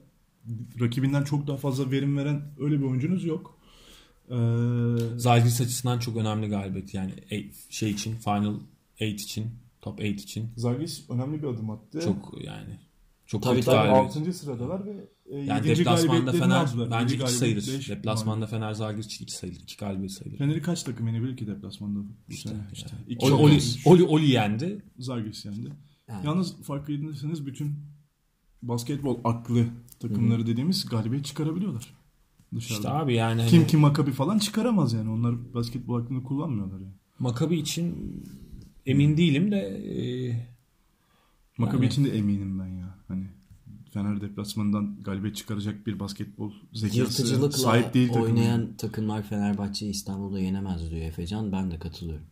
rakibinden 0.80 1.24
çok 1.24 1.46
daha 1.46 1.57
fazla 1.57 1.90
verim 1.90 2.16
veren 2.16 2.42
öyle 2.61 2.78
bir 2.78 2.85
oyuncunuz 2.85 3.24
yok. 3.24 3.59
Ee, 4.30 4.35
Zalgiris 5.16 5.61
açısından 5.61 5.98
çok 5.98 6.16
önemli 6.16 6.48
galibiyet 6.48 6.94
yani 6.94 7.12
e- 7.30 7.52
şey 7.70 7.90
için 7.90 8.16
Final 8.16 8.54
8 8.98 9.22
için 9.24 9.46
Top 9.83 10.00
8 10.00 10.22
için 10.24 10.50
Zalgiris 10.57 11.11
önemli 11.11 11.42
bir 11.42 11.46
adım 11.48 11.70
attı. 11.70 12.00
çok 12.04 12.44
yani 12.44 12.78
çok 13.26 13.42
Tabii, 13.42 13.61
tabii, 13.61 13.76
galibiyet. 13.88 14.16
6. 14.16 14.33
sıradalar 14.33 14.87
ve 14.87 15.09
e, 15.30 15.38
Yani 15.38 15.68
7. 15.68 15.78
deplasmanda 15.78 16.33
Fener 16.33 16.57
aldılar. 16.57 16.90
bence 16.90 17.14
Yedi 17.14 17.14
2 17.14 17.18
galibiyet, 17.38 17.64
sayılır. 17.64 17.78
beş 17.80 17.88
Deplasmanda 17.88 18.46
Fener 18.46 18.72
Zalgiris 18.72 19.07
için 19.07 19.24
2 19.24 19.35
sayılır. 19.37 19.61
2 19.61 19.76
galibiyet 19.76 20.12
sayılır. 20.12 20.38
Fener'i 20.38 20.62
kaç 20.62 20.83
takım 20.83 21.07
yenebilir 21.07 21.37
ki 21.37 21.46
deplasmanda 21.46 22.00
bu 22.30 22.35
sene? 22.35 22.59
İşte. 22.72 22.90
İki 23.09 23.26
Oli, 23.26 23.35
Oli. 23.35 23.59
Oli, 23.85 24.02
Oli 24.04 24.30
yendi. 24.30 24.83
Zalgiris 24.98 25.44
yendi. 25.44 25.68
Yani. 26.09 26.26
Yalnız 26.26 26.62
fark 26.62 26.90
edinirseniz 26.90 27.46
bütün 27.46 27.74
basketbol 28.62 29.18
aklı 29.24 29.66
takımları 30.00 30.46
dediğimiz 30.46 30.87
galibiyet 30.87 31.24
çıkarabiliyorlar. 31.24 31.94
Dışarıda. 32.54 32.78
İşte 32.78 32.88
abi 32.90 33.14
yani 33.14 33.40
hani 33.40 33.50
Kim 33.50 33.66
ki 33.66 33.76
Makabi 33.76 34.12
falan 34.12 34.38
çıkaramaz 34.38 34.92
yani. 34.92 35.11
Onlar 35.11 35.54
basketbol 35.54 36.02
aklını 36.02 36.22
kullanmıyorlar 36.22 36.80
yani. 36.80 36.94
Makabi 37.18 37.57
için 37.57 37.94
emin 38.87 39.16
değilim 39.16 39.50
de 39.52 39.57
e, 39.59 39.96
Makabi 41.59 41.76
Yani- 41.85 41.92
için 41.92 42.04
de 42.04 42.16
eminim 42.18 42.59
ben 42.61 42.66
ya. 42.66 42.98
Hani 43.09 43.26
Fener 43.92 44.20
deplasmanından 44.20 45.02
galibiyet 45.02 45.37
çıkaracak 45.37 45.87
bir 45.87 46.00
basketbol 46.00 46.52
zekası 46.72 47.52
sahip 47.52 47.94
değil 47.94 48.09
takım. 48.09 48.22
oynayan 48.22 48.76
takımlar 48.78 49.22
Fenerbahçe'yi 49.22 49.90
İstanbul'da 49.90 50.40
yenemez 50.40 50.90
diyor 50.90 51.02
Efecan. 51.02 51.52
Ben 51.52 51.70
de 51.70 51.78
katılıyorum. 51.78 52.26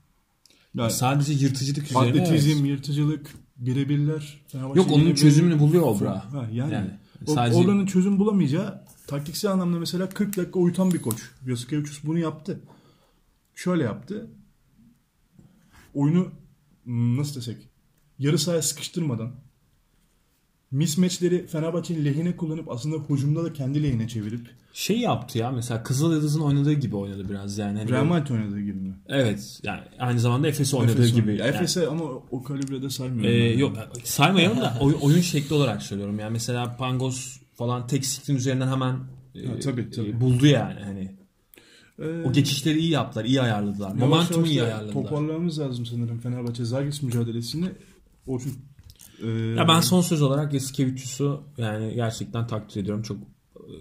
Yani 0.74 0.90
Sadece 0.90 1.32
yırtıcılık 1.32 1.84
üzerine. 1.84 2.08
atletizm, 2.22 2.58
evet. 2.58 2.68
yırtıcılık, 2.70 3.34
birebirler. 3.56 4.40
Fenerbahçe 4.48 4.80
Yok 4.80 4.90
onun 4.92 5.14
çözümünü 5.14 5.58
buluyor 5.58 5.82
Obra. 5.82 6.32
Ha, 6.32 6.48
yani. 6.52 6.74
Yani 6.74 6.90
O- 7.26 7.34
sadece- 7.34 7.58
Obra'nın 7.58 7.86
çözüm 7.86 8.18
bulamayacağı 8.18 8.84
taktiksel 9.06 9.50
anlamda 9.52 9.78
mesela 9.78 10.08
40 10.08 10.36
dakika 10.36 10.58
uyutan 10.58 10.90
bir 10.92 11.02
koç. 11.02 11.30
Yasikevicius 11.46 12.04
bunu 12.04 12.18
yaptı. 12.18 12.60
Şöyle 13.54 13.82
yaptı. 13.82 14.30
Oyunu 15.94 16.28
hmm, 16.84 17.16
nasıl 17.16 17.34
desek 17.40 17.68
yarı 18.18 18.38
sahaya 18.38 18.62
sıkıştırmadan 18.62 19.32
mismatchleri 20.72 21.46
Fenerbahçe'nin 21.46 22.04
lehine 22.04 22.36
kullanıp 22.36 22.70
aslında 22.70 22.96
hücumda 23.10 23.44
da 23.44 23.52
kendi 23.52 23.82
lehine 23.82 24.08
çevirip 24.08 24.50
Şey 24.72 24.98
yaptı 24.98 25.38
ya 25.38 25.50
mesela 25.50 25.82
Kızıl 25.82 26.12
Yıldız'ın 26.12 26.40
oynadığı 26.40 26.72
gibi 26.72 26.96
oynadı 26.96 27.28
biraz 27.30 27.58
yani. 27.58 27.78
Hani 27.78 27.90
Real 27.90 28.04
Madrid 28.04 28.30
oynadığı 28.30 28.60
gibi 28.60 28.78
mi? 28.80 28.94
Evet 29.08 29.60
yani 29.62 29.80
aynı 29.98 30.20
zamanda 30.20 30.48
Efes 30.48 30.74
oynadığı 30.74 30.92
Efes 30.92 31.14
gibi. 31.14 31.30
Yani. 31.36 31.48
Efes'e 31.48 31.86
ama 31.86 32.04
o 32.30 32.42
kalibrede 32.42 32.90
saymıyorum. 32.90 33.30
Ee, 33.40 33.52
ben. 33.52 33.58
yok 33.58 33.76
saymayalım 34.04 34.60
da 34.60 34.76
oy- 34.80 34.96
oyun 35.00 35.20
şekli 35.20 35.54
olarak 35.54 35.82
söylüyorum. 35.82 36.18
Yani 36.18 36.32
mesela 36.32 36.76
Pangos 36.76 37.36
falan 37.54 37.86
tek 37.86 38.06
screen 38.06 38.36
üzerinden 38.36 38.68
hemen 38.68 38.96
e, 39.34 39.46
Ha, 39.46 39.52
tabii, 39.62 39.90
tabii. 39.90 40.08
e, 40.08 40.20
buldu 40.20 40.46
yani 40.46 40.80
hani. 40.80 41.16
Ee, 41.98 42.22
O 42.28 42.32
geçişleri 42.32 42.78
iyi 42.78 42.90
yaptılar, 42.90 43.24
iyi 43.24 43.40
ayarladılar. 43.42 43.94
Momentumu 43.94 44.46
iyi 44.46 44.62
ayarladılar. 44.62 44.92
Toparlamamız 44.92 45.58
lazım 45.58 45.86
sanırım 45.86 46.18
Fenerbahçe 46.18 46.64
Zagis 46.64 47.02
mücadelesini. 47.02 47.66
Orçun 48.26 48.52
e, 49.22 49.28
Ya 49.28 49.68
ben 49.68 49.80
son 49.80 50.00
söz 50.00 50.22
olarak 50.22 50.52
Yasikevicius'u 50.52 51.42
yani 51.58 51.94
gerçekten 51.94 52.46
takdir 52.46 52.82
ediyorum. 52.82 53.02
Çok 53.02 53.16
e, 53.56 53.74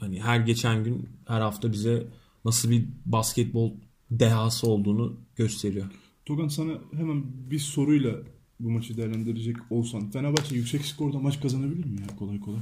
hani 0.00 0.22
her 0.22 0.40
geçen 0.40 0.84
gün, 0.84 1.08
her 1.26 1.40
hafta 1.40 1.72
bize 1.72 2.06
nasıl 2.44 2.70
bir 2.70 2.84
basketbol 3.06 3.72
dehası 4.10 4.66
olduğunu 4.66 5.16
gösteriyor. 5.36 5.86
Togan 6.26 6.48
sana 6.48 6.72
hemen 6.96 7.22
bir 7.50 7.58
soruyla 7.58 8.12
bu 8.60 8.70
maçı 8.70 8.96
değerlendirecek 8.96 9.56
olsan 9.70 10.10
Fenerbahçe 10.10 10.54
yüksek 10.54 10.84
skorda 10.84 11.18
maç 11.18 11.40
kazanabilir 11.40 11.84
mi 11.84 12.00
ya 12.00 12.16
kolay 12.16 12.40
kolay? 12.40 12.60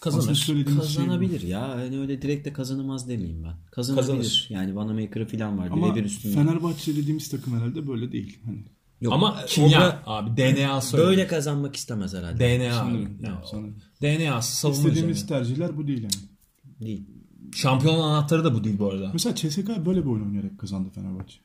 Kazanır. 0.00 0.34
şey 0.34 0.66
bu. 0.66 0.76
Kazanabilir 0.76 1.42
ya. 1.42 1.76
Yani 1.80 1.98
öyle 1.98 2.22
direkt 2.22 2.46
de 2.46 2.52
kazanamaz 2.52 3.08
demeyeyim 3.08 3.44
ben. 3.44 3.54
Kazanabilir. 3.70 4.06
Kazanır. 4.06 4.46
Yani 4.50 4.76
Vanamaker'ı 4.76 5.26
falan 5.28 5.58
var. 5.58 5.68
Ama 5.70 5.86
Birebir 5.86 6.04
üstünde. 6.04 6.34
Fenerbahçe 6.34 6.96
dediğimiz 6.96 7.28
takım 7.28 7.56
herhalde 7.56 7.88
böyle 7.88 8.12
değil. 8.12 8.38
Hani 8.44 8.58
Yok. 9.00 9.12
Ama 9.12 9.44
kimya 9.46 9.78
Obra 9.78 10.02
abi 10.06 10.36
DNA'sı 10.36 10.96
öyle. 10.96 11.06
böyle 11.06 11.26
kazanmak 11.26 11.76
istemez 11.76 12.14
herhalde. 12.14 12.58
DNA 12.60 12.74
sanırım. 12.74 13.18
Ya, 13.22 13.42
sanırım. 13.50 13.76
DNA'sı 14.02 14.56
savunma 14.56 14.78
İstediğimiz 14.80 15.16
üzerine. 15.16 15.28
tercihler 15.38 15.76
bu 15.76 15.86
değil 15.86 16.02
yani. 16.02 16.28
Değil. 16.80 17.06
Şampiyon 17.54 18.00
anahtarı 18.00 18.44
da 18.44 18.54
bu 18.54 18.64
değil 18.64 18.78
bu 18.78 18.90
arada. 18.90 19.10
Mesela 19.12 19.34
CSK 19.34 19.68
böyle 19.86 20.00
bir 20.04 20.10
oyun 20.10 20.24
oynayarak 20.26 20.58
kazandı 20.58 20.88
Fenerbahçe. 20.94 21.38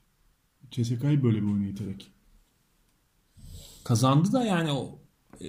CSK'yı 0.72 1.24
böyle 1.24 1.38
bir 1.42 1.48
oyuna 1.48 1.68
iterek. 1.68 2.12
Kazandı 3.84 4.32
da 4.34 4.46
yani 4.46 4.72
o 4.72 5.00
e, 5.42 5.48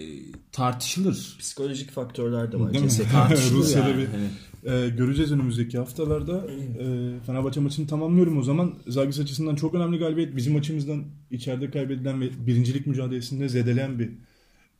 tartışılır. 0.52 1.36
Psikolojik 1.38 1.90
faktörler 1.90 2.52
de 2.52 2.60
var. 2.60 2.72
Değil 2.72 2.84
mi? 2.84 2.90
CSK 2.90 3.10
tartışılır 3.12 3.58
Rusya'da 3.58 3.88
yani. 3.88 3.98
bir 4.00 4.06
Hani 4.08 4.28
Ee, 4.66 4.88
göreceğiz 4.96 5.32
önümüzdeki 5.32 5.78
haftalarda. 5.78 6.46
Ee, 6.78 7.24
Fenerbahçe 7.26 7.60
maçını 7.60 7.86
tamamlıyorum 7.86 8.38
o 8.38 8.42
zaman. 8.42 8.74
Zagis 8.88 9.20
açısından 9.20 9.54
çok 9.56 9.74
önemli 9.74 9.98
galibiyet. 9.98 10.36
Bizim 10.36 10.56
açımızdan 10.56 11.04
içeride 11.30 11.70
kaybedilen 11.70 12.20
ve 12.20 12.46
birincilik 12.46 12.86
mücadelesinde 12.86 13.48
zedeleyen 13.48 13.98
bir 13.98 14.10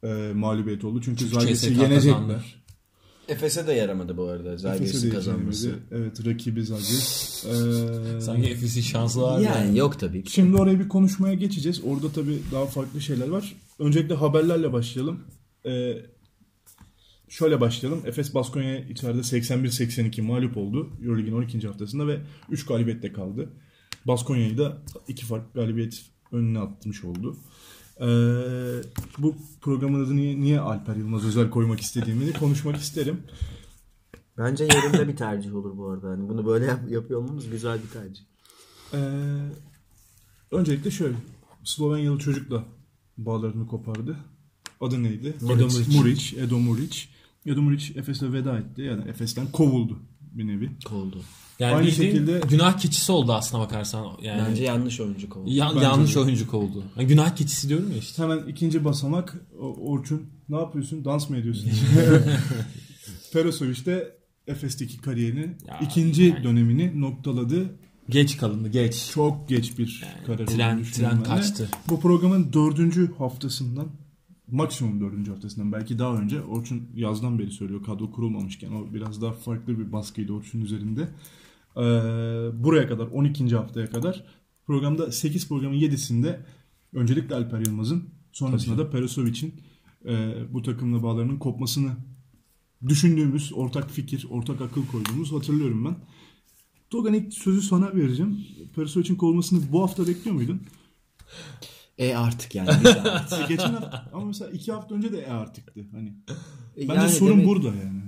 e, 0.09 0.33
mağlubiyet 0.33 0.85
oldu. 0.85 1.01
Çünkü 1.05 1.19
Çünkü 1.19 1.35
Zagis'i 1.35 1.67
yenecekler. 1.67 1.95
kazandı. 1.95 2.41
Efes'e 3.29 3.67
de 3.67 3.73
yaramadı 3.73 4.17
bu 4.17 4.25
arada. 4.25 4.57
Zalgiris'in 4.57 5.11
kazanması. 5.11 5.67
yetemedi. 5.67 5.87
Evet 5.93 6.27
rakibi 6.27 6.65
Zagis. 6.65 7.45
Ee, 7.47 8.21
Sanki 8.21 8.51
Efes'in 8.51 8.81
şansı 8.81 9.23
var 9.23 9.41
Yani 9.41 9.67
yani. 9.67 9.79
yok 9.79 10.01
tabii 10.01 10.25
ki. 10.25 10.33
Şimdi 10.33 10.57
oraya 10.57 10.79
bir 10.81 10.89
konuşmaya 10.89 11.35
geçeceğiz. 11.35 11.81
Orada 11.85 12.13
tabii 12.13 12.39
daha 12.53 12.67
farklı 12.67 13.01
şeyler 13.01 13.29
var. 13.29 13.55
Öncelikle 13.79 14.15
haberlerle 14.15 14.73
başlayalım. 14.73 15.21
Ee, 15.67 15.95
şöyle 17.33 17.61
başlayalım. 17.61 18.03
Efes 18.07 18.35
Baskonya'ya 18.35 18.81
içeride 18.81 19.19
81-82 19.21 20.23
mağlup 20.23 20.57
oldu. 20.57 20.91
Euroleague'in 21.03 21.37
12. 21.37 21.67
haftasında 21.67 22.07
ve 22.07 22.21
3 22.51 22.67
galibiyette 22.67 23.13
kaldı. 23.13 23.49
Baskonya'yı 24.07 24.59
da 24.59 24.83
iki 25.09 25.27
farklı 25.27 25.61
galibiyet 25.61 26.03
önüne 26.33 26.59
atmış 26.59 27.05
oldu. 27.05 27.37
Ee, 28.01 28.07
bu 29.19 29.37
programın 29.61 30.05
adını 30.05 30.17
niye, 30.17 30.41
niye 30.41 30.61
Alper 30.61 30.97
Yılmaz 30.97 31.25
özel 31.27 31.51
koymak 31.51 31.81
istediğimi 31.81 32.33
konuşmak 32.33 32.77
isterim. 32.77 33.21
Bence 34.39 34.65
yerinde 34.65 35.09
bir 35.09 35.17
tercih 35.17 35.55
olur 35.55 35.77
bu 35.77 35.91
arada. 35.91 36.09
Hani 36.09 36.29
bunu 36.29 36.47
böyle 36.47 36.65
yap- 36.65 36.91
yapıyor 36.91 37.21
olmamız 37.21 37.51
güzel 37.51 37.79
bir 37.83 37.89
tercih. 37.89 38.23
Ee, 38.95 38.99
öncelikle 40.51 40.91
şöyle. 40.91 41.15
Slovenyalı 41.65 42.19
çocukla 42.19 42.65
bağlarını 43.19 43.67
kopardı. 43.67 44.17
Adı 44.81 45.03
neydi? 45.03 45.35
Muric. 45.41 45.99
Muric. 45.99 46.41
Edo 46.41 46.59
Muric. 46.59 47.05
Edo 47.47 47.63
Muric 47.63 47.99
Efes'e 47.99 48.33
veda 48.33 48.59
etti. 48.59 48.83
Yani 48.83 49.09
Efes'ten 49.11 49.47
kovuldu 49.53 49.99
bir 50.33 50.47
nevi. 50.47 50.71
Kovuldu. 50.85 51.21
Yani 51.59 51.75
Aynı 51.75 51.93
şekilde- 51.93 52.41
günah 52.51 52.79
keçisi 52.79 53.13
oldu 53.13 53.33
aslına 53.33 53.63
bakarsan. 53.63 54.07
Yani 54.23 54.43
Bence 54.51 54.65
yanlış 54.65 55.01
oyuncu 55.01 55.29
kovuldu. 55.29 55.51
Ya- 55.55 55.71
Bence 55.75 55.85
yanlış 55.85 56.15
de. 56.15 56.21
oyuncu 56.21 56.51
kovuldu. 56.51 56.85
Yani 56.97 57.09
günah 57.09 57.37
keçisi 57.37 57.69
diyorum 57.69 57.91
ya 57.93 57.97
işte. 57.99 58.23
Hemen 58.23 58.39
ikinci 58.49 58.85
basamak 58.85 59.35
Orçun 59.81 60.23
ne 60.49 60.57
yapıyorsun? 60.57 61.05
Dans 61.05 61.31
mı 61.31 61.37
ediyorsun? 61.37 61.71
Perasovic 63.33 63.85
de 63.87 64.17
Efes'teki 64.47 64.99
kariyerini 65.01 65.57
Ya, 65.69 65.79
ikinci 65.83 66.23
yani- 66.23 66.45
dönemini 66.45 67.01
noktaladı. 67.01 67.67
Geç 68.09 68.37
kalındı 68.37 68.69
geç. 68.69 69.11
Çok 69.15 69.49
geç 69.49 69.79
bir 69.79 70.05
karar 70.27 70.39
tren- 70.47 70.93
tren 70.93 71.23
kaçtı. 71.23 71.69
Bu 71.89 72.01
programın 72.01 72.53
dördüncü 72.53 73.13
haftasından 73.19 73.89
maksimum 74.53 75.01
dördüncü 75.01 75.31
haftasından 75.31 75.73
belki 75.73 75.99
daha 75.99 76.17
önce 76.17 76.43
Orçun 76.43 76.89
yazdan 76.95 77.39
beri 77.39 77.51
söylüyor 77.51 77.83
kadro 77.83 78.11
kurulmamışken 78.11 78.73
o 78.73 78.95
biraz 78.95 79.23
daha 79.23 79.33
farklı 79.33 79.79
bir 79.79 79.93
baskıydı 79.93 80.33
Orçun'un 80.33 80.65
üzerinde. 80.65 81.09
Ee, 81.77 81.81
buraya 82.65 82.89
kadar 82.89 83.07
12. 83.07 83.57
haftaya 83.57 83.91
kadar 83.91 84.25
programda 84.67 85.13
8 85.13 85.49
programın 85.49 85.75
7'sinde 85.75 86.41
öncelikle 86.93 87.35
Alper 87.35 87.61
Yılmaz'ın 87.61 88.05
sonrasında 88.33 88.79
da 88.79 88.91
Perasovic'in 88.91 89.55
e, 90.05 90.35
bu 90.53 90.63
takımla 90.63 91.03
bağlarının 91.03 91.39
kopmasını 91.39 91.91
düşündüğümüz 92.89 93.53
ortak 93.55 93.91
fikir, 93.91 94.27
ortak 94.31 94.61
akıl 94.61 94.87
koyduğumuz 94.87 95.33
hatırlıyorum 95.33 95.85
ben. 95.85 95.97
Togan 96.91 97.15
ilk 97.15 97.35
sözü 97.35 97.63
sana 97.63 97.95
vereceğim. 97.95 98.47
Perasovic'in 98.75 99.17
kovulmasını 99.17 99.73
bu 99.73 99.83
hafta 99.83 100.07
bekliyor 100.07 100.37
muydun? 100.37 100.63
E 101.99 102.15
artık 102.15 102.55
yani. 102.55 102.71
geçen 103.49 103.73
hafta 103.73 104.11
ama 104.13 104.25
mesela 104.25 104.51
iki 104.51 104.73
hafta 104.73 104.95
önce 104.95 105.13
de 105.13 105.21
e 105.21 105.31
artıktı. 105.31 105.87
Hani 105.93 106.13
bence 106.77 106.93
Yani 106.95 107.11
sorun 107.11 107.33
demek- 107.33 107.47
burada 107.47 107.67
yani. 107.69 108.03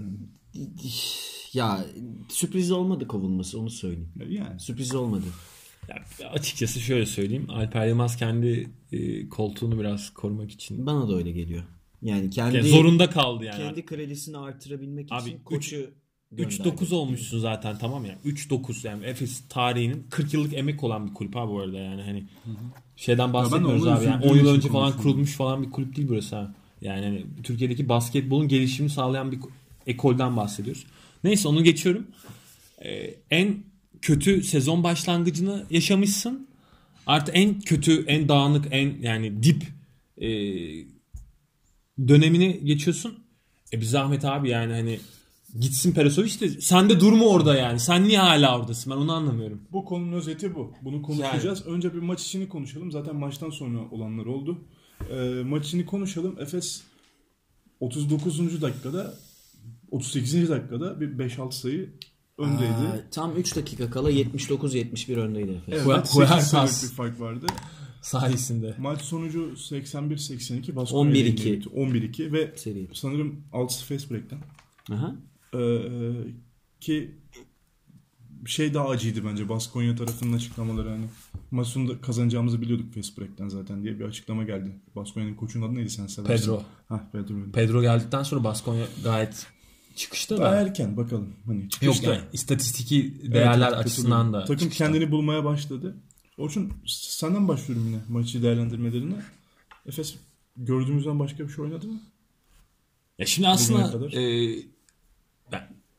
Ya 1.53 1.85
sürpriz 2.29 2.71
olmadı 2.71 3.09
kovulması 3.09 3.61
onu 3.61 3.71
söyleyeyim. 3.71 4.13
Yani 4.29 4.61
Sürpriz 4.61 4.95
olmadı. 4.95 5.25
Ya, 6.21 6.31
açıkçası 6.31 6.81
şöyle 6.81 7.07
söyleyeyim. 7.07 7.47
Alper 7.51 7.87
Yılmaz 7.87 8.17
kendi 8.17 8.71
e, 8.93 9.29
koltuğunu 9.29 9.79
biraz 9.81 10.11
korumak 10.11 10.51
için. 10.51 10.87
Bana 10.87 11.09
da 11.09 11.17
öyle 11.17 11.31
geliyor. 11.31 11.63
Yani 12.03 12.31
kendi 12.31 12.57
Yani 12.57 12.69
zorunda 12.69 13.11
kaldı 13.11 13.45
yani. 13.45 13.57
kendi 13.57 13.85
kredisini 13.87 14.39
artırabilmek 14.39 15.09
Abi, 15.11 15.29
için 15.31 15.39
koçu 15.45 15.91
3-9 16.39 16.95
olmuşsun 16.95 17.39
zaten 17.39 17.79
tamam 17.79 18.05
ya. 18.05 18.19
3-9 18.25 18.87
yani 18.87 19.05
Efes 19.05 19.43
tarihinin 19.49 20.07
40 20.11 20.35
yıllık 20.35 20.55
emek 20.55 20.85
olan 20.85 21.07
bir 21.09 21.15
kulüp 21.15 21.37
ha 21.37 21.49
bu 21.49 21.61
arada 21.61 21.79
yani 21.79 22.03
hani 22.03 22.25
şeyden 22.97 23.33
bahsetmiyoruz 23.33 23.87
abi. 23.87 24.05
Yani 24.05 24.25
üzüldüğüm 24.25 24.41
10 24.41 24.45
yıl 24.45 24.55
önce 24.57 24.69
falan 24.69 24.97
kurulmuş 24.97 25.33
falan 25.33 25.63
bir 25.63 25.71
kulüp 25.71 25.97
değil 25.97 26.09
burası 26.09 26.37
ha. 26.37 26.55
Yani 26.81 27.05
hani 27.05 27.25
Türkiye'deki 27.43 27.89
basketbolun 27.89 28.49
gelişimini 28.49 28.91
sağlayan 28.91 29.33
bir 29.33 29.39
ekolden 29.87 30.37
bahsediyoruz. 30.37 30.87
Neyse 31.25 31.49
onu 31.49 31.65
geçiyorum. 31.65 32.07
Ee, 32.85 33.15
en 33.31 33.57
kötü 34.03 34.43
sezon 34.43 34.85
başlangıcını 34.85 35.65
yaşamışsın. 35.71 36.49
Artı 37.07 37.33
en 37.33 37.61
kötü, 37.61 38.05
en 38.07 38.29
dağınık, 38.29 38.67
en 38.71 38.95
yani 39.03 39.43
dip 39.43 39.63
e, 40.19 40.29
dönemini 42.09 42.65
geçiyorsun. 42.65 43.25
E 43.73 43.81
bir 43.81 43.85
zahmet 43.85 44.25
abi 44.25 44.49
yani 44.49 44.73
hani 44.73 44.99
gitsin 45.61 45.93
Perasovic 45.93 46.41
de 46.41 46.49
sen 46.61 46.89
de 46.91 47.01
durma 47.01 47.25
orada 47.25 47.55
yani. 47.57 47.81
Sen 47.81 48.05
niye 48.05 48.19
hala 48.19 48.59
oradasın? 48.59 48.93
Ben 48.93 48.97
onu 48.97 49.13
anlamıyorum. 49.13 49.61
bu 49.73 49.85
konunun 49.85 50.13
özeti 50.13 50.55
bu. 50.55 50.73
Bunu 50.83 51.03
konuşacağız. 51.03 51.67
Önce 51.67 51.95
bir 51.95 51.99
maç 51.99 52.23
içini 52.23 52.49
konuşalım. 52.49 52.93
Zaten 52.93 53.17
maçtan 53.17 53.51
sonra 53.51 53.79
olanlar 53.91 54.27
oldu. 54.27 54.59
Ee, 55.11 55.43
maç 55.45 55.67
içini 55.67 55.87
konuşalım. 55.87 56.37
Efes 56.41 56.83
39. 57.81 58.63
dakikada 58.63 59.15
38. 59.91 60.49
dakikada 60.51 61.01
bir 61.01 61.09
5-6 61.19 61.53
sayı 61.53 61.91
öndeydi. 62.39 62.73
Aa, 62.73 63.11
tam 63.11 63.37
3 63.37 63.57
dakika 63.57 63.91
kala 63.91 64.11
79-71 64.13 65.15
öndeydi 65.17 65.61
Efes. 65.69 65.87
Evet, 65.87 66.07
8 66.09 66.15
Huertas. 66.17 66.51
sayılık 66.51 66.83
bir 66.83 66.97
fark 66.97 67.21
vardı. 67.21 67.47
Sayesinde. 68.03 68.75
Maç 68.79 69.01
sonucu 69.03 69.41
81-82 69.57 70.77
Baskonya 70.77 71.13
11-2. 71.13 71.17
ile 71.19 71.53
bitti. 71.53 71.69
11-2 71.69 72.33
ve 72.33 72.53
Seri. 72.57 72.89
sanırım 72.93 73.41
6 73.53 73.85
fast 73.85 74.11
break'ten. 74.11 74.39
Aha. 74.93 75.15
Ee, 75.55 76.27
ki 76.81 77.15
şey 78.47 78.75
daha 78.75 78.89
acıydı 78.89 79.25
bence 79.25 79.49
Baskonya 79.49 79.97
tarafının 79.97 80.33
açıklamaları 80.33 80.89
hani 80.91 81.05
maç 81.51 81.67
sonunda 81.67 82.01
kazanacağımızı 82.01 82.63
biliyorduk 82.63 82.95
fast 82.95 83.19
break'ten 83.19 83.49
zaten 83.49 83.83
diye 83.83 83.99
bir 83.99 84.05
açıklama 84.05 84.45
geldi. 84.45 84.71
Baskonya'nın 84.97 85.35
koçunun 85.35 85.67
adı 85.67 85.75
neydi 85.75 85.91
sen 85.91 86.07
seversin? 86.07 86.45
Pedro. 86.45 86.63
Ha 86.89 87.09
Pedro. 87.13 87.35
Pedro 87.53 87.83
geldikten 87.83 88.23
sonra 88.23 88.45
Baskonya 88.45 88.85
gayet 89.05 89.47
çıkışta 89.97 90.39
Daha 90.39 90.53
da. 90.53 90.57
erken 90.61 90.97
bakalım. 90.97 91.33
Hani 91.47 91.63
Yok 91.63 91.71
çıkışta. 91.71 92.15
yani 92.15 92.25
istatistiki 92.33 93.15
değerler 93.33 93.69
evet, 93.69 93.79
açısından 93.79 94.33
da. 94.33 94.41
Takım 94.41 94.57
çıkışta. 94.57 94.85
kendini 94.85 95.11
bulmaya 95.11 95.45
başladı. 95.45 95.97
Orçun 96.39 96.73
senden 96.87 97.49
başlıyorum 97.49 97.87
yine 97.87 97.99
maçı 98.09 98.43
değerlendirmelerine. 98.43 99.15
Efes 99.87 100.15
gördüğümüzden 100.57 101.19
başka 101.19 101.45
bir 101.49 101.53
şey 101.53 101.65
oynadı 101.65 101.87
mı? 101.87 102.01
Ya 103.19 103.27
şimdi 103.27 103.49
aslında 103.49 103.91
kadar. 103.91 104.13
e, 104.13 104.57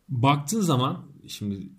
baktığın 0.10 0.62
zaman 0.62 1.06
şimdi 1.28 1.70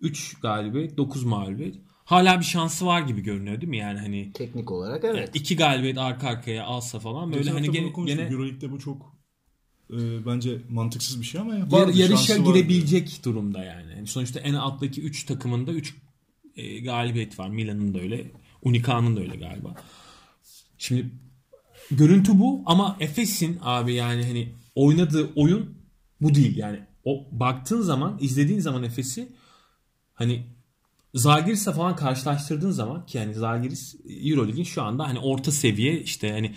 3 0.00 0.40
galibiyet 0.40 0.96
9 0.96 1.24
mağlubiyet 1.24 1.74
hala 2.04 2.40
bir 2.40 2.44
şansı 2.44 2.86
var 2.86 3.00
gibi 3.00 3.22
görünüyor 3.22 3.60
değil 3.60 3.70
mi? 3.70 3.76
Yani 3.76 3.98
hani 3.98 4.32
Teknik 4.32 4.70
olarak 4.70 5.04
yani 5.04 5.18
evet. 5.18 5.30
iki 5.34 5.56
galibiyet 5.56 5.98
arka 5.98 6.28
arkaya 6.28 6.64
alsa 6.64 6.98
falan 6.98 7.32
böyle 7.32 7.42
Geçen 7.42 7.54
hani 7.54 7.70
gene, 7.70 7.92
gene 8.06 8.22
Euroleague'de 8.22 8.72
bu 8.72 8.78
çok 8.78 9.14
e, 9.90 10.26
bence 10.26 10.58
mantıksız 10.70 11.20
bir 11.20 11.26
şey 11.26 11.40
ama 11.40 11.54
ya, 11.54 11.68
yar- 11.72 11.88
yarışa 11.88 12.16
şansı 12.16 12.40
vardı. 12.40 12.58
girebilecek 12.58 13.20
durumda 13.24 13.64
yani. 13.64 13.92
Yani 13.92 14.06
Sonuçta 14.06 14.40
en 14.40 14.54
alttaki 14.54 15.02
3 15.02 15.24
takımında 15.24 15.72
3 15.72 15.94
e, 16.56 16.80
galibiyet 16.80 17.38
var. 17.38 17.48
Milan'ın 17.48 17.94
da 17.94 17.98
öyle. 17.98 18.30
Unica'nın 18.62 19.16
da 19.16 19.20
öyle 19.20 19.36
galiba. 19.36 19.74
Şimdi 20.78 21.10
görüntü 21.90 22.38
bu 22.38 22.62
ama 22.66 22.96
Efes'in 23.00 23.58
abi 23.62 23.94
yani 23.94 24.26
hani 24.26 24.48
oynadığı 24.74 25.32
oyun 25.34 25.74
bu 26.20 26.34
değil. 26.34 26.56
Yani 26.56 26.80
o 27.04 27.26
baktığın 27.32 27.80
zaman, 27.80 28.18
izlediğin 28.20 28.60
zaman 28.60 28.82
Efes'i 28.82 29.32
hani 30.14 30.46
Zalgiris'le 31.14 31.72
falan 31.72 31.96
karşılaştırdığın 31.96 32.70
zaman 32.70 33.06
ki 33.06 33.18
yani 33.18 33.34
Zalgiris 33.34 33.96
EuroLeague'in 34.08 34.64
şu 34.64 34.82
anda 34.82 35.08
hani 35.08 35.18
orta 35.18 35.52
seviye 35.52 36.00
işte 36.00 36.32
hani 36.32 36.54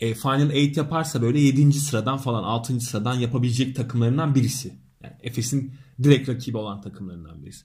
e, 0.00 0.14
Final 0.14 0.50
8 0.50 0.76
yaparsa 0.76 1.22
böyle 1.22 1.40
7. 1.40 1.72
sıradan 1.72 2.18
falan 2.18 2.42
6. 2.42 2.80
sıradan 2.80 3.14
yapabilecek 3.14 3.76
takımlarından 3.76 4.34
birisi. 4.34 4.72
Yani 5.04 5.14
Efes'in 5.20 5.74
direkt 6.02 6.28
rakibi 6.28 6.56
olan 6.56 6.80
takımlarından 6.80 7.44
birisi. 7.44 7.64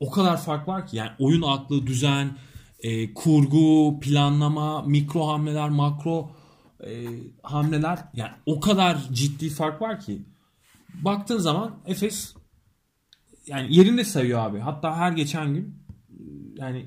O 0.00 0.10
kadar 0.10 0.42
fark 0.42 0.68
var 0.68 0.86
ki 0.86 0.96
yani 0.96 1.10
oyun 1.18 1.42
aklı, 1.42 1.86
düzen, 1.86 2.36
e, 2.80 3.14
kurgu, 3.14 4.00
planlama, 4.00 4.82
mikro 4.82 5.26
hamleler, 5.26 5.68
makro 5.68 6.30
e, 6.86 7.06
hamleler 7.42 7.98
yani 8.14 8.32
o 8.46 8.60
kadar 8.60 8.98
ciddi 9.12 9.48
fark 9.50 9.82
var 9.82 10.00
ki 10.00 10.22
baktığın 11.02 11.38
zaman 11.38 11.76
Efes 11.86 12.34
yani 13.46 13.76
yerinde 13.76 14.04
sayıyor 14.04 14.38
abi. 14.40 14.58
Hatta 14.58 14.96
her 14.96 15.12
geçen 15.12 15.54
gün 15.54 15.74
yani 16.56 16.86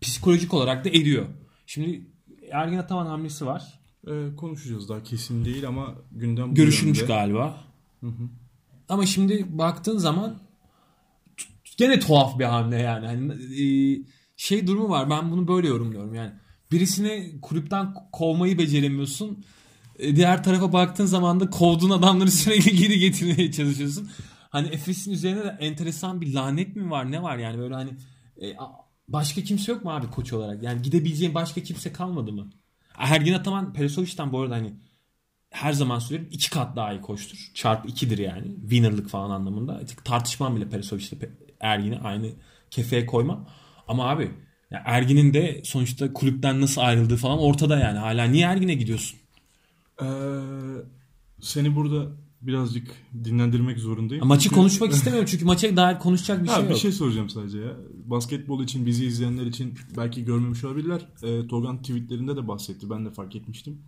psikolojik 0.00 0.54
olarak 0.54 0.84
da 0.84 0.88
eriyor. 0.88 1.26
Şimdi 1.66 2.06
Ergin 2.50 2.78
Ataman 2.78 3.06
hamlesi 3.06 3.46
var. 3.46 3.80
E, 4.06 4.36
konuşacağız 4.36 4.88
daha 4.88 5.02
kesin 5.02 5.44
değil 5.44 5.68
ama 5.68 5.94
gündem 6.12 6.54
Görüşülmüş 6.54 6.98
yönde. 6.98 7.12
galiba. 7.12 7.64
Ama 8.88 9.06
şimdi 9.06 9.58
baktığın 9.58 9.98
zaman 9.98 10.38
gene 11.76 12.00
tuhaf 12.00 12.38
bir 12.38 12.44
hamle 12.44 12.76
yani. 12.76 13.06
Hani 13.06 13.32
e, 13.62 13.64
şey 14.36 14.66
durumu 14.66 14.88
var. 14.88 15.10
Ben 15.10 15.30
bunu 15.30 15.48
böyle 15.48 15.68
yorumluyorum 15.68 16.14
yani. 16.14 16.32
Birisini 16.72 17.40
kulüpten 17.42 17.94
kovmayı 18.12 18.58
beceremiyorsun. 18.58 19.44
E, 19.98 20.16
Diğer 20.16 20.44
tarafa 20.44 20.72
baktığın 20.72 21.06
zaman 21.06 21.40
da 21.40 21.50
kovduğun 21.50 21.90
adamları 21.90 22.30
sürekli 22.30 22.76
geri 22.76 22.98
getirmeye 22.98 23.52
çalışıyorsun. 23.52 24.10
Hani 24.50 24.68
Efes'in 24.68 25.12
üzerine 25.12 25.44
de 25.44 25.56
enteresan 25.60 26.20
bir 26.20 26.34
lanet 26.34 26.76
mi 26.76 26.90
var? 26.90 27.12
Ne 27.12 27.22
var 27.22 27.38
yani 27.38 27.58
böyle 27.58 27.74
hani 27.74 27.90
e, 28.42 28.56
başka 29.08 29.42
kimse 29.42 29.72
yok 29.72 29.84
mu 29.84 29.90
abi 29.92 30.06
koç 30.10 30.32
olarak? 30.32 30.62
Yani 30.62 30.82
gidebileceğin 30.82 31.34
başka 31.34 31.62
kimse 31.62 31.92
kalmadı 31.92 32.32
mı? 32.32 32.50
Ergin 32.98 33.32
Ataman 33.32 33.72
Perisovic'den 33.72 34.32
bu 34.32 34.40
arada 34.40 34.54
hani 34.54 34.74
her 35.50 35.72
zaman 35.72 35.98
söylüyorum 35.98 36.28
iki 36.32 36.50
kat 36.50 36.76
daha 36.76 36.92
iyi 36.92 37.00
koştur. 37.00 37.50
Çarpı 37.54 37.88
ikidir 37.88 38.18
yani. 38.18 38.46
Winner'lık 38.60 39.08
falan 39.08 39.30
anlamında. 39.30 39.80
Tartışmam 40.04 40.56
bile 40.56 40.68
Perisovic'le 40.68 41.12
Pe- 41.12 41.30
Ergin'i 41.60 41.98
aynı 41.98 42.30
kefeye 42.70 43.06
koymam. 43.06 43.48
Ama 43.88 44.08
abi 44.08 44.30
Ergin'in 44.70 45.34
de 45.34 45.60
sonuçta 45.64 46.12
kulüpten 46.12 46.60
nasıl 46.60 46.80
ayrıldığı 46.80 47.16
falan 47.16 47.38
ortada 47.38 47.78
yani. 47.78 47.98
Hala 47.98 48.24
niye 48.24 48.46
Ergin'e 48.46 48.74
gidiyorsun? 48.74 49.18
Ee, 50.02 50.06
seni 51.40 51.76
burada 51.76 52.06
birazcık 52.42 52.88
dinlendirmek 53.24 53.78
zorundayım. 53.78 54.26
Maçı 54.26 54.42
Çünkü- 54.42 54.54
konuşmak 54.54 54.92
istemiyorum 54.94 55.28
çünkü 55.30 55.44
maça 55.44 55.76
dair 55.76 55.98
konuşacak 55.98 56.42
bir 56.42 56.48
Ha, 56.48 56.54
şey 56.54 56.64
bir 56.64 56.70
yok. 56.70 56.78
şey 56.78 56.92
soracağım 56.92 57.30
sadece 57.30 57.58
ya. 57.58 57.76
Basketbol 58.04 58.62
için 58.62 58.86
bizi 58.86 59.04
izleyenler 59.06 59.46
için 59.46 59.74
belki 59.96 60.24
görmemiş 60.24 60.64
olabilirler. 60.64 61.08
E, 61.22 61.46
Togan 61.46 61.78
tweetlerinde 61.82 62.36
de 62.36 62.48
bahsetti. 62.48 62.90
Ben 62.90 63.04
de 63.06 63.10
fark 63.10 63.36
etmiştim. 63.36 63.78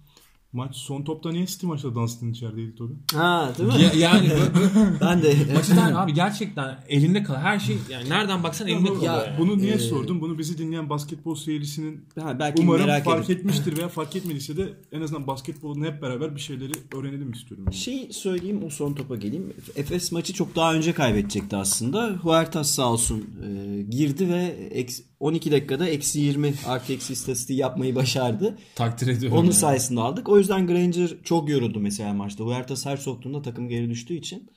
Maç 0.52 0.76
son 0.76 1.02
topta 1.02 1.30
niye 1.30 1.46
City 1.46 1.66
maçta 1.66 1.94
Dunstan'ın 1.94 2.30
içerideydi 2.32 2.74
Togan? 2.74 2.96
Ha 3.14 3.52
değil 3.58 3.68
mi? 3.68 3.82
Ya- 3.82 3.92
yani 4.10 4.28
ben 5.00 5.22
de 5.22 5.34
maçı 5.54 5.76
dair 5.76 5.94
abi 6.02 6.14
gerçekten 6.14 6.78
elinde 6.88 7.22
kal. 7.22 7.34
Her 7.34 7.58
şey 7.58 7.76
yani 7.90 8.08
nereden 8.10 8.42
baksan 8.42 8.68
elinde 8.68 8.88
kalıyor. 8.88 9.02
Ya, 9.14 9.24
yani. 9.24 9.38
Bunu 9.38 9.58
niye 9.58 9.74
e, 9.74 9.78
sordum? 9.78 10.20
Bunu 10.20 10.38
bizi 10.38 10.58
dinleyen 10.58 10.90
basketbol 10.90 11.34
seyircisinin 11.34 12.04
ha, 12.20 12.38
belki 12.38 12.62
umarım 12.62 12.86
merak 12.86 13.04
fark 13.04 13.30
edin. 13.30 13.38
etmiştir 13.38 13.76
veya 13.76 13.88
fark 13.98 14.16
etmediyse 14.16 14.56
de 14.56 14.68
en 14.92 15.00
azından 15.00 15.26
basketbolun 15.26 15.84
hep 15.84 16.02
beraber 16.02 16.34
bir 16.36 16.40
şeyleri 16.40 16.72
öğrenelim 16.96 17.32
istiyorum. 17.32 17.64
yani. 17.66 17.74
Şey 17.76 18.08
söyleyeyim 18.12 18.60
o 18.66 18.70
son 18.70 18.92
topa 18.94 19.16
geleyim. 19.16 19.52
Efes 19.76 20.12
maçı 20.12 20.32
çok 20.32 20.56
daha 20.56 20.74
önce 20.74 20.92
kaybedecekti 20.92 21.56
aslında. 21.56 22.08
Huertas 22.22 22.70
sağ 22.70 22.92
olsun 22.92 23.24
e, 23.46 23.82
girdi 23.82 24.28
ve 24.28 24.68
eks- 24.74 25.02
12 25.20 25.52
dakikada 25.52 25.88
eksi 25.88 26.20
20 26.20 26.54
artı 26.66 26.92
eksi 26.92 27.12
istatistiği 27.12 27.59
yapmayı 27.59 27.94
başardı. 27.94 28.59
Takdir 28.74 29.06
ediyorum. 29.06 29.38
Onun 29.38 29.44
yani. 29.44 29.54
sayesinde 29.54 30.00
aldık. 30.00 30.28
O 30.28 30.38
yüzden 30.38 30.66
Granger 30.66 31.11
çok 31.24 31.48
yoruldu 31.48 31.80
mesela 31.80 32.14
maçta. 32.14 32.44
Huertas 32.44 32.87
her 32.87 32.96
soktuğunda 32.96 33.42
takım 33.42 33.68
geri 33.68 33.90
düştüğü 33.90 34.14
için. 34.14 34.50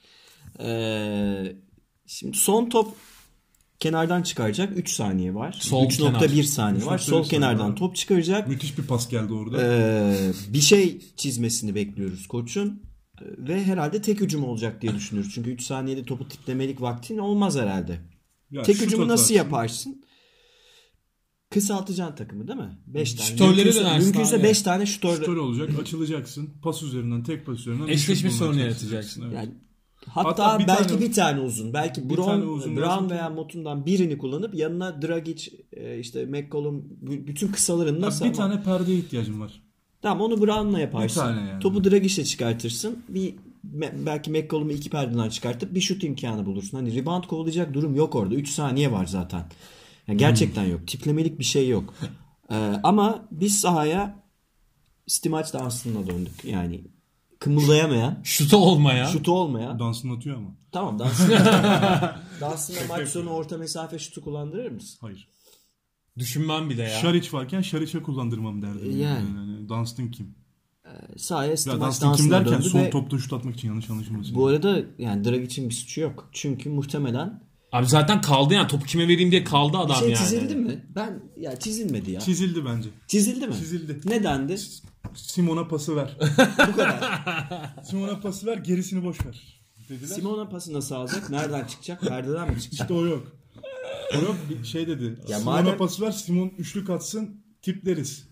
Ee, 0.60 1.56
şimdi 2.08 2.38
son 2.38 2.70
top 2.70 2.96
kenardan 3.80 4.22
çıkaracak. 4.22 4.78
3 4.78 4.94
saniye 4.94 5.36
var. 5.36 5.58
Sol 5.60 5.86
3.1 5.86 6.44
saniye 6.44 6.86
var. 6.86 6.98
3.1 6.98 7.02
Sol 7.02 7.12
saniye 7.12 7.30
kenardan 7.30 7.72
var. 7.72 7.76
top 7.76 7.96
çıkaracak. 7.96 8.48
Müthiş 8.48 8.78
bir 8.78 8.84
pas 8.84 9.10
geldi 9.10 9.34
orada. 9.34 9.58
Ee, 9.62 10.32
bir 10.48 10.62
şey 10.62 11.02
çizmesini 11.18 11.76
bekliyoruz 11.76 12.28
koçun. 12.28 12.84
Ee, 13.22 13.26
Ve 13.38 13.64
herhalde 13.64 14.02
tek 14.02 14.22
hücum 14.22 14.44
olacak 14.44 14.82
diye 14.82 14.96
düşünüyoruz. 14.96 15.32
Çünkü 15.36 15.52
3 15.52 15.64
saniyede 15.64 16.06
topu 16.06 16.28
tiplemelik 16.28 16.82
vaktin 16.82 17.18
olmaz 17.18 17.58
herhalde. 17.58 18.00
Ya 18.52 18.64
tek 18.64 18.82
hücumu 18.82 19.08
nasıl 19.08 19.36
yaparsın? 19.36 20.04
Kısaltacaksın 21.54 22.16
takımı 22.16 22.48
değil 22.48 22.60
mi? 22.60 22.78
5 22.88 23.14
tane. 23.14 23.28
Şütörleri 23.30 23.56
Mümkünse, 23.56 23.80
dönersin 23.80 24.04
mümkünse 24.10 24.36
abi. 24.36 24.44
5 24.44 24.62
tane 24.62 24.86
şütör. 24.86 25.16
Şutör 25.16 25.38
olacak, 25.38 25.70
açılacaksın. 25.82 26.50
Pas 26.64 26.84
üzerinden, 26.84 27.24
tek 27.24 27.46
pas 27.46 27.60
üzerinden. 27.60 27.88
Eşleşme 27.88 28.30
sorunu 28.32 28.60
yaratacaksın. 28.60 29.22
evet. 29.26 29.34
Yani 29.36 29.50
hatta, 30.10 30.30
Hatta 30.48 30.60
bir 30.60 30.68
belki 30.68 30.88
tane- 30.88 31.02
bir 31.02 31.14
tane 31.14 31.40
uzun. 31.40 31.74
Belki 31.74 32.04
Bir 32.10 32.10
Brown, 32.10 32.30
tane 32.30 32.44
uzun 32.46 32.76
Brown 32.78 32.90
lazım. 32.90 33.10
veya 33.10 33.30
Motun'dan 33.30 33.86
birini 33.86 34.18
kullanıp 34.18 34.56
yanına 34.56 35.02
Dragic, 35.02 35.52
e, 35.74 36.00
işte 36.00 36.26
McCollum 36.26 36.84
bütün 37.02 37.48
kısalarını 37.48 38.02
nasıl 38.02 38.26
bir 38.26 38.34
tane 38.34 38.64
perdeye 38.64 38.98
ihtiyacım 38.98 39.42
var. 39.42 39.62
Tamam 40.02 40.22
onu 40.32 40.42
Brown'la 40.42 40.80
yaparsın. 40.80 41.22
Bir 41.24 41.28
tane 41.28 41.50
yani. 41.50 41.60
Topu 41.60 41.84
Dragic'le 41.84 42.26
çıkartırsın. 42.26 42.98
Bir 43.10 43.36
belki 44.06 44.32
McCollum'u 44.32 44.72
iki 44.72 44.90
perdeden 44.90 45.30
çıkartıp 45.30 45.76
bir 45.76 45.82
şut 45.82 46.04
imkanı 46.04 46.46
bulursun. 46.46 46.78
Hani 46.78 46.96
rebound 46.96 47.24
kovalayacak 47.24 47.74
durum 47.74 47.96
yok 47.96 48.16
orada. 48.16 48.36
3 48.36 48.50
saniye 48.50 48.92
var 48.92 49.06
zaten. 49.06 49.46
Yani 50.08 50.18
gerçekten 50.18 50.64
yok. 50.64 50.88
Tiplemelik 50.88 51.40
bir 51.40 51.44
şey 51.44 51.70
yok. 51.70 51.94
Ee, 52.52 52.56
ama 52.84 53.28
biz 53.32 53.60
sahaya 53.60 54.24
City 55.08 55.30
maç 55.30 55.54
dansına 55.54 56.08
döndük. 56.08 56.46
Yani 56.46 56.82
kımıldayamayan, 57.40 58.20
Şutu 58.24 58.58
olmaya. 58.58 59.06
şutu 59.06 59.32
olmayan. 59.32 59.80
Dansını 59.80 60.14
atıyor 60.14 60.38
ama. 60.38 60.50
Tamam 60.72 61.00
dansına. 61.00 62.20
dansına 62.42 62.78
maç 62.90 63.10
sonu 63.10 63.30
orta 63.30 63.58
mesafe 63.58 64.00
şutu 64.00 64.22
kullandırır 64.22 64.72
mısın? 64.72 64.98
Hayır. 65.02 65.28
Düşünmem 66.18 66.70
bile 66.70 66.84
ya. 66.84 66.90
Şariç 67.00 67.34
varken 67.34 67.62
Şariç'e 67.62 68.02
kullandırmam 68.04 68.62
derdim. 68.62 69.00
Yani. 69.00 69.28
yani 69.38 69.70
Dunstan 69.70 70.12
kim? 70.12 70.36
Sahaya 71.18 71.56
City 71.58 71.70
Ya 71.70 71.76
maç 71.76 71.88
Dunstan 71.88 72.16
kim 72.16 72.32
dansına 72.32 72.40
derken 72.40 72.54
döndü 72.54 72.70
son 72.70 72.80
ve 72.80 72.90
topta 72.90 73.18
şut 73.18 73.34
atmak 73.34 73.56
için 73.56 73.68
yanlış 73.68 73.90
anlaşılmasın. 73.90 74.36
bu 74.36 74.48
arada 74.48 74.82
yani 74.98 75.24
Dragic'in 75.24 75.70
bir 75.70 75.74
suçu 75.74 76.02
yok. 76.02 76.30
Çünkü 76.32 76.70
muhtemelen 76.70 77.42
Abi 77.74 77.88
zaten 77.88 78.22
kaldı 78.22 78.54
yani 78.54 78.68
topu 78.68 78.86
kime 78.86 79.08
vereyim 79.08 79.32
diye 79.32 79.44
kaldı 79.44 79.78
adam 79.78 79.98
şey 79.98 80.10
yani. 80.10 80.18
çizildi 80.18 80.56
mi? 80.56 80.86
Ben 80.96 81.24
ya 81.38 81.60
çizilmedi 81.60 82.12
ya. 82.12 82.20
Çizildi 82.20 82.66
bence. 82.66 82.90
Çizildi 83.08 83.48
mi? 83.48 83.54
Çizildi. 83.56 84.02
Nedendi? 84.06 84.58
Simon'a 85.16 85.68
pası 85.68 85.96
ver. 85.96 86.18
Bu 86.68 86.76
kadar. 86.76 87.24
Simon'a 87.84 88.20
pası 88.20 88.46
ver 88.46 88.58
gerisini 88.58 89.04
boş 89.04 89.26
ver. 89.26 89.64
Dediler. 89.90 90.16
Simona 90.16 90.50
pası 90.50 90.74
nasıl 90.74 90.96
alacak? 90.96 91.30
Nereden 91.30 91.66
çıkacak? 91.66 92.02
Perdeden 92.02 92.50
mi 92.54 92.62
çıkacak? 92.62 92.82
İşte 92.82 92.94
o 92.94 93.06
yok. 93.06 93.28
O 94.18 94.22
yok 94.22 94.36
bir 94.50 94.66
şey 94.66 94.88
dedi. 94.88 95.20
Ya 95.28 95.40
Simon'a 95.40 95.62
madem- 95.62 95.78
pası 95.78 96.02
ver 96.02 96.12
Simon 96.12 96.52
üçlük 96.58 96.90
atsın 96.90 97.46
tipleriz. 97.62 98.28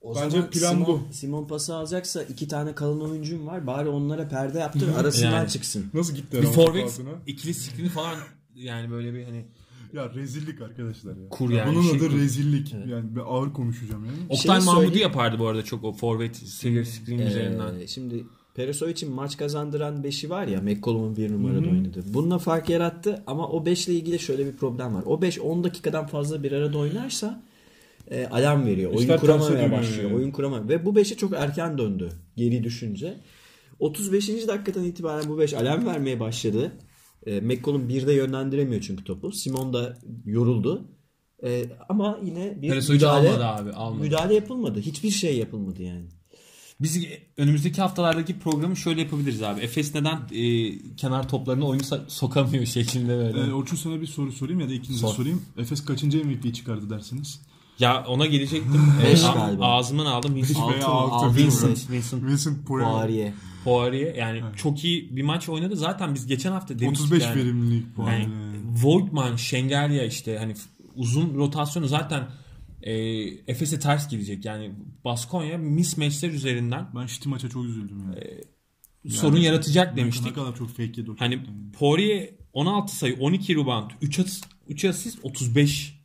O 0.00 0.14
Bence 0.14 0.30
zaman 0.30 0.50
plan 0.50 0.70
Simon, 0.70 0.86
bu. 0.86 1.12
Simon 1.12 1.46
pası 1.46 1.74
alacaksa 1.74 2.22
iki 2.22 2.48
tane 2.48 2.74
kalın 2.74 3.00
oyuncum 3.00 3.46
var. 3.46 3.66
Bari 3.66 3.88
onlara 3.88 4.28
perde 4.28 4.58
yaptır 4.58 4.94
arasından 4.94 5.30
Yani. 5.32 5.50
çıksın. 5.50 5.90
Nasıl 5.94 6.14
gitti 6.14 6.42
Bir 6.42 6.46
forvet 6.46 7.00
ikili 7.26 7.54
skrini 7.54 7.88
falan 7.88 8.18
yani 8.58 8.90
böyle 8.90 9.14
bir 9.14 9.24
hani 9.24 9.44
Ya 9.92 10.14
rezillik 10.14 10.60
arkadaşlar 10.60 11.10
ya. 11.16 11.28
Kur 11.30 11.50
Ya 11.50 11.56
yani, 11.56 11.74
Bunun 11.74 11.82
şey 11.82 11.90
adı 11.98 12.08
kur. 12.08 12.18
rezillik. 12.18 12.72
Yani 12.72 13.04
ben 13.16 13.20
ağır 13.26 13.52
konuşacağım 13.52 14.04
yani. 14.04 14.16
Oktay 14.28 14.60
söyleyeyim. 14.60 14.98
yapardı 15.02 15.38
bu 15.38 15.46
arada 15.46 15.64
çok 15.64 15.84
o 15.84 15.92
forvet 15.92 16.36
silver 16.36 16.84
screen 16.84 17.18
üzerinden. 17.18 17.80
Ee, 17.80 17.86
şimdi 17.86 18.24
Perisovic'in 18.54 19.12
maç 19.12 19.36
kazandıran 19.36 20.02
5'i 20.04 20.30
var 20.30 20.46
ya 20.46 20.60
McCollum'un 20.60 21.16
bir 21.16 21.32
numarada 21.32 21.68
oynadı. 21.68 22.04
Bununla 22.14 22.38
fark 22.38 22.68
yarattı 22.68 23.22
ama 23.26 23.48
o 23.48 23.66
5 23.66 23.88
ile 23.88 23.94
ilgili 23.94 24.18
şöyle 24.18 24.46
bir 24.46 24.52
problem 24.56 24.94
var. 24.94 25.02
O 25.06 25.22
5 25.22 25.38
10 25.40 25.64
dakikadan 25.64 26.06
fazla 26.06 26.42
bir 26.42 26.52
arada 26.52 26.78
oynarsa 26.78 27.42
e, 28.10 28.26
alarm 28.26 28.66
veriyor. 28.66 28.90
Oyun 28.90 29.00
İşler 29.02 29.20
kuramamaya 29.20 29.48
terse 29.50 29.64
dönüyor 29.64 29.80
başlıyor. 29.82 30.10
yani. 30.10 30.16
Oyun 30.16 30.30
kuramamaya. 30.30 30.68
Ve 30.68 30.84
bu 30.86 30.90
5'e 30.94 31.16
çok 31.16 31.32
erken 31.32 31.78
döndü 31.78 32.08
geri 32.36 32.64
düşünce. 32.64 33.16
35. 33.78 34.28
dakikadan 34.48 34.84
itibaren 34.84 35.28
bu 35.28 35.38
5 35.38 35.54
alarm 35.54 35.86
vermeye 35.86 36.20
başladı. 36.20 36.72
E, 37.26 37.40
McCollum 37.40 37.88
1'de 37.88 38.12
yönlendiremiyor 38.12 38.82
çünkü 38.82 39.04
topu. 39.04 39.32
Simon 39.32 39.72
da 39.72 39.98
yoruldu. 40.24 40.84
E, 41.44 41.64
ama 41.88 42.18
yine 42.24 42.62
bir 42.62 42.68
Peresovic 42.68 42.96
müdahale, 42.98 43.28
almadı 43.28 43.44
abi, 43.46 43.72
almadı. 43.72 44.02
müdahale 44.02 44.34
yapılmadı. 44.34 44.80
Hiçbir 44.80 45.10
şey 45.10 45.38
yapılmadı 45.38 45.82
yani. 45.82 46.04
Biz 46.80 47.04
önümüzdeki 47.36 47.80
haftalardaki 47.80 48.38
programı 48.38 48.76
şöyle 48.76 49.00
yapabiliriz 49.00 49.42
abi. 49.42 49.60
Efes 49.60 49.94
neden 49.94 50.20
e, 50.32 50.72
kenar 50.96 51.28
toplarını 51.28 51.66
oyunu 51.66 51.82
so- 51.82 52.00
sokamıyor 52.08 52.64
şeklinde 52.76 53.08
böyle. 53.18 53.40
Ee, 53.40 53.52
Orçun 53.52 53.76
sana 53.76 54.00
bir 54.00 54.06
soru 54.06 54.32
sorayım 54.32 54.60
ya 54.60 54.68
da 54.68 54.72
ikinize 54.72 55.00
Sor. 55.06 55.14
sorayım. 55.14 55.42
Efes 55.58 55.84
kaçıncı 55.84 56.24
MVP 56.24 56.54
çıkardı 56.54 56.90
dersiniz? 56.90 57.40
Ya 57.78 58.04
ona 58.08 58.26
gelecektim. 58.26 58.82
Beş 59.04 59.22
E, 59.22 59.26
a- 59.26 59.34
galiba. 59.34 59.66
Ağzımdan 59.66 60.06
aldım. 60.06 60.34
Vincent, 60.34 60.58
Altı 60.58 60.86
altı, 60.86 61.36
Vincent? 61.36 61.90
Vincent 61.90 62.22
Vincent 62.24 62.66
Poirier. 62.66 63.32
Poirier. 63.64 64.14
Yani 64.14 64.42
çok 64.56 64.84
iyi 64.84 65.16
bir 65.16 65.22
maç 65.22 65.48
oynadı. 65.48 65.76
Zaten 65.76 66.14
biz 66.14 66.26
geçen 66.26 66.52
hafta 66.52 66.78
demiştik 66.78 67.06
35 67.06 67.22
yani. 67.24 67.36
verimlilik 67.36 67.96
puanı. 67.96 68.12
Yani 68.12 68.28
Voigtman, 68.82 69.36
Şengelya 69.36 70.04
işte 70.06 70.38
hani 70.38 70.54
uzun 70.94 71.34
rotasyonu 71.34 71.86
zaten 71.88 72.28
e, 72.82 72.92
Efes'e 73.52 73.78
ters 73.80 74.08
gidecek. 74.10 74.44
Yani 74.44 74.70
Baskonya 75.04 75.58
mismatchler 75.58 76.30
üzerinden 76.30 76.86
Ben 76.96 77.06
Şiti 77.06 77.28
maça 77.28 77.48
çok 77.48 77.64
üzüldüm 77.64 77.98
ya. 79.04 79.10
sorun 79.10 79.36
yaratacak 79.36 79.94
Ne 79.96 80.00
demiştik. 80.02 80.34
kadar 80.34 80.56
çok 80.56 80.68
fake 80.68 80.82
yedi 80.82 81.10
Hani 81.18 81.34
yani. 81.34 81.46
Poirier 81.78 82.30
16 82.52 82.96
sayı, 82.96 83.16
12 83.20 83.54
rebound, 83.56 83.90
3 84.02 84.18
asist, 84.18 84.46
3 84.68 84.84
asist 84.84 85.18
35 85.22 85.97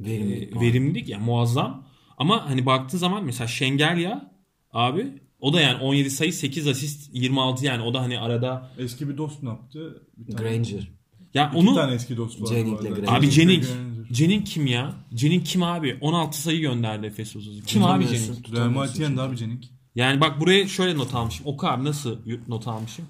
Verimlilik 0.00 0.56
e, 0.56 0.60
verimlilik 0.60 1.08
yani 1.08 1.24
muazzam. 1.24 1.86
Ama 2.18 2.50
hani 2.50 2.66
baktığın 2.66 2.98
zaman 2.98 3.24
mesela 3.24 3.48
Şengelya 3.48 4.32
abi 4.72 5.06
o 5.40 5.52
da 5.52 5.60
yani 5.60 5.82
17 5.82 6.10
sayı 6.10 6.32
8 6.32 6.66
asist 6.66 7.10
26 7.14 7.64
yani 7.64 7.82
o 7.82 7.94
da 7.94 8.00
hani 8.00 8.18
arada 8.18 8.70
Eski 8.78 9.08
bir 9.08 9.16
dost 9.16 9.42
ne 9.42 9.48
yaptı? 9.48 10.02
Bir 10.16 10.36
tane, 10.36 10.48
Granger. 10.50 10.88
ya 11.34 11.48
İki 11.48 11.56
onu 11.58 11.74
tane 11.74 11.94
eski 11.94 12.16
dost 12.16 12.42
var. 12.42 12.46
Jenning'le. 12.46 12.80
Granger. 12.80 13.18
Abi 13.18 13.30
Jennings. 13.30 13.68
Jennings 14.10 14.54
kim 14.54 14.66
ya? 14.66 14.94
Jennings 15.12 15.52
kim 15.52 15.62
abi? 15.62 15.98
16 16.00 16.42
sayı 16.42 16.60
gönderdi 16.60 17.06
Efes 17.06 17.36
Uzun. 17.36 17.60
Kim 17.66 17.84
abi. 17.84 18.04
Jennings? 18.04 18.52
Real 18.52 19.16
de 19.16 19.20
abi 19.20 19.36
Jennings. 19.36 19.66
Yani 19.94 20.20
bak 20.20 20.40
buraya 20.40 20.68
şöyle 20.68 20.98
not 20.98 21.14
almışım. 21.14 21.46
Oku 21.46 21.66
abi 21.66 21.84
nasıl 21.84 22.18
not 22.48 22.68
almışım? 22.68 23.04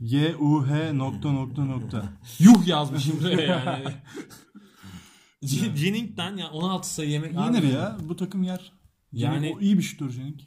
Y 0.00 0.36
U 0.36 0.66
H 0.66 0.98
nokta 0.98 1.32
nokta 1.32 1.64
nokta. 1.64 2.12
Yuh 2.38 2.66
yazmışım 2.66 3.20
buraya 3.20 3.42
yani. 3.42 3.84
Jennings'ten 5.76 6.36
ya 6.36 6.50
16 6.50 6.94
sayı 6.94 7.10
yemek. 7.10 7.32
Yenir 7.32 7.58
Abi, 7.58 7.66
ya. 7.66 7.96
Bu 8.08 8.16
takım 8.16 8.42
yer. 8.42 8.72
Yani- 9.12 9.34
Yani 9.46 9.54
o 9.56 9.60
iyi 9.60 9.78
bir 9.78 9.82
şutör 9.82 10.10
Jennings. 10.10 10.42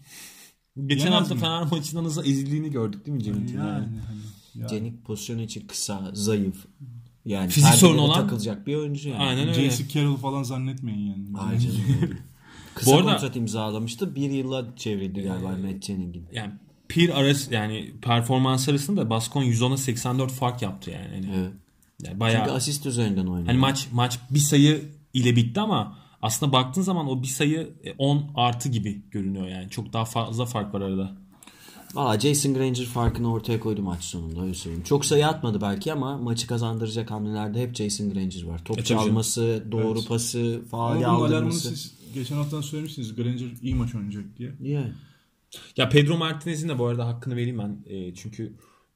Geçen 0.86 1.06
Yemez 1.06 1.20
hafta 1.20 1.36
mi? 1.36 1.42
Fener 1.42 1.64
maçından 1.64 2.04
hızla 2.04 2.26
ezildiğini 2.26 2.72
gördük 2.72 3.06
değil 3.06 3.18
mi 3.18 3.24
Jennings'in? 3.24 3.58
Yani. 3.58 3.68
Yani. 3.70 3.86
hani, 4.08 4.20
ya. 4.62 4.68
Cenik 4.68 5.06
pozisyonu 5.06 5.42
için 5.42 5.68
kısa, 5.68 6.10
zayıf. 6.14 6.66
Yani 7.26 7.50
Fizik 7.50 7.74
sorunu 7.74 8.02
olan- 8.02 8.14
takılacak 8.22 8.68
bir 8.68 8.76
oyuncu 8.76 9.10
yani. 9.10 9.24
Aynen 9.24 9.48
öyle. 9.50 9.70
J.C. 9.70 9.88
Carroll 9.88 10.18
falan 10.18 10.44
zannetmeyin 10.44 11.08
yani. 11.08 11.26
Ay 11.38 11.60
canım. 11.60 11.76
Kısa 12.76 12.92
Bu 12.92 12.96
arada- 12.96 13.12
kontrat 13.12 13.36
imzalamıştı. 13.36 14.16
Bir 14.16 14.30
yılla 14.32 14.76
çevrildi 14.76 15.22
galiba 15.22 15.48
Matt 15.50 15.86
Jenning'in. 15.86 16.26
Yani 16.32 16.54
peer 16.88 17.10
arası 17.10 17.54
yani 17.54 17.94
performans 18.02 18.70
arasında 18.70 19.10
Baskon 19.10 19.44
110'a 19.44 19.78
84 19.78 20.32
fark 20.32 20.62
yaptı 20.62 20.92
yani. 20.92 21.16
Yani, 21.16 21.32
Evet. 21.36 21.54
Yani 22.04 22.20
bayağı 22.20 22.44
Çünkü 22.44 22.52
asist 22.58 22.86
üzerinden 22.86 23.26
oynuyor. 23.28 23.48
Hani 23.48 23.58
maç 23.58 23.88
maç 23.92 24.20
bir 24.30 24.40
sayı 24.40 24.90
ile 25.14 25.36
bitti 25.36 25.60
ama 25.60 25.98
aslında 26.22 26.52
baktığın 26.52 26.82
zaman 26.82 27.08
o 27.10 27.22
bir 27.22 27.28
sayı 27.28 27.74
e, 27.84 27.94
10 27.98 28.32
artı 28.36 28.70
gibi 28.70 29.10
görünüyor 29.12 29.48
yani. 29.48 29.70
Çok 29.70 29.94
daha 29.94 30.06
fazla 30.06 30.46
fark 30.46 30.74
var 30.74 30.82
arada. 30.82 31.18
Valla 31.94 32.20
Jason 32.20 32.54
Granger 32.54 32.86
farkını 32.86 33.32
ortaya 33.34 33.60
koydu 33.60 33.82
maç 33.82 34.04
sonunda 34.04 34.42
öyle 34.42 34.54
söyleyeyim. 34.54 34.84
Çok 34.84 35.06
sayı 35.06 35.28
atmadı 35.28 35.62
belki 35.62 35.94
ama 35.94 36.18
maçı 36.18 36.48
kazandıracak 36.48 37.12
hamlelerde 37.12 37.62
hep 37.62 37.76
Jason 37.76 38.10
Granger 38.14 38.44
var. 38.44 38.66
Top 38.66 38.80
E, 38.80 38.84
çalması, 38.84 39.64
doğru 39.72 40.00
Evet. 40.00 40.08
pası, 40.08 40.62
faali 40.72 41.08
aldırması. 41.08 41.70
siz 41.70 41.96
geçen 42.14 42.36
haftan 42.36 42.62
söylemiştiniz. 42.62 43.16
Granger 43.16 43.48
iyi 43.62 43.76
maç 43.76 43.96
oynayacak 43.96 44.26
diye. 44.38 44.52
Yani. 44.62 44.92
Ya 45.78 45.90
Pedro 45.90 46.18
Martinez'in 46.18 46.70
de 46.70 46.80
bu 46.80 46.86
arada 46.86 47.08
hakkını 47.08 47.36
vereyim 47.36 47.58
ben. 47.58 47.94
E, 47.94 48.16
çünkü 48.16 48.54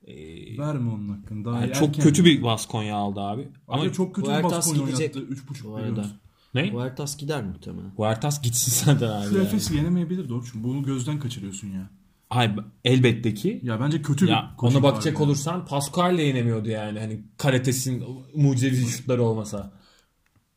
e, 0.10 0.58
Verme 0.58 0.92
onun 0.92 1.10
hakkını. 1.10 1.46
Daha 1.46 1.60
yani 1.62 1.74
çok 1.74 1.96
kötü 1.96 2.26
bir 2.26 2.44
Baskonya 2.44 2.96
aldı 2.96 3.20
abi. 3.20 3.48
Ama 3.68 3.82
Ama 3.82 3.92
çok 3.92 4.16
kötü 4.16 4.28
bir 4.28 4.34
Huertas 4.34 4.52
baskon 4.52 4.86
gidecek 4.88 5.16
oynattı. 5.16 5.34
3.5 5.34 5.64
bu 5.64 5.76
veriyoruz. 5.78 6.00
arada. 6.00 6.10
ne? 6.54 6.72
Huertas 6.72 7.18
gider 7.18 7.44
muhtemelen. 7.44 7.90
Huertas 7.96 8.42
gitsin 8.42 8.86
zaten 8.86 9.08
abi. 9.10 9.30
Şu 9.30 9.36
yani. 9.36 9.46
Efes'i 9.48 9.76
yenemeyebilir 9.76 10.30
Dorçun. 10.30 10.64
Bunu 10.64 10.84
gözden 10.84 11.20
kaçırıyorsun 11.20 11.68
ya. 11.68 11.90
Hayır 12.30 12.52
elbette 12.86 13.34
ki. 13.34 13.60
Ya 13.64 13.80
bence 13.80 14.02
kötü 14.02 14.26
Ya 14.28 14.56
bir 14.62 14.68
ona 14.68 14.84
bakacak 14.84 15.20
ya. 15.20 15.26
olursan 15.26 15.66
Pascal'le 15.66 16.18
yenemiyordu 16.20 16.70
yani. 16.70 17.00
Hani 17.00 17.24
Karates'in 17.38 18.04
mucizevi 18.36 18.76
şutları 18.86 19.24
olmasa. 19.24 19.72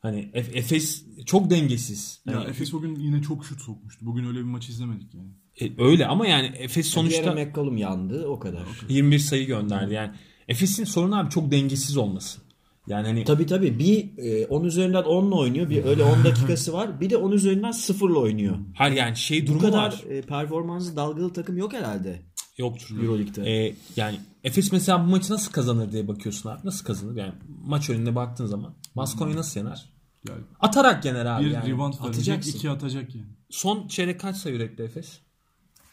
Hani 0.00 0.18
Ef- 0.20 0.56
Efes 0.56 1.04
çok 1.26 1.50
dengesiz. 1.50 2.20
Ya 2.26 2.36
Hani, 2.36 2.50
Efes 2.50 2.72
bugün 2.72 2.94
yine 2.96 3.22
çok 3.22 3.44
şut 3.46 3.60
sokmuştu. 3.60 4.06
Bugün 4.06 4.24
öyle 4.26 4.38
bir 4.38 4.44
maç 4.44 4.68
izlemedik 4.68 5.14
yani. 5.14 5.28
E, 5.60 5.82
öyle 5.82 6.06
ama 6.06 6.26
yani 6.26 6.46
Efes 6.58 6.86
Sonuçta... 6.86 7.22
sonuçta 7.22 7.44
McCollum 7.44 7.76
yandı 7.76 8.26
o 8.26 8.38
kadar. 8.38 8.62
21 8.88 9.18
sayı 9.18 9.46
gönderdi. 9.46 9.94
Yani 9.94 10.10
Efes'in 10.48 10.84
sorunu 10.84 11.18
abi 11.18 11.30
çok 11.30 11.50
dengesiz 11.50 11.96
olması. 11.96 12.40
Yani 12.86 13.06
hani 13.06 13.24
Tabii 13.24 13.46
tabii 13.46 13.78
bir 13.78 14.18
e, 14.18 14.46
10 14.46 14.64
üzerinden 14.64 15.02
10'la 15.02 15.34
oynuyor. 15.36 15.70
Bir 15.70 15.84
öyle 15.84 16.04
10 16.04 16.24
dakikası 16.24 16.72
var. 16.72 17.00
Bir 17.00 17.10
de 17.10 17.16
10 17.16 17.32
üzerinden 17.32 17.70
0'la 17.70 18.18
oynuyor. 18.18 18.56
her 18.74 18.90
yani 18.90 19.16
şey 19.16 19.42
Bu 19.42 19.46
durumu 19.46 19.60
kadar 19.60 19.78
var. 19.78 20.02
e, 20.10 20.22
performansı 20.22 20.96
dalgalı 20.96 21.32
takım 21.32 21.56
yok 21.56 21.72
herhalde 21.72 22.22
Yoktur. 22.58 23.02
Euroleague'de. 23.02 23.66
E, 23.66 23.74
yani 23.96 24.20
Efes 24.44 24.72
mesela 24.72 25.06
bu 25.06 25.10
maçı 25.10 25.32
nasıl 25.32 25.52
kazanır 25.52 25.92
diye 25.92 26.08
bakıyorsun 26.08 26.50
abi. 26.50 26.60
Nasıl 26.64 26.84
kazanır? 26.84 27.16
Yani 27.16 27.32
maç 27.64 27.90
önüne 27.90 28.14
baktığın 28.14 28.46
zaman 28.46 28.74
Baskonya 28.96 29.36
nasıl 29.36 29.60
yener? 29.60 29.92
Yani 30.28 30.40
Atarak 30.60 31.04
yener 31.04 31.26
abi 31.26 31.44
bir 31.44 31.50
yani. 31.50 31.70
rebound 31.72 31.94
verecek, 32.04 32.46
iki 32.48 32.70
atacak 32.70 33.14
yani. 33.14 33.26
Son 33.50 33.88
çeyrek 33.88 34.20
kaç 34.20 34.36
sayı 34.36 34.56
üretti 34.56 34.82
Efes? 34.82 35.18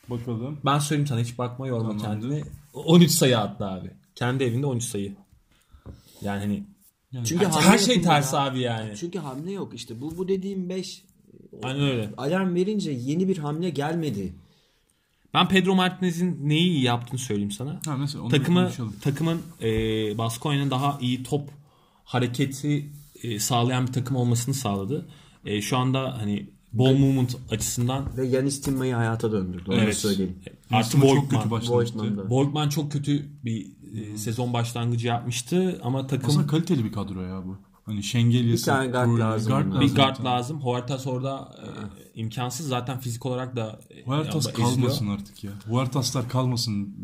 Bakalım. 0.09 0.57
Ben 0.65 0.79
söyleyeyim 0.79 1.07
sana 1.07 1.19
hiç 1.19 1.37
bakma 1.37 1.67
yorma 1.67 1.87
Tamam. 1.97 2.01
kendini. 2.03 2.43
13 2.73 3.11
sayı 3.11 3.39
attı 3.39 3.65
abi. 3.65 3.91
Kendi 4.15 4.43
evinde 4.43 4.65
13 4.65 4.83
sayı. 4.83 5.15
Yani 6.21 6.39
hani 6.39 6.63
Çünkü 7.25 7.45
her, 7.45 7.51
hamle 7.51 7.65
her 7.67 7.77
şey 7.77 7.95
yapılmıyor 7.95 8.21
ters 8.21 8.33
ya. 8.33 8.39
abi 8.39 8.59
yani. 8.59 8.97
Çünkü 8.97 9.19
hamle 9.19 9.51
yok 9.51 9.73
işte. 9.73 10.01
Bu 10.01 10.17
bu 10.17 10.27
dediğim 10.27 10.69
5 10.69 11.03
Aynen 11.63 11.81
öyle. 11.81 12.09
alarm 12.17 12.55
verince 12.55 12.91
yeni 12.91 13.27
bir 13.27 13.37
hamle 13.37 13.69
gelmedi. 13.69 14.33
Ben 15.33 15.47
Pedro 15.47 15.75
Martinez'in 15.75 16.49
neyi 16.49 16.69
iyi 16.69 16.83
yaptığını 16.83 17.19
söyleyeyim 17.19 17.51
sana. 17.51 17.79
Ha 17.85 17.97
mesela 17.97 18.23
onu 18.23 18.29
Takımı 18.29 18.63
konuşalım. 18.63 18.95
takımın 19.01 19.41
e, 19.61 19.67
Baskonya'nın 20.17 20.71
daha 20.71 20.97
iyi 21.01 21.23
top 21.23 21.49
hareketi 22.03 22.89
e, 23.23 23.39
sağlayan 23.39 23.87
bir 23.87 23.93
takım 23.93 24.15
olmasını 24.15 24.53
sağladı. 24.53 25.09
E, 25.45 25.61
şu 25.61 25.77
anda 25.77 26.17
hani 26.21 26.49
ball 26.73 26.93
movement 26.93 27.35
açısından 27.51 28.17
Ve 28.17 28.27
Yanis 28.27 28.61
Timma'yı 28.61 28.93
hayata 28.95 29.31
döndürdü. 29.31 29.63
Onu 29.71 29.75
evet. 29.75 29.97
söyleyeyim. 29.97 30.35
Artı 30.71 31.01
Volkman. 31.01 31.41
kötü 31.41 31.51
başladı. 31.51 31.75
Voigtman'da. 31.77 32.29
Volkman 32.29 32.69
çok 32.69 32.91
kötü 32.91 33.25
bir 33.45 33.67
e, 33.95 34.17
sezon 34.17 34.53
başlangıcı 34.53 35.07
yapmıştı 35.07 35.79
ama 35.83 36.07
takım 36.07 36.29
Aslında 36.29 36.47
kaliteli 36.47 36.85
bir 36.85 36.91
kadro 36.91 37.21
ya 37.21 37.45
bu. 37.45 37.57
Hani 37.85 38.03
Şengelyesi. 38.03 38.61
Bir 38.61 38.65
tane 38.65 38.87
guard 38.87 39.05
Poirier, 39.05 39.25
lazım 39.25 39.53
buna. 39.71 39.81
bir 39.81 39.95
guard 39.95 40.15
zaten. 40.15 40.25
lazım. 40.25 40.61
Huertas 40.61 41.07
orada 41.07 41.55
e, 41.63 42.19
imkansız. 42.19 42.67
Zaten 42.67 42.99
fizik 42.99 43.25
olarak 43.25 43.55
da 43.55 43.79
e, 43.89 44.03
Huertas 44.03 44.47
ya 44.47 44.53
da 44.53 44.61
eziliyor. 44.61 44.69
kalmasın 44.69 45.07
artık 45.07 45.43
ya. 45.43 45.51
Huertaslar 45.69 46.29
kalmasın 46.29 46.95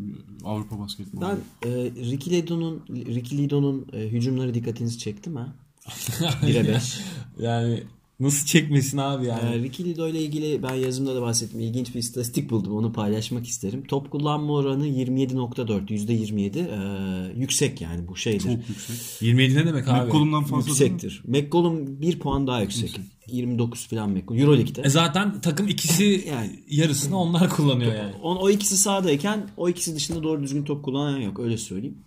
Avrupa 0.44 0.78
basketbolu. 0.78 1.20
Ben 1.20 1.68
e, 1.68 1.70
Ricky 1.84 2.36
Lido'nun 2.36 2.84
Ricky 2.90 3.42
Lido'nun 3.42 3.86
e, 3.92 4.00
hücumları 4.00 4.54
dikkatinizi 4.54 4.98
çekti 4.98 5.30
mi? 5.30 5.46
1'e 5.86 6.68
5. 6.68 7.00
Yani 7.38 7.82
nasıl 8.20 8.46
çekmesin 8.46 8.98
abi 8.98 9.26
yani. 9.26 9.56
Ee, 9.56 9.62
Ricky 9.62 9.88
Lido 9.88 10.08
ile 10.08 10.20
ilgili 10.22 10.62
ben 10.62 10.74
yazımda 10.74 11.14
da 11.16 11.22
bahsettim. 11.22 11.60
İlginç 11.60 11.94
bir 11.94 11.98
istatistik 11.98 12.50
buldum. 12.50 12.76
Onu 12.76 12.92
paylaşmak 12.92 13.46
isterim. 13.46 13.84
Top 13.88 14.10
kullanma 14.10 14.52
oranı 14.54 14.88
27.4. 14.88 15.86
%27. 15.86 16.58
Ee, 16.58 17.38
yüksek 17.40 17.80
yani 17.80 18.08
bu 18.08 18.16
şeydir. 18.16 18.40
Çok 18.44 18.68
yüksek. 18.68 19.22
27 19.22 19.54
ne 19.54 19.66
demek 19.66 19.88
abi? 19.88 20.06
McCollum'dan 20.06 20.44
fazla? 20.44 20.68
Yüksektir. 20.68 21.22
McCollum 21.26 22.00
1 22.00 22.18
puan 22.18 22.46
daha 22.46 22.60
yüksek. 22.60 23.00
29 23.26 23.86
falan 23.86 24.10
McCollum. 24.10 24.40
Euroleague'de. 24.40 24.82
E 24.82 24.88
zaten 24.88 25.40
takım 25.40 25.68
ikisi 25.68 26.24
Yani- 26.28 26.60
yarısını 26.68 27.18
onlar 27.20 27.50
kullanıyor 27.50 27.94
yani. 27.94 28.14
On, 28.22 28.36
o 28.36 28.50
ikisi 28.50 28.76
sahadayken 28.76 29.48
o 29.56 29.68
ikisi 29.68 29.94
dışında 29.96 30.22
doğru 30.22 30.42
düzgün 30.42 30.64
top 30.64 30.84
kullanan 30.84 31.18
yok. 31.20 31.40
Öyle 31.40 31.58
söyleyeyim. 31.58 31.98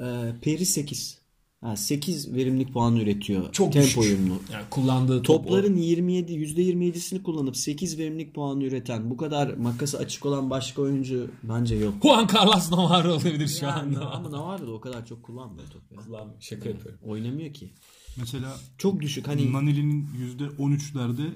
Ee, 0.00 0.04
Peri 0.42 0.66
8. 0.66 1.18
Ha, 1.60 1.76
8 1.76 2.34
verimlilik 2.34 2.72
puanı 2.72 3.00
üretiyor. 3.02 3.52
Çok 3.52 3.72
tempo 3.72 3.86
düşük. 3.86 4.02
uyumlu. 4.02 4.40
Yani 4.52 4.64
kullandığı 4.70 5.22
top- 5.22 5.44
Topların 5.44 5.76
27 5.76 6.32
%27'sini 6.32 7.22
kullanıp 7.22 7.56
8 7.56 7.98
verimlilik 7.98 8.34
puanı 8.34 8.64
üreten 8.64 9.10
bu 9.10 9.16
kadar 9.16 9.54
makası 9.54 9.98
açık 9.98 10.26
olan 10.26 10.50
başka 10.50 10.82
oyuncu 10.82 11.30
bence 11.42 11.74
yok. 11.74 11.94
Juan 12.02 12.28
Carlos 12.34 12.70
Navarro 12.72 13.12
olabilir 13.12 13.48
şu 13.48 13.64
Yani, 13.64 13.98
anda. 13.98 14.10
ama 14.10 14.30
Navarro 14.30 14.66
da 14.66 14.72
o 14.72 14.80
kadar 14.80 15.06
çok 15.06 15.22
kullanmıyor 15.22 15.68
topu. 15.68 15.94
ya. 15.94 16.00
Kullan- 16.00 16.28
Şaka 16.40 16.68
yapıyorum. 16.68 17.00
Oynamıyor 17.06 17.52
ki. 17.54 17.72
Mesela 18.16 18.56
Çok 18.78 19.00
düşük 19.00 19.28
hani 19.28 19.52
Naneli'nin 19.52 20.08
%13'lerde 20.38 21.26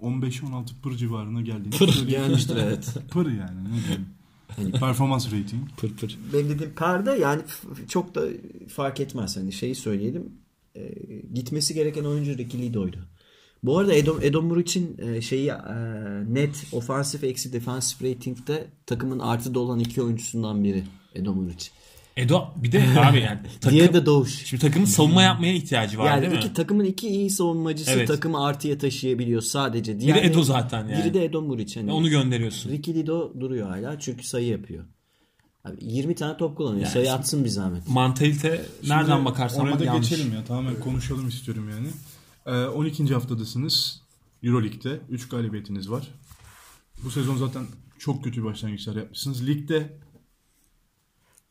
15-16 0.00 0.66
pır 0.82 0.96
civarına 0.96 1.40
geldiğini 1.40 1.70
Pır 1.70 2.08
gelmiştir 2.08 2.56
evet. 2.56 2.94
Pır 3.10 3.26
yani 3.26 3.64
ne 3.64 3.78
diyeyim. 3.82 4.06
Performans 4.80 5.26
rating. 5.26 5.68
Pır 5.76 5.96
pır. 5.96 6.18
Benim 6.32 6.48
dediğim 6.48 6.74
perde 6.74 7.10
yani 7.10 7.42
f- 7.46 7.86
çok 7.88 8.14
da 8.14 8.24
fark 8.68 9.00
etmez. 9.00 9.36
Hani 9.36 9.52
şeyi 9.52 9.74
söyleyelim. 9.74 10.32
e, 10.74 10.82
gitmesi 11.34 11.74
gereken 11.74 12.04
oyuncu 12.04 12.38
Ricky 12.38 12.62
Lido'ydu. 12.62 12.96
Bu 13.62 13.78
arada 13.78 13.94
Edom, 13.94 14.18
Edom 14.22 14.46
Muriç'in 14.46 14.98
e, 14.98 15.20
şeyi 15.20 15.48
e, 15.48 15.54
net 16.34 16.66
ofansif 16.72 17.24
eksi 17.24 17.52
defansif 17.52 18.02
ratingde 18.02 18.66
takımın 18.86 19.18
artıda 19.18 19.60
olan 19.60 19.78
iki 19.78 20.02
oyuncusundan 20.02 20.64
biri 20.64 20.84
Edom 21.14 21.42
Muriç. 21.42 21.70
Edo 22.16 22.44
bir 22.56 22.72
de 22.72 22.84
abi 23.00 23.20
yani 23.20 23.38
takım, 23.60 23.78
de 23.78 24.06
Doğuş. 24.06 24.44
şimdi 24.46 24.60
takımın 24.62 24.86
savunma 24.86 25.22
yapmaya 25.22 25.52
ihtiyacı 25.54 25.98
var 25.98 26.06
Yani 26.06 26.22
değil 26.22 26.32
iki 26.32 26.48
mi? 26.48 26.54
takımın 26.54 26.84
iki 26.84 27.08
iyi 27.08 27.30
savunmacısı 27.30 27.90
Evet. 27.90 28.08
takımı 28.08 28.44
artıya 28.44 28.78
taşıyabiliyor 28.78 29.42
sadece. 29.42 29.92
Biri 29.94 30.00
Diğer 30.00 30.24
Edo 30.24 30.42
zaten 30.42 30.88
yani. 30.88 31.04
Biri 31.04 31.14
de 31.14 31.24
Edom 31.24 31.46
Muriç. 31.46 31.76
Hani 31.76 31.92
Onu 31.92 32.08
gönderiyorsun. 32.08 32.70
Ricky 32.70 32.96
Lido 32.96 33.40
duruyor 33.40 33.68
hala 33.68 33.98
çünkü 34.00 34.26
sayı 34.26 34.46
yapıyor. 34.46 34.84
Abi 35.64 35.76
20 35.80 36.14
tane 36.14 36.36
top 36.36 36.56
kullanıyor. 36.56 36.82
Yani 36.82 36.92
sayı 36.92 37.04
şimdi- 37.06 37.16
atsın 37.18 37.44
bir 37.44 37.48
zahmet. 37.48 37.88
Mantalite 37.88 38.62
nereden 38.88 39.12
Şimdi 39.14 39.24
bakarsan 39.24 39.60
oraya 39.62 39.72
bak 39.72 39.80
da 39.80 39.84
yanlış. 39.84 40.10
geçelim 40.10 40.34
ya 40.34 40.44
tamamen 40.44 40.80
konuşalım 40.80 41.28
istiyorum 41.28 41.70
yani. 41.70 41.88
Ee, 42.46 42.64
12. 42.68 43.14
haftadasınız 43.14 44.02
Euroleague'de 44.42 45.00
3 45.10 45.28
galibiyetiniz 45.28 45.90
var. 45.90 46.08
Bu 47.04 47.10
sezon 47.10 47.36
zaten 47.36 47.62
çok 47.98 48.24
kötü 48.24 48.44
başlangıçlar 48.44 48.96
yapmışsınız. 48.96 49.46
Ligde 49.46 49.92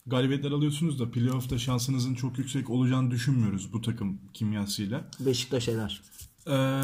galibiyetler 0.07 0.51
alıyorsunuz 0.51 0.99
da 0.99 1.11
playoff'ta 1.11 1.57
şansınızın 1.57 2.15
çok 2.15 2.37
yüksek 2.37 2.69
olacağını 2.69 3.11
düşünmüyoruz 3.11 3.73
bu 3.73 3.81
takım 3.81 4.17
kimyasıyla. 4.33 5.09
Beşiktaş 5.19 5.67
eler. 5.69 6.01
Ee, 6.47 6.81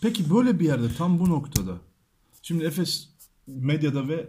peki 0.00 0.30
böyle 0.30 0.60
bir 0.60 0.64
yerde 0.64 0.94
tam 0.98 1.18
bu 1.18 1.28
noktada 1.28 1.72
şimdi 2.42 2.64
Efes 2.64 3.08
medyada 3.46 4.08
ve 4.08 4.28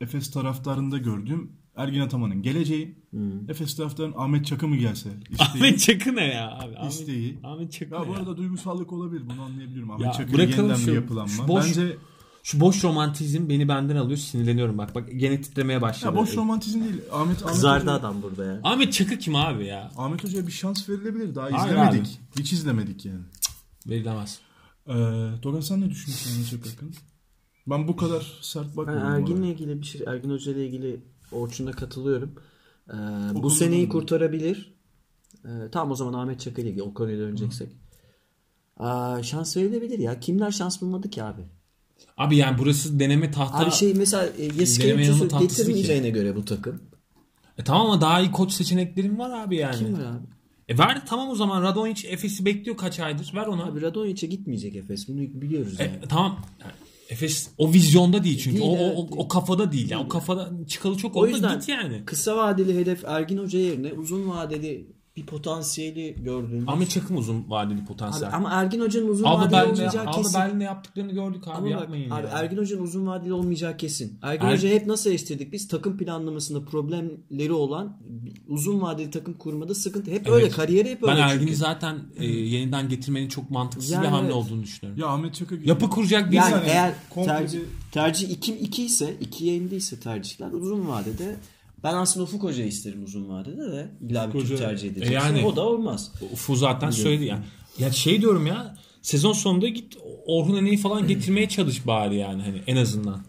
Efes 0.00 0.30
taraftarında 0.30 0.98
gördüğüm 0.98 1.52
Ergin 1.76 2.00
Ataman'ın 2.00 2.42
geleceği 2.42 2.98
Efes 3.48 3.76
taraftarının 3.76 4.14
Ahmet 4.18 4.46
Çakı 4.46 4.68
mı 4.68 4.76
gelse 4.76 5.10
isteği, 5.30 5.38
Ahmet 5.62 5.80
Çakı 5.80 6.16
ne 6.16 6.24
ya 6.24 6.50
abi? 6.58 6.76
Ahmet, 6.78 6.92
isteği. 6.92 7.38
Ahmet 7.44 7.72
Çakı 7.72 7.94
Ya 7.94 8.00
ne 8.00 8.08
bu 8.08 8.12
ya? 8.12 8.18
arada 8.18 8.36
duygusallık 8.36 8.92
olabilir 8.92 9.22
bunu 9.30 9.42
anlayabiliyorum. 9.42 9.90
Ahmet 9.90 10.32
bırakalım 10.32 10.40
yeniden 10.68 10.74
şu- 10.74 10.86
bir 10.86 10.92
yapılanma. 10.92 11.28
şu 11.32 11.48
boş- 11.48 11.66
Bence 11.66 11.96
Şu 12.44 12.60
boş 12.60 12.84
romantizm 12.84 13.48
beni 13.48 13.68
benden 13.68 13.96
alıyor 13.96 14.18
sinirleniyorum 14.18 14.78
bak. 14.78 14.94
Bak 14.94 15.08
gene 15.16 15.40
titremeye 15.40 15.82
başladı. 15.82 16.14
ya 16.14 16.20
boş 16.22 16.36
romantizm 16.36 16.80
değil. 16.84 16.94
Ahmet 17.12 17.36
Ahmet 17.36 17.46
Kızardı 17.54 17.82
Hoca, 17.84 17.92
adam 17.92 18.22
burada 18.22 18.44
ya. 18.44 18.60
Ahmet 18.64 18.92
Çakı 18.92 19.18
kim 19.18 19.36
abi 19.36 19.66
ya? 19.66 19.90
Ahmet 19.96 20.24
Hoca'ya 20.24 20.46
bir 20.46 20.52
şans 20.52 20.88
verilebilir. 20.88 21.34
Daha 21.34 21.44
Hayır 21.52 21.66
izlemedik. 21.72 22.20
Hiç 22.38 22.52
izlemedik 22.52 23.06
yani. 23.06 23.20
Verilemez. 23.86 24.38
Ee, 24.86 24.92
Dogan 25.42 25.60
sen 25.60 25.80
ne 25.80 25.90
düşünüyorsun 25.90 26.30
Ahmet 26.56 26.72
hakkında? 26.72 26.96
Ben 27.66 27.88
bu 27.88 27.96
kadar 27.96 28.38
sert 28.40 28.66
Ben 28.66 28.76
bakmıyorum. 28.76 29.08
bu 29.12 29.16
Ergin'le 29.16 29.42
ilgili 29.52 29.80
bir 29.80 29.86
şey, 29.86 30.00
Ergin 30.06 30.30
Hoca 30.30 30.52
ile 30.52 30.66
ilgili 30.66 31.00
Orçun'da 31.32 31.70
katılıyorum. 31.72 32.34
Ee, 32.90 32.94
bu 33.34 33.50
seneyi 33.50 33.86
mı? 33.86 33.92
kurtarabilir. 33.92 34.74
Ee, 35.44 35.48
tamam 35.72 35.90
o 35.90 35.94
zaman 35.94 36.12
Ahmet 36.12 36.40
Çakı 36.40 36.60
ile 36.60 36.68
ilgili 36.68 36.82
o 36.82 36.94
konuya 36.94 37.18
döneceksek. 37.18 37.68
Aa, 38.76 39.22
şans 39.22 39.56
verilebilir 39.56 39.98
ya. 39.98 40.20
Kimler 40.20 40.50
şans 40.50 40.80
bulmadı 40.82 41.10
ki 41.10 41.22
abi? 41.22 41.42
Abi 42.16 42.36
yani 42.36 42.58
burası 42.58 43.00
deneme 43.00 43.30
tahta. 43.30 43.58
Abi 43.58 43.70
şey 43.70 43.94
mesela 43.94 44.26
e, 44.26 44.44
Yeskevicius'u 44.44 45.38
getirmeyeceğine 45.38 46.10
göre 46.10 46.36
bu 46.36 46.44
takım. 46.44 46.80
E 47.58 47.64
tamam 47.64 47.86
ama 47.86 48.00
daha 48.00 48.20
iyi 48.20 48.30
koç 48.30 48.52
seçeneklerin 48.52 49.18
var 49.18 49.30
abi 49.44 49.56
yani. 49.56 49.78
Kim 49.78 49.92
var 49.92 50.00
abi? 50.00 50.26
E 50.68 50.78
ver 50.78 51.06
tamam 51.06 51.30
o 51.30 51.34
zaman 51.34 51.62
Radonjic 51.62 52.08
Efes'i 52.08 52.44
bekliyor 52.44 52.76
kaç 52.76 53.00
aydır. 53.00 53.32
Ver 53.34 53.46
ona. 53.46 53.64
Abi 53.64 53.82
Radonjic'e 53.82 54.26
gitmeyecek 54.26 54.76
Efes. 54.76 55.08
Bunu 55.08 55.18
biliyoruz 55.18 55.80
yani. 55.80 55.90
E, 56.04 56.08
tamam. 56.08 56.40
Yani 56.60 56.72
Efes 57.08 57.50
o 57.58 57.72
vizyonda 57.72 58.24
değil 58.24 58.38
çünkü. 58.38 58.60
Değil, 58.60 58.70
o, 58.70 58.74
o, 58.74 58.76
evet, 58.76 58.92
o, 58.98 59.08
değil. 59.08 59.16
o 59.16 59.28
kafada 59.28 59.72
değil. 59.72 59.90
Yani 59.90 60.04
o 60.04 60.08
kafada 60.08 60.50
çıkalı 60.68 60.96
çok 60.96 61.16
O 61.16 61.20
oldu 61.20 61.28
yüzden 61.28 61.58
git 61.58 61.68
yani. 61.68 62.02
kısa 62.06 62.36
vadeli 62.36 62.78
hedef 62.78 63.04
Ergin 63.04 63.38
Hoca 63.38 63.58
yerine 63.58 63.92
uzun 63.92 64.28
vadeli 64.28 64.86
bir 65.16 65.26
potansiyeli 65.26 66.16
gördüğümüz. 66.24 66.68
Ahmet 66.68 66.90
Çakım 66.90 67.16
uzun 67.16 67.44
vadeli 67.50 67.78
Abi, 67.78 67.84
potansiyel. 67.84 68.34
ama 68.34 68.50
Ergin 68.50 68.80
Hoca'nın 68.80 69.08
uzun 69.08 69.24
Alba 69.24 69.38
vadeli 69.40 69.52
Berlin'de, 69.52 69.72
olmayacağı 69.72 70.02
Alba 70.06 70.10
kesin. 70.16 70.34
Berlin'de 70.40 70.64
yaptıklarını 70.64 71.12
gördük 71.12 71.48
abi 71.48 71.56
Ama 71.56 71.64
bak, 71.66 71.70
yapmayın 71.70 72.10
abi. 72.10 72.26
Ergin 72.32 72.56
Hoca'nın 72.56 72.82
uzun 72.82 73.06
vadeli 73.06 73.32
olmayacağı 73.32 73.76
kesin. 73.76 74.18
Ergin 74.22 74.46
Er- 74.46 74.52
Hoca 74.52 74.68
hep 74.68 74.86
nasıl 74.86 75.10
eleştirdik 75.10 75.52
biz? 75.52 75.68
Takım 75.68 75.98
planlamasında 75.98 76.64
problemleri 76.64 77.52
olan 77.52 77.96
uzun 78.48 78.80
vadeli 78.80 79.10
takım 79.10 79.34
kurmada 79.34 79.74
sıkıntı. 79.74 80.10
Hep 80.10 80.28
öyle. 80.28 80.48
Kariyeri 80.48 80.90
hep 80.90 81.02
öyle. 81.02 81.12
ben. 81.12 81.28
Ergin'i 81.28 81.56
zaten 81.56 81.98
e, 82.16 82.26
yeniden 82.26 82.88
getirmenin 82.88 83.28
çok 83.28 83.50
mantıksız 83.50 83.90
Yani 83.90 84.02
bir 84.02 84.08
hamle 84.08 84.24
evet. 84.26 84.34
olduğunu 84.36 84.62
düşünüyorum. 84.62 85.00
Ya 85.02 85.08
Ahmet 85.08 85.34
Çakır 85.34 85.64
Yapı 85.64 85.90
kuracak 85.90 86.30
bir 86.30 86.36
yani 86.36 86.50
saniye, 86.50 86.72
eğer 86.72 86.94
komple 87.10 87.28
tercih, 87.32 87.60
tercih 87.92 88.30
2 88.30 88.54
2 88.58 88.84
ise 88.84 89.14
2'ye 89.22 89.56
indiyse 89.56 90.00
tercihler 90.00 90.52
uzun 90.52 90.88
vadede 90.88 91.36
ben 91.84 91.94
aslında 91.94 92.24
Ufuk 92.24 92.42
Hoca'yı 92.42 92.68
isterim 92.68 93.04
uzun 93.04 93.28
vadede 93.28 93.72
de 93.72 93.88
illa 94.00 94.34
bir 94.34 94.38
Hoca- 94.38 94.56
tercih 94.56 94.90
edecek. 94.90 95.10
E 95.10 95.14
yani- 95.14 95.44
o 95.46 95.56
da 95.56 95.60
olmaz. 95.60 96.12
Ufu 96.32 96.56
zaten 96.56 96.90
söyledi 96.90 97.24
yani. 97.24 97.44
Ya 97.78 97.92
şey 97.92 98.20
diyorum 98.20 98.46
ya 98.46 98.76
sezon 99.02 99.32
sonunda 99.32 99.68
git 99.68 99.96
Orhun 100.26 100.56
Ene'yi 100.56 100.76
falan 100.76 101.06
getirmeye 101.08 101.48
çalış 101.48 101.86
bari 101.86 102.16
yani 102.16 102.42
hani 102.42 102.62
en 102.66 102.76
azından. 102.76 103.20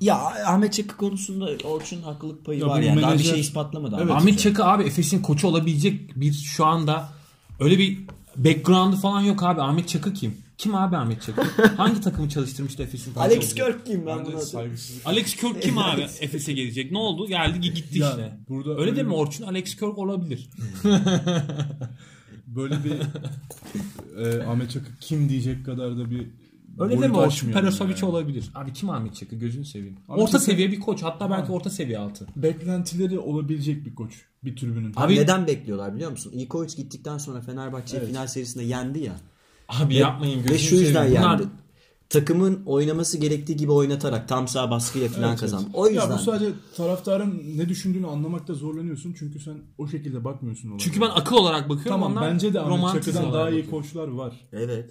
Ya 0.00 0.16
Ahmet 0.46 0.72
Çakı 0.72 0.96
konusunda 0.96 1.48
Orçun 1.64 2.02
haklılık 2.02 2.44
payı 2.44 2.60
Ya 2.60 2.66
var 2.66 2.80
yani. 2.80 3.02
Daha 3.02 3.14
bir 3.14 3.18
menajer- 3.18 3.30
şey 3.30 3.40
ispatlamadı. 3.40 3.96
Evet. 4.02 4.10
Ahmet 4.10 4.38
Çakı 4.38 4.64
abi 4.64 4.82
Efes'in 4.84 5.22
koçu 5.22 5.48
olabilecek 5.48 6.20
bir 6.20 6.32
şu 6.32 6.66
anda 6.66 7.08
öyle 7.60 7.78
bir 7.78 7.98
background'ı 8.36 8.96
falan 8.96 9.20
yok 9.20 9.42
abi. 9.42 9.62
Ahmet 9.62 9.88
Çakı 9.88 10.12
kim? 10.12 10.43
Kim 10.58 10.74
abi 10.74 10.96
Ahmet 10.96 11.22
Çakı? 11.22 11.42
Hangi 11.76 12.00
takımı 12.00 12.28
çalıştırmıştı 12.28 12.82
Efes'in 12.82 13.12
koçu 13.14 13.20
Alex? 13.24 13.54
Kirk 13.54 13.86
kim 13.86 14.06
ben 14.06 14.24
bunu 14.26 14.40
saygısızlık. 14.40 15.06
Alex 15.06 15.36
Kirk 15.36 15.62
kim 15.62 15.78
abi 15.88 16.00
Efes'e 16.20 16.52
gelecek? 16.52 16.92
Ne 16.92 16.98
oldu? 16.98 17.26
Geldi 17.28 17.60
gitti 17.60 17.98
Ya 17.98 18.10
işte. 18.10 18.38
burada 18.48 18.70
öyle 18.70 18.80
öyle 18.80 18.96
değil 18.96 19.06
mi 19.06 19.14
Orçun? 19.14 19.44
Alex 19.46 19.64
Kirk 19.76 19.98
olabilir. 19.98 20.48
Böyle 22.46 22.74
bir 22.84 22.92
e, 24.24 24.42
Ahmet 24.44 24.70
Çakır 24.70 24.92
kim 25.00 25.28
diyecek 25.28 25.64
kadar 25.66 25.98
da 25.98 26.10
bir 26.10 26.18
Öyle 26.78 26.90
boyut 26.90 26.90
değil 27.02 27.12
mi 27.12 27.16
Orçun? 27.18 27.28
aşmıyor 27.28 27.60
Perasovic 27.60 27.94
yani. 27.94 28.04
olabilir. 28.04 28.50
Abi 28.54 28.72
kim 28.72 28.90
Ahmet 28.90 29.14
Çakı? 29.14 29.36
Gözünü 29.36 29.64
seveyim. 29.64 29.96
Ahmet 30.08 30.22
orta 30.22 30.32
Çakı- 30.32 30.44
seviye 30.44 30.72
bir 30.72 30.80
koç. 30.80 31.02
Hatta 31.02 31.30
belki 31.30 31.52
orta 31.52 31.70
seviye 31.70 31.98
altı. 31.98 32.26
Beklentileri 32.36 33.18
olabilecek 33.18 33.84
bir 33.86 33.94
koç. 33.94 34.12
Bir 34.44 34.56
tribünün. 34.56 34.92
Abi- 34.96 35.16
neden 35.16 35.46
bekliyorlar 35.46 35.94
biliyor 35.94 36.10
musun? 36.10 36.32
Ikovic 36.32 36.74
gittikten 36.76 37.18
sonra 37.18 37.40
Fenerbahçe 37.40 37.96
Evet. 37.96 38.08
final 38.08 38.26
serisinde 38.26 38.64
yendi 38.64 38.98
ya. 38.98 39.12
Abi 39.68 39.94
yapmayın 39.94 40.38
gözünü 40.42 40.52
Ve 40.54 40.58
şu 40.58 40.74
yüzden 40.76 41.02
seveyim. 41.02 41.22
Bunlar-. 41.22 41.42
Takımın 42.08 42.62
oynaması 42.66 43.18
gerektiği 43.18 43.56
gibi 43.56 43.72
oynatarak 43.72 44.28
tam 44.28 44.48
sağ 44.48 44.70
baskıyla 44.70 45.08
falan 45.08 45.28
Evet, 45.28 45.40
kazandı. 45.40 45.64
evet. 45.66 45.74
O 45.76 45.88
yüzden. 45.88 46.10
Ya 46.10 46.14
bu 46.14 46.18
sadece 46.18 46.52
taraftarın 46.76 47.42
ne 47.56 47.68
düşündüğünü 47.68 48.06
anlamakta 48.06 48.54
zorlanıyorsun. 48.54 49.14
Çünkü 49.18 49.40
sen 49.40 49.54
o 49.78 49.88
şekilde 49.88 50.24
bakmıyorsun 50.24 50.68
olaya. 50.68 50.78
Çünkü 50.78 51.00
ben 51.00 51.10
akıl 51.10 51.36
olarak 51.36 51.68
bakıyorum. 51.68 52.00
Tamam 52.02 52.22
bence 52.22 52.54
de 52.54 52.60
Ahmet 52.60 52.72
romantizm 52.78 53.10
Çakı'dan 53.12 53.32
daha 53.32 53.40
olarak 53.42 53.52
iyi 53.52 53.62
bakıyor. 53.66 53.82
koçlar 53.82 54.08
var. 54.08 54.40
Evet. 54.52 54.90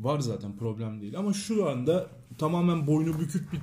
Var 0.00 0.18
zaten 0.20 0.56
problem 0.56 1.00
değil. 1.00 1.18
Ama 1.18 1.32
şu 1.32 1.68
anda 1.68 2.06
tamamen 2.38 2.86
boynu 2.86 3.20
bükük 3.20 3.52
bir 3.52 3.58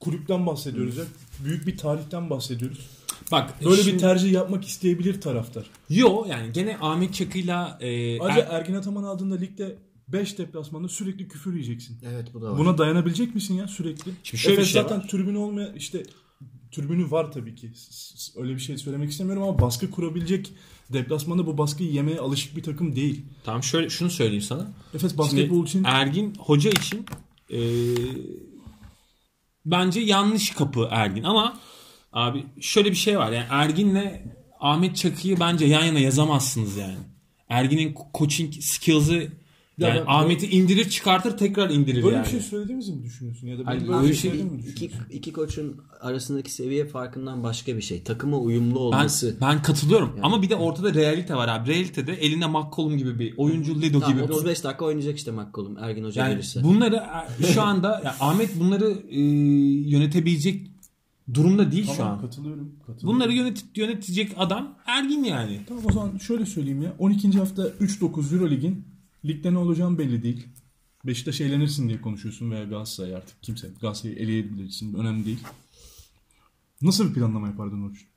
kulüpten 0.00 0.46
bahsediyoruz. 0.46 0.96
ya. 0.96 1.04
Büyük 1.44 1.66
bir 1.66 1.76
tarihten 1.76 2.30
bahsediyoruz. 2.30 2.90
Bak 3.32 3.64
Böyle 3.64 3.82
şimdi- 3.82 3.94
bir 3.94 4.00
tercih 4.00 4.32
yapmak 4.32 4.64
isteyebilir 4.64 5.20
taraftar. 5.20 5.66
Yo 5.88 6.24
yani 6.28 6.52
gene 6.52 6.78
Ahmet 6.80 7.14
Çakı'yla 7.14 7.78
e, 7.80 8.20
Ayrıca 8.20 8.40
Er- 8.40 8.58
Ergin 8.60 8.74
Ataman 8.74 9.02
aldığında 9.02 9.36
ligde 9.36 9.78
5 10.08 10.38
deplasmanda 10.38 10.88
sürekli 10.88 11.28
küfür 11.28 11.52
yiyeceksin. 11.52 11.98
Evet 12.12 12.34
bu 12.34 12.42
da 12.42 12.50
var. 12.52 12.58
Buna 12.58 12.78
dayanabilecek 12.78 13.34
misin 13.34 13.54
ya 13.54 13.68
sürekli? 13.68 14.12
Şimdi 14.22 14.42
şöyle 14.42 14.56
Efes 14.56 14.72
şey 14.72 14.82
zaten 14.82 15.06
tribünü 15.06 15.36
olmaya 15.38 15.72
işte 15.72 16.02
tribünü 16.72 17.10
var 17.10 17.32
tabii 17.32 17.54
ki. 17.54 17.72
Öyle 18.36 18.54
bir 18.54 18.60
şey 18.60 18.78
söylemek 18.78 19.10
istemiyorum 19.10 19.42
ama 19.42 19.58
baskı 19.58 19.90
kurabilecek 19.90 20.52
deplasmanda 20.92 21.46
bu 21.46 21.58
baskıyı 21.58 21.92
yemeye 21.92 22.18
alışık 22.18 22.56
bir 22.56 22.62
takım 22.62 22.96
değil. 22.96 23.24
Tamam 23.44 23.62
şöyle 23.62 23.90
şunu 23.90 24.10
söyleyeyim 24.10 24.42
sana. 24.42 24.70
Efes 24.94 25.10
Şimdi 25.10 25.18
basketbol 25.18 25.66
için 25.66 25.84
Ergin 25.84 26.34
hoca 26.38 26.70
için 26.70 27.06
e, 27.52 27.58
bence 29.66 30.00
yanlış 30.00 30.50
kapı 30.50 30.88
Ergin 30.90 31.22
ama 31.22 31.58
abi 32.12 32.46
şöyle 32.60 32.90
bir 32.90 32.96
şey 32.96 33.18
var 33.18 33.32
yani 33.32 33.46
Ergin'le 33.50 34.04
Ahmet 34.60 34.96
Çakı'yı 34.96 35.40
bence 35.40 35.66
yan 35.66 35.84
yana 35.84 35.98
yazamazsınız 35.98 36.76
yani. 36.76 36.94
Ergin'in 37.48 37.94
coaching 38.14 38.54
skills'ı 38.54 39.28
Yani 39.78 39.96
Ya 39.96 40.04
ben- 40.06 40.12
Ahmet'i 40.12 40.46
indirir 40.50 40.88
çıkartır 40.90 41.36
tekrar 41.38 41.70
indirir 41.70 42.02
Böyle 42.02 42.16
yani. 42.16 42.24
bir 42.24 42.30
şey 42.30 42.40
söylediğimizi 42.40 42.92
mi 42.92 43.02
düşünüyorsun? 43.04 43.46
Ya 43.46 43.58
da 43.58 43.66
böyle 43.66 43.92
öyle 43.94 44.08
bir 44.08 44.14
şey- 44.14 44.30
şey 44.32 44.42
mi 44.44 44.60
iki, 44.70 44.90
iki 45.10 45.32
koçun 45.32 45.76
arasındaki 46.00 46.52
seviye 46.52 46.84
farkından 46.86 47.42
başka 47.42 47.76
bir 47.76 47.82
şey. 47.82 48.02
Takıma 48.02 48.38
uyumlu 48.38 48.74
Ben, 48.74 48.80
olması. 48.80 49.36
ben 49.40 49.62
katılıyorum 49.62 50.16
ama 50.22 50.42
bir 50.42 50.50
de 50.50 50.56
ortada 50.56 50.94
realite 50.94 51.34
var 51.34 51.48
abi. 51.48 51.70
Realitede 51.70 52.12
elinde 52.12 52.46
McCollum 52.46 52.98
gibi 52.98 53.18
bir 53.18 53.34
oyuncu 53.36 53.82
Ledo 53.82 54.00
Tamam, 54.00 54.16
gibi. 54.18 54.28
bir 54.28 54.34
35 54.34 54.64
dakika 54.64 54.84
oynayacak 54.84 55.16
işte 55.18 55.30
McCollum. 55.30 55.78
Ergin 55.78 56.04
Hoca 56.04 56.22
Yani 56.22 56.32
gelirse. 56.32 56.64
bunları 56.64 57.02
e, 57.42 57.46
şu 57.52 57.62
anda 57.62 58.02
yani 58.04 58.16
Ahmet 58.20 58.60
bunları 58.60 58.98
e, 59.10 59.20
yönetebilecek 59.90 60.66
durumda 61.34 61.72
değil 61.72 61.86
şu 61.86 61.96
Tamam 61.96 62.12
an. 62.12 62.20
katılıyorum. 62.20 62.72
katılıyorum. 62.86 63.08
Bunları 63.08 63.32
yönet, 63.32 63.64
yönetecek 63.74 64.32
adam 64.36 64.78
Ergin 64.86 65.24
yani. 65.24 65.60
Tamam 65.68 65.84
o 65.86 65.92
zaman 65.92 66.18
şöyle 66.18 66.46
söyleyeyim 66.46 66.82
ya. 66.82 66.94
12. 66.98 67.38
hafta 67.38 67.62
3-9 67.62 68.34
Eurolig'in 68.34 68.84
ligde 69.24 69.54
ne 69.54 69.58
olacağım 69.58 69.98
belli 69.98 70.22
değil. 70.22 70.46
Beşiktaş 71.06 71.40
eğlenirsin 71.40 71.88
diye 71.88 72.00
konuşuyorsun 72.00 72.50
veya 72.50 72.64
Galatasaray 72.64 73.14
artık 73.16 73.42
kimse. 73.42 73.68
Galatasaray'ı 73.80 74.18
eleyebilirsin. 74.18 74.94
Önemli 74.94 75.26
değil. 75.26 75.40
Nasıl 76.82 77.08
bir 77.08 77.14
planlama 77.14 77.46
yapardın 77.46 77.82
Orçun? 77.82 78.08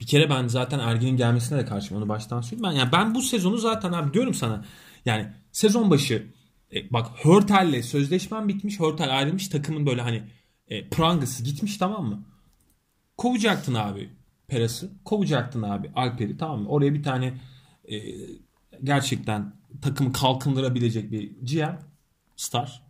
Bir 0.00 0.06
kere 0.06 0.30
ben 0.30 0.46
zaten 0.48 0.78
Ergin'in 0.78 1.16
gelmesine 1.16 1.58
de 1.58 1.64
karşıyım. 1.64 2.02
Onu 2.02 2.08
baştan 2.08 2.40
söyleyeyim. 2.40 2.62
Ben, 2.62 2.78
yani 2.78 2.92
ben 2.92 3.14
bu 3.14 3.22
sezonu 3.22 3.58
zaten 3.58 3.92
abi 3.92 4.14
diyorum 4.14 4.34
sana. 4.34 4.64
Yani 5.04 5.26
sezon 5.52 5.90
başı 5.90 6.26
e, 6.74 6.92
bak 6.92 7.06
Hörtel'le 7.24 7.82
sözleşmem 7.82 8.48
bitmiş. 8.48 8.80
Hörtel 8.80 9.18
ayrılmış. 9.18 9.48
Takımın 9.48 9.86
böyle 9.86 10.02
hani 10.02 10.22
e, 10.70 10.88
prangası 10.88 11.44
gitmiş 11.44 11.76
tamam 11.76 12.06
mı? 12.06 12.24
Kovacaktın 13.16 13.74
abi 13.74 14.10
Peras'ı. 14.48 14.90
Kovacaktın 15.04 15.62
abi 15.62 15.90
Alper'i 15.94 16.36
tamam 16.36 16.62
mı? 16.62 16.68
Oraya 16.68 16.94
bir 16.94 17.02
tane 17.02 17.34
e, 17.84 17.96
gerçekten 18.84 19.52
takımı 19.82 20.12
kalkındırabilecek 20.12 21.12
bir 21.12 21.30
GM 21.30 21.78
star. 22.36 22.82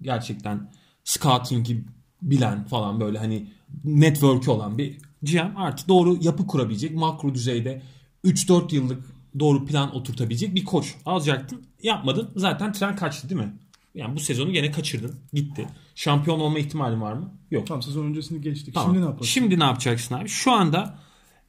Gerçekten 0.00 0.72
scouting'i 1.04 1.84
bilen 2.22 2.64
falan 2.64 3.00
böyle 3.00 3.18
hani 3.18 3.50
network'ü 3.84 4.50
olan 4.50 4.78
bir 4.78 4.98
GM 5.22 5.56
artı 5.56 5.88
doğru 5.88 6.18
yapı 6.20 6.46
kurabilecek 6.46 6.94
makro 6.94 7.34
düzeyde 7.34 7.82
3-4 8.24 8.74
yıllık 8.74 9.04
doğru 9.38 9.66
plan 9.66 9.94
oturtabilecek 9.94 10.54
bir 10.54 10.64
koç 10.64 10.94
alacaktın. 11.06 11.66
Yapmadın. 11.82 12.30
Zaten 12.36 12.72
tren 12.72 12.96
kaçtı 12.96 13.28
değil 13.28 13.40
mi? 13.40 13.52
Yani 13.94 14.16
bu 14.16 14.20
sezonu 14.20 14.52
gene 14.52 14.70
kaçırdın. 14.70 15.14
Gitti. 15.32 15.66
Şampiyon 15.94 16.40
olma 16.40 16.58
ihtimalin 16.58 17.00
var 17.00 17.12
mı? 17.12 17.34
Yok. 17.50 17.66
Tamam 17.66 17.82
sezon 17.82 18.06
öncesini 18.06 18.40
geçtik. 18.40 18.74
Tamam. 18.74 18.88
Şimdi 18.88 19.00
ne 19.04 19.08
yaparsın? 19.08 19.26
Şimdi 19.32 19.58
ne 19.58 19.64
yapacaksın 19.64 20.14
abi? 20.14 20.28
Şu 20.28 20.52
anda 20.52 20.98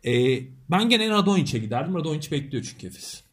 e, 0.06 0.40
ben 0.72 0.90
gene 0.90 1.10
Radonjic'e 1.10 1.60
giderdim. 1.60 1.96
Radonjic 1.96 2.32
bekliyor 2.32 2.64
çünkü 2.72 2.88
Efes. 2.88 3.24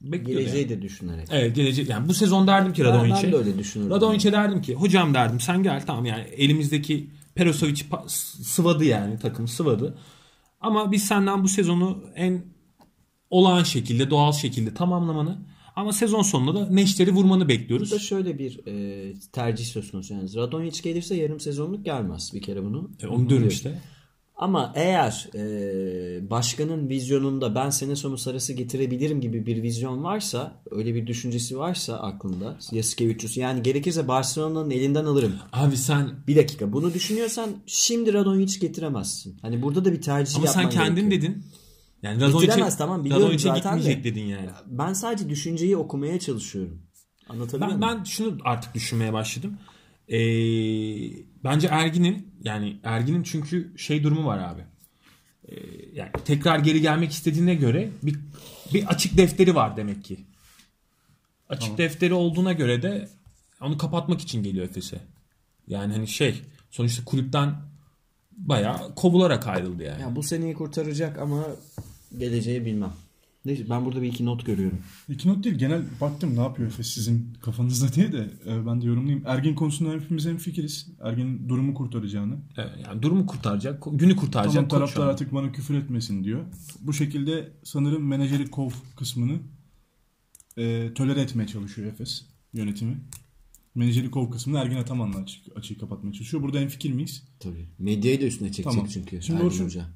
Bekliyor 0.00 0.40
Geleceği 0.40 0.62
yani. 0.62 0.68
de 0.70 0.82
düşünerek. 0.82 1.28
Evet 1.30 1.56
gelecek. 1.56 1.88
Yani 1.88 2.08
bu 2.08 2.14
sezon 2.14 2.46
derdim 2.46 2.72
ki 2.72 2.84
Ben, 2.84 2.88
Radonjic'e. 2.90 3.22
ben 3.22 3.32
de 3.32 3.36
öyle 3.36 3.58
düşünürdüm. 3.58 3.90
Radonjic'e 3.90 4.32
derdim 4.32 4.62
ki 4.62 4.74
hocam 4.74 5.14
derdim 5.14 5.40
sen 5.40 5.62
gel 5.62 5.86
tamam 5.86 6.04
yani 6.04 6.22
elimizdeki 6.22 7.10
Perosovic 7.34 7.82
sıvadı 8.42 8.84
yani 8.84 9.18
takım 9.18 9.48
sıvadı. 9.48 9.98
Ama 10.60 10.92
biz 10.92 11.04
senden 11.04 11.44
bu 11.44 11.48
sezonu 11.48 12.04
en 12.14 12.44
olağan 13.30 13.62
şekilde 13.62 14.10
doğal 14.10 14.32
şekilde 14.32 14.74
tamamlamanı 14.74 15.38
ama 15.76 15.92
sezon 15.92 16.22
sonunda 16.22 16.54
da 16.54 16.70
neşteri 16.70 17.12
vurmanı 17.12 17.48
bekliyoruz. 17.48 17.90
Burada 17.90 18.02
şöyle 18.02 18.38
bir 18.38 18.66
e, 18.66 19.14
tercih 19.32 19.64
söz 19.64 19.90
konusu. 19.90 20.14
Yani 20.14 20.34
Radonjic 20.34 20.82
gelirse 20.82 21.14
yarım 21.14 21.40
sezonluk 21.40 21.84
gelmez 21.84 22.30
bir 22.34 22.42
kere 22.42 22.64
bunu. 22.64 22.90
E, 23.02 23.06
onu 23.06 23.28
diyorum 23.28 23.48
işte. 23.48 23.80
Ama 24.38 24.72
eğer 24.74 25.28
e, 25.34 26.30
başkanın 26.30 26.88
vizyonunda 26.88 27.54
ben 27.54 27.70
sene 27.70 27.96
sonu 27.96 28.18
sarısı 28.18 28.52
getirebilirim 28.52 29.20
gibi 29.20 29.46
bir 29.46 29.62
vizyon 29.62 30.04
varsa, 30.04 30.62
öyle 30.70 30.94
bir 30.94 31.06
düşüncesi 31.06 31.58
varsa 31.58 31.96
aklında, 31.96 32.58
Yasikevicius 32.72 33.36
yani 33.36 33.62
gerekirse 33.62 34.08
Barcelona'nın 34.08 34.70
elinden 34.70 35.04
alırım. 35.04 35.32
Abi 35.52 35.76
sen 35.76 36.10
Bir 36.26 36.36
dakika 36.36 36.72
bunu 36.72 36.94
düşünüyorsan 36.94 37.50
şimdi 37.66 38.12
Radonjic 38.12 38.60
getiremezsin. 38.60 39.36
Hani 39.42 39.62
burada 39.62 39.84
da 39.84 39.92
bir 39.92 40.00
tercih 40.00 40.36
ama 40.36 40.46
sen 40.46 40.62
yapman 40.62 40.84
kendin 40.84 41.10
gerekiyor. 41.10 41.32
dedin. 41.32 41.44
Yani 42.02 42.32
Getiremez, 42.32 42.78
tamam, 42.78 43.04
biliyorum 43.04 43.26
Radonjic'e 43.26 43.48
zaten 43.48 43.72
de. 43.72 43.76
gitmeyecek 43.78 44.04
dedin 44.04 44.24
yani. 44.24 44.48
Ben 44.66 44.92
sadece 44.92 45.28
düşünceyi 45.30 45.76
okumaya 45.76 46.18
çalışıyorum. 46.20 46.82
Anlatabiliyor 47.28 47.70
Ben, 47.70 47.78
muyum? 47.78 47.98
ben 47.98 48.04
şunu 48.04 48.38
artık 48.44 48.74
düşünmeye 48.74 49.12
başladım. 49.12 49.58
Ee, 50.08 50.16
bence 51.44 51.68
Ergin'in 51.70 52.28
yani 52.42 52.76
Ergin'in 52.84 53.22
çünkü 53.22 53.72
şey 53.76 54.02
durumu 54.02 54.26
var 54.26 54.38
abi. 54.38 54.62
Ee, 55.48 55.54
yani 55.94 56.10
tekrar 56.24 56.58
geri 56.58 56.80
gelmek 56.80 57.10
istediğine 57.12 57.54
göre 57.54 57.90
bir 58.02 58.16
bir 58.74 58.86
açık 58.86 59.16
defteri 59.16 59.54
var 59.54 59.76
demek 59.76 60.04
ki. 60.04 60.18
Açık 61.48 61.78
defteri 61.78 62.14
olduğuna 62.14 62.52
göre 62.52 62.82
de 62.82 63.08
onu 63.60 63.78
kapatmak 63.78 64.20
için 64.20 64.42
geliyor 64.42 64.64
Efes'e. 64.64 65.00
Yani 65.68 65.92
hani 65.92 66.08
şey 66.08 66.42
sonuçta 66.70 67.04
kulüpten 67.04 67.54
bayağı 68.36 68.94
kovularak 68.94 69.46
ayrıldı 69.46 69.82
yani. 69.82 70.02
Ya 70.02 70.16
bu 70.16 70.22
seneyi 70.22 70.54
kurtaracak 70.54 71.18
ama 71.18 71.46
geleceği 72.18 72.64
bilmem. 72.64 72.92
Neyse 73.46 73.70
ben 73.70 73.84
burada 73.84 74.02
bir 74.02 74.08
iki 74.08 74.24
not 74.24 74.46
görüyorum. 74.46 74.78
İki 75.08 75.28
not 75.28 75.44
değil 75.44 75.56
genel 75.56 75.82
baktım 76.00 76.36
ne 76.36 76.40
yapıyor 76.40 76.68
Efes 76.68 76.86
sizin 76.86 77.32
kafanızda 77.42 77.92
diye 77.92 78.12
de 78.12 78.30
e, 78.46 78.66
ben 78.66 78.82
de 78.82 78.86
yorumlayayım. 78.86 79.26
Ergin 79.26 79.54
konusunda 79.54 79.92
hepimiz 79.92 80.26
hemfikiriz. 80.26 80.88
Ergin 81.02 81.48
durumu 81.48 81.74
kurtaracağını. 81.74 82.36
Evet, 82.56 82.70
yani 82.86 83.02
durumu 83.02 83.26
kurtaracak, 83.26 83.82
günü 83.92 84.16
kurtaracak. 84.16 84.54
Tamam 84.54 84.68
taraftar 84.68 85.06
artık 85.06 85.34
bana 85.34 85.52
küfür 85.52 85.74
etmesin 85.74 86.24
diyor. 86.24 86.44
Bu 86.80 86.92
şekilde 86.92 87.48
sanırım 87.64 88.06
menajeri 88.06 88.50
kov 88.50 88.70
kısmını 88.96 89.38
e, 90.58 90.94
tolere 90.94 91.20
etmeye 91.20 91.46
çalışıyor 91.46 91.92
Efes 91.92 92.24
yönetimi. 92.52 92.96
Menajeri 93.76 94.10
kov 94.10 94.30
kısmını 94.30 94.58
Ergin 94.58 94.76
Ataman'la 94.76 95.18
açık, 95.18 95.56
açığı 95.56 95.78
kapatmaya 95.78 96.12
çalışıyor. 96.12 96.42
Burada 96.42 96.58
hemfikir 96.58 96.92
miyiz? 96.92 97.22
Tabii. 97.40 97.68
Medyayı 97.78 98.20
da 98.20 98.24
üstüne 98.24 98.48
çekecek 98.52 98.72
Tamam. 98.72 98.88
çünkü. 98.92 99.22
Şimdi 99.22 99.42
Ergin 99.42 99.64
Hoca. 99.64 99.86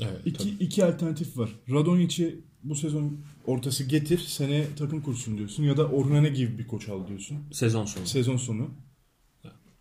Evet, 0.00 0.20
İki, 0.24 0.38
tabii. 0.38 0.64
iki 0.64 0.84
alternatif 0.84 1.38
var. 1.38 1.54
Radonjic'i 1.70 2.40
bu 2.62 2.74
sezon 2.74 3.18
ortası 3.46 3.84
getir, 3.84 4.18
seneye 4.18 4.66
takım 4.78 5.00
kursun 5.02 5.38
diyorsun. 5.38 5.62
Ya 5.62 5.76
da 5.76 5.86
Orhunane 5.88 6.28
gibi 6.28 6.58
bir 6.58 6.66
koç 6.66 6.88
al 6.88 7.08
diyorsun. 7.08 7.38
Sezon 7.52 7.84
sonu. 7.84 8.06
Sezon 8.06 8.36
sonu. 8.36 8.70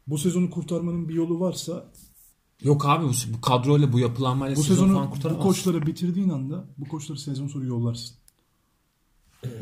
Bu 0.08 0.18
sezonu 0.18 0.50
kurtarmanın 0.50 1.10
bir 1.10 1.14
yolu 1.14 1.40
varsa 1.40 1.92
Yok 2.64 2.86
abi 2.86 3.06
bu, 3.06 3.12
bu 3.34 3.42
kadroyla 3.42 3.94
bu 3.94 4.00
yapılanmayla 4.00 4.56
bu 4.56 4.64
sezon 4.64 4.76
sezonu 4.76 4.94
falan 4.94 5.08
bu 5.08 5.14
kurtaramaz. 5.14 5.44
koçları 5.44 5.86
bitirdiğin 5.86 6.30
anda 6.30 6.66
bu 6.78 6.88
koçları 6.88 7.20
sezon 7.20 7.48
sonu 7.48 7.66
yollarsın. 7.66 8.16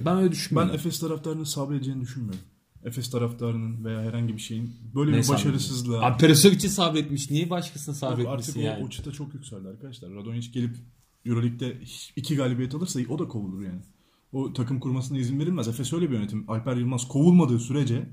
Ben 0.06 0.16
öyle 0.18 0.26
Ben 0.26 0.32
düşünmüyorum. 0.32 0.76
Efes 0.76 1.00
taraftarının 1.00 1.44
sabredeceğini 1.44 2.02
düşünmüyorum. 2.02 2.40
Efes 2.86 3.10
taraftarının 3.10 3.86
veya 3.86 4.02
herhangi 4.02 4.34
bir 4.34 4.42
şeyin 4.42 4.76
böyle 4.96 5.12
Ne 5.12 5.22
bir 5.22 5.28
başarısızlığa 5.28 6.02
Abi 6.02 6.18
Perasovic'i 6.18 6.70
sabretmiş. 6.70 7.32
Niye 7.32 7.50
başkasını 7.50 7.94
Yok, 7.94 8.00
sabretmesin 8.00 8.52
artık 8.52 8.56
yani? 8.58 8.84
o, 8.84 8.88
o 8.88 8.90
çıta 8.90 9.12
çok 9.12 9.34
yükseldi 9.34 9.68
arkadaşlar. 9.68 10.12
Radonjic 10.12 10.52
gelip 10.52 10.76
Euroleague'de 11.26 11.78
iki 12.16 12.36
galibiyet 12.36 12.76
alırsa 12.76 13.00
o 13.10 13.20
da 13.20 13.28
kovulur 13.28 13.62
yani. 13.62 13.82
O 14.32 14.54
takım 14.54 14.80
kurmasına 14.80 15.18
izin 15.18 15.40
verilmez. 15.40 15.68
Efes 15.68 15.94
öyle 15.94 16.10
bir 16.10 16.16
yönetim. 16.16 16.46
Alper 16.48 16.76
Yılmaz 16.76 17.08
kovulmadığı 17.08 17.60
sürece 17.60 18.10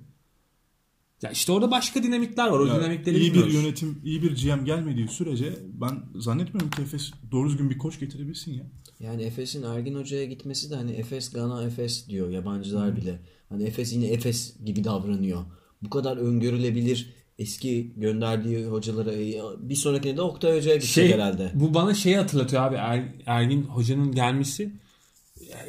Ya 1.22 1.30
işte 1.30 1.52
orada 1.52 1.70
başka 1.70 2.02
dinamikler 2.02 2.48
var. 2.48 2.58
O 2.58 2.66
ya 2.66 2.80
dinamikleri 2.80 3.18
iyi 3.18 3.20
bir 3.20 3.34
bilmiyoruz. 3.34 3.54
yönetim, 3.54 4.00
iyi 4.04 4.22
bir 4.22 4.36
GM 4.42 4.64
gelmediği 4.64 5.08
sürece 5.08 5.58
ben 5.80 6.04
zannetmiyorum 6.14 6.70
ki 6.70 6.82
Efes 6.82 7.10
doğru 7.30 7.48
düzgün 7.48 7.70
bir 7.70 7.78
koç 7.78 8.00
getirebilsin 8.00 8.52
ya. 8.54 8.64
Yani 9.03 9.22
Efes'in 9.22 9.62
Ergin 9.62 9.94
Hoca'ya 9.94 10.24
gitmesi 10.24 10.70
de 10.70 10.74
hani 10.74 10.92
Efes 10.92 11.32
Gana 11.32 11.62
Efes 11.62 12.09
diyor 12.09 12.30
yabancılar 12.30 12.96
bile. 12.96 13.18
Hani 13.48 13.64
Efes 13.64 13.92
yine 13.92 14.07
Efes 14.07 14.55
gibi 14.64 14.84
davranıyor. 14.84 15.44
Bu 15.82 15.90
kadar 15.90 16.16
öngörülebilir 16.16 17.14
eski 17.38 17.92
gönderdiği 17.96 18.66
hocalara 18.66 19.12
e, 19.12 19.40
bir 19.59 19.74
sonrakine 19.74 20.16
de 20.16 20.22
Oktay 20.22 20.57
Hoca'ya 20.57 20.76
gidecek 20.76 20.94
şey, 20.94 21.12
herhalde. 21.12 21.50
Bu 21.55 21.74
bana 21.74 21.94
şeyi 21.94 22.16
hatırlatıyor 22.16 22.62
abi. 22.62 22.76
Er, 22.76 23.05
Ergin 23.26 23.62
Hoca'nın 23.62 24.12
gelmesi 24.12 24.72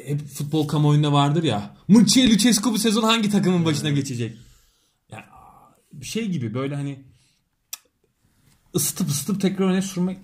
hep 0.04 0.26
futbol 0.26 0.68
kamuoyunda 0.68 1.12
vardır 1.12 1.42
ya. 1.42 1.76
Mırçiye 1.88 2.30
Lucescu 2.30 2.72
bu 2.72 2.78
sezon 2.78 3.02
hangi 3.02 3.30
takımın 3.30 3.64
başına 3.64 3.90
geçecek? 3.90 4.36
Ya 5.10 5.24
bir 5.92 6.06
şey 6.06 6.28
gibi 6.28 6.54
böyle 6.54 6.74
hani 6.74 6.98
ısıtıp 8.74 9.08
ısıtıp 9.08 9.40
tekrar 9.40 9.66
öne 9.66 9.82
sürmek, 9.82 10.18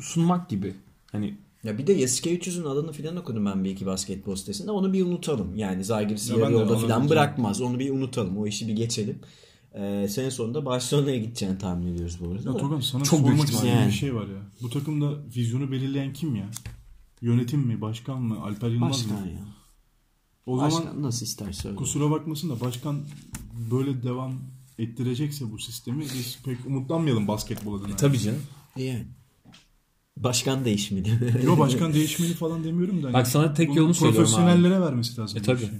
sunmak 0.00 0.48
gibi. 0.48 0.74
Hani 1.12 1.34
Ya 1.64 1.78
bir 1.78 1.86
de 1.86 1.92
Yasikevicius'un 1.92 2.64
adını 2.64 2.92
filan 2.92 3.16
okudum 3.16 3.46
ben 3.46 3.64
bir 3.64 3.70
iki 3.70 3.86
basketbol 3.86 4.36
sitesinde. 4.36 4.70
Onu 4.70 4.92
bir 4.92 5.04
unutalım. 5.06 5.56
Yani 5.56 5.84
Zalgiris 5.84 6.30
Ya 6.30 6.36
yarı 6.36 6.52
yolda 6.52 6.78
filan 6.78 7.08
bırakmaz. 7.08 7.60
Onu 7.60 7.78
bir 7.78 7.90
unutalım. 7.90 8.38
O 8.38 8.46
işi 8.46 8.68
bir 8.68 8.72
geçelim. 8.72 9.18
Ee, 9.74 10.06
sene 10.10 10.30
sonunda 10.30 10.66
Barcelona'ya 10.66 11.16
gideceğini 11.18 11.58
tahmin 11.58 11.94
ediyoruz 11.94 12.18
bu 12.20 12.30
arada. 12.32 12.50
Ya. 12.52 12.56
Togan 12.56 12.80
sana 12.80 13.04
Çok 13.04 13.20
sormak 13.20 13.48
istediğim 13.48 13.76
yani. 13.76 13.86
bir 13.86 13.92
şey 13.92 14.14
var 14.14 14.26
ya. 14.26 14.42
Bu 14.62 14.70
takımda 14.70 15.12
vizyonu 15.36 15.70
belirleyen 15.72 16.12
kim 16.12 16.36
ya? 16.36 16.50
Yönetim 17.20 17.60
mi? 17.60 17.80
Başkan 17.80 18.22
mı? 18.22 18.42
Alper 18.42 18.68
Yılmaz 18.68 18.90
Başkan 18.90 19.20
mı? 19.20 19.28
ya. 19.30 19.38
O 20.46 20.58
Başkan 20.58 20.80
zaman 20.82 21.02
nasıl 21.02 21.26
isterse 21.26 21.68
öyle. 21.68 21.76
kusura 21.76 22.10
bakmasın 22.10 22.50
da 22.50 22.60
başkan 22.60 23.00
böyle 23.70 24.02
devam 24.02 24.32
ettirecekse 24.78 25.52
bu 25.52 25.58
sistemi 25.58 26.02
biz 26.02 26.38
pek 26.44 26.66
umutlanmayalım 26.66 27.28
basketbol 27.28 27.80
adına. 27.80 27.96
tabii 27.96 28.18
canım. 28.18 28.42
Yani. 28.76 29.06
Başkan 30.16 30.64
değişmedi. 30.64 31.40
Yo 31.44 31.58
başkan 31.58 31.92
değişmeli 31.94 32.32
falan 32.34 32.64
demiyorum 32.64 33.02
da. 33.02 33.06
hani 33.06 33.14
Bak 33.14 33.26
sana 33.26 33.54
tek 33.54 33.76
yolunu 33.76 33.94
söylüyorum 33.94 34.30
abi. 34.30 34.36
Profesyonellere 34.36 34.80
vermesi 34.80 35.20
lazım. 35.20 35.38
E, 35.38 35.42
tabii. 35.42 35.62
işi. 35.62 35.70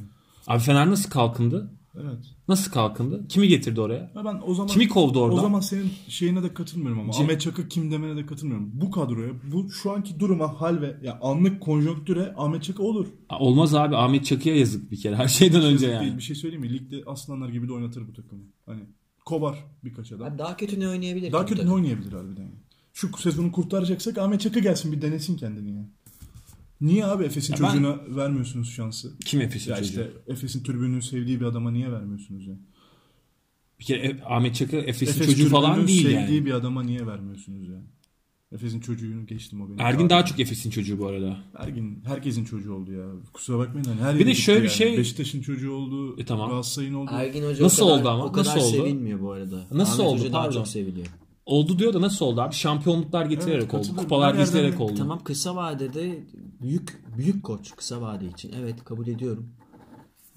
Abi 0.46 0.60
Fener 0.62 0.90
nasıl 0.90 1.10
kalkındı? 1.10 1.72
Evet. 2.02 2.18
Nasıl 2.48 2.72
kalkındı? 2.72 3.28
Kimi 3.28 3.48
getirdi 3.48 3.80
oraya? 3.80 4.12
Ya 4.14 4.24
ben 4.24 4.40
o 4.46 4.54
zaman 4.54 4.68
Kimi 4.68 4.88
kovdu 4.88 5.20
oradan? 5.20 5.38
O 5.38 5.42
zaman 5.42 5.60
senin 5.60 5.90
şeyine 6.08 6.42
de 6.42 6.54
katılmıyorum 6.54 7.00
ama 7.00 7.12
Cem- 7.12 7.22
Ahmet 7.24 7.40
Çakır 7.40 7.68
kim 7.70 7.90
demene 7.90 8.16
de 8.16 8.26
katılmıyorum. 8.26 8.70
Bu 8.74 8.90
kadroya, 8.90 9.30
bu 9.52 9.70
şu 9.70 9.92
anki 9.92 10.20
duruma, 10.20 10.60
hal 10.60 10.80
ve 10.80 10.96
ya 11.02 11.18
anlık 11.22 11.60
konjonktüre 11.60 12.34
Ahmet 12.36 12.62
Çakır 12.62 12.82
olur. 12.82 13.06
Olmaz 13.40 13.74
abi 13.74 13.96
Ahmet 13.96 14.24
Çakı'ya 14.24 14.56
yazık 14.56 14.90
bir 14.90 14.96
kere 15.00 15.16
her 15.16 15.28
şeyden 15.28 15.62
önce 15.62 15.86
Bir, 15.88 15.92
yani. 15.92 16.16
bir 16.16 16.22
şey 16.22 16.36
söyleyeyim 16.36 16.62
mi? 16.66 16.72
Ligde 16.72 17.02
aslanlar 17.06 17.48
gibi 17.48 17.68
de 17.68 17.72
oynatır 17.72 18.08
bu 18.08 18.12
takımı. 18.12 18.42
Hani 18.66 18.80
kovar 19.24 19.64
birkaç 19.84 20.12
adam. 20.12 20.26
Abi 20.28 20.38
daha 20.38 20.56
kötü 20.56 20.80
ne 20.80 20.88
oynayabilir? 20.88 21.32
Daha 21.32 21.46
kötü 21.46 21.66
ne 21.66 21.70
oynayabilir 21.72 22.12
harbiden 22.12 22.42
yani. 22.42 22.54
Şu 22.96 23.08
sezonu 23.18 23.52
kurtaracaksak 23.52 24.18
Ahmet 24.18 24.40
Çakır 24.40 24.62
gelsin 24.62 24.92
bir 24.92 25.02
denesin 25.02 25.36
kendini 25.36 25.70
ya. 25.76 25.84
Niye 26.80 27.06
abi 27.06 27.24
Efes'in 27.24 27.54
Ya 27.54 27.60
ben- 27.62 27.66
çocuğuna 27.68 28.16
vermiyorsunuz 28.16 28.70
şansı? 28.70 29.18
Kim 29.24 29.40
Efes'in 29.40 29.70
Ya 29.70 29.76
çocuğu? 29.76 29.88
işte 29.88 30.10
Efes'in 30.26 30.62
tribününü 30.62 31.02
sevdiği 31.02 31.40
bir 31.40 31.44
adama 31.44 31.70
niye 31.70 31.92
vermiyorsunuz 31.92 32.46
ya? 32.46 32.54
Bir 33.80 33.84
kere 33.84 34.06
E- 34.06 34.22
Ahmet 34.24 34.54
Çakı 34.54 34.76
Efes'in 34.76 35.12
Efes 35.22 35.26
çocuğu 35.26 35.48
falan 35.48 35.86
değil 35.86 36.02
sevdiği 36.02 36.16
yani. 36.36 36.46
bir 36.46 36.52
adama 36.52 36.82
niye 36.82 37.06
vermiyorsunuz 37.06 37.68
ya? 37.68 37.82
Efes'in 38.52 38.80
çocuğunu 38.80 39.26
geçtim 39.26 39.60
o 39.60 39.68
benim. 39.68 39.80
Ergin 39.80 40.10
daha 40.10 40.24
çok 40.24 40.40
Efes'in 40.40 40.70
çocuğu 40.70 40.98
bu 40.98 41.06
arada. 41.06 41.36
Ergin 41.58 42.02
herkesin 42.06 42.44
çocuğu 42.44 42.74
oldu 42.74 42.92
ya. 42.92 43.06
Kusura 43.32 43.58
bakmayın 43.58 43.84
hani 43.88 44.00
her 44.00 44.18
Bir 44.18 44.26
de 44.26 44.34
şöyle 44.34 44.58
bir 44.58 44.64
yani. 44.68 44.74
şey- 44.76 44.98
Beşiktaş'ın 44.98 45.40
çocuğu 45.40 45.72
oldu. 45.72 46.20
E 46.20 46.24
tamam. 46.24 46.50
Galatasaray'ın 46.50 46.94
oldu. 46.94 47.10
Ergin 47.14 47.42
Hoca 47.44 47.64
Nasıl 47.64 47.82
o 47.82 47.86
kadar, 47.88 48.00
oldu 48.00 48.08
ama? 48.08 48.24
O 48.24 48.32
kadar 48.32 48.56
Nasıl 48.56 48.68
oldu? 48.68 48.76
sevilmiyor 48.76 49.20
bu 49.20 49.32
arada. 49.32 49.66
Nasıl 49.72 50.02
Ahmet 50.02 50.12
oldu? 50.12 50.20
Hoca 50.20 50.32
daha 50.32 50.50
çok 50.50 50.68
seviliyor. 50.68 51.06
Oldu 51.46 51.78
diyor 51.78 51.94
da 51.94 52.00
nasıl 52.00 52.26
oldu 52.26 52.40
abi? 52.40 52.54
Şampiyonluklar 52.54 53.26
getirerek 53.26 53.62
oldu. 53.62 53.70
katılıyorum. 53.72 54.02
Kupalar 54.02 54.34
getirerek 54.34 54.80
oldu. 54.80 54.94
Tamam 54.98 55.24
kısa 55.24 55.56
vadede 55.56 56.18
büyük 56.62 57.02
büyük 57.18 57.42
koç 57.44 57.70
kısa 57.76 58.00
vade 58.00 58.26
için. 58.26 58.52
Evet 58.60 58.84
kabul 58.84 59.06
ediyorum. 59.06 59.48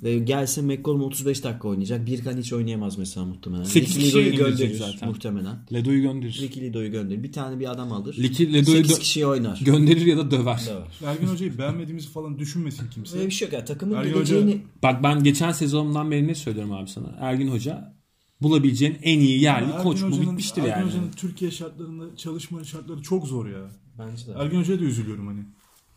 Ve 0.03 0.19
gelse 0.19 0.61
McCollum 0.61 1.01
35 1.01 1.43
dakika 1.43 1.67
oynayacak. 1.67 2.05
Birkan 2.05 2.37
hiç 2.37 2.53
oynayamaz 2.53 2.97
mesela 2.97 3.25
muhtemelen. 3.25 3.63
Sekiz 3.63 3.95
Ricky 3.97 4.09
Lido'yu 4.09 4.35
gönderir 4.35 4.77
zaten. 4.77 5.09
muhtemelen. 5.09 5.55
Ledo'yu 5.73 6.01
gönderir. 6.01 6.39
Ricky 6.41 6.65
Lido'yu 6.65 6.91
gönderir. 6.91 7.23
Bir 7.23 7.31
tane 7.31 7.59
bir 7.59 7.71
adam 7.71 7.91
alır. 7.91 8.17
Liki 8.17 8.53
Ledo'yu 8.53 8.77
8 8.77 8.91
dö- 8.91 8.99
kişiye 8.99 9.27
oynar. 9.27 9.59
gönderir 9.65 10.05
ya 10.05 10.17
da 10.17 10.31
döver. 10.31 10.61
Döver. 10.67 11.11
Ergin 11.11 11.27
Hoca'yı 11.27 11.57
beğenmediğimizi 11.57 12.07
falan 12.09 12.39
düşünmesin 12.39 12.89
kimse. 12.89 13.17
Öyle 13.17 13.27
bir 13.27 13.33
şey 13.33 13.47
yok 13.47 13.53
ya. 13.53 13.65
Takımın 13.65 13.95
Ergin 13.95 14.13
geleceğini 14.13 14.61
Bak 14.83 15.03
ben 15.03 15.23
geçen 15.23 15.51
sezondan 15.51 16.11
beri 16.11 16.27
ne 16.27 16.35
söylüyorum 16.35 16.71
abi 16.71 16.89
sana? 16.89 17.07
Ergin 17.19 17.47
Hoca 17.47 17.98
bulabileceğin 18.41 18.97
en 19.03 19.19
iyi 19.19 19.41
yerli 19.41 19.73
Ama 19.73 19.83
koç. 19.83 20.01
Ergin 20.01 20.17
Bu 20.17 20.21
bitmiştir 20.21 20.61
Ergin 20.61 20.71
yani. 20.73 20.85
Hoca'nın 20.85 21.11
Türkiye 21.11 21.51
şartlarında 21.51 22.15
çalışma 22.17 22.63
şartları 22.63 23.01
çok 23.01 23.27
zor 23.27 23.45
ya. 23.47 23.59
bence 23.99 24.27
de. 24.27 24.31
Ergin 24.39 24.59
Hoca'ya 24.59 24.79
da 24.79 24.83
üzülüyorum 24.83 25.27
hani. 25.27 25.39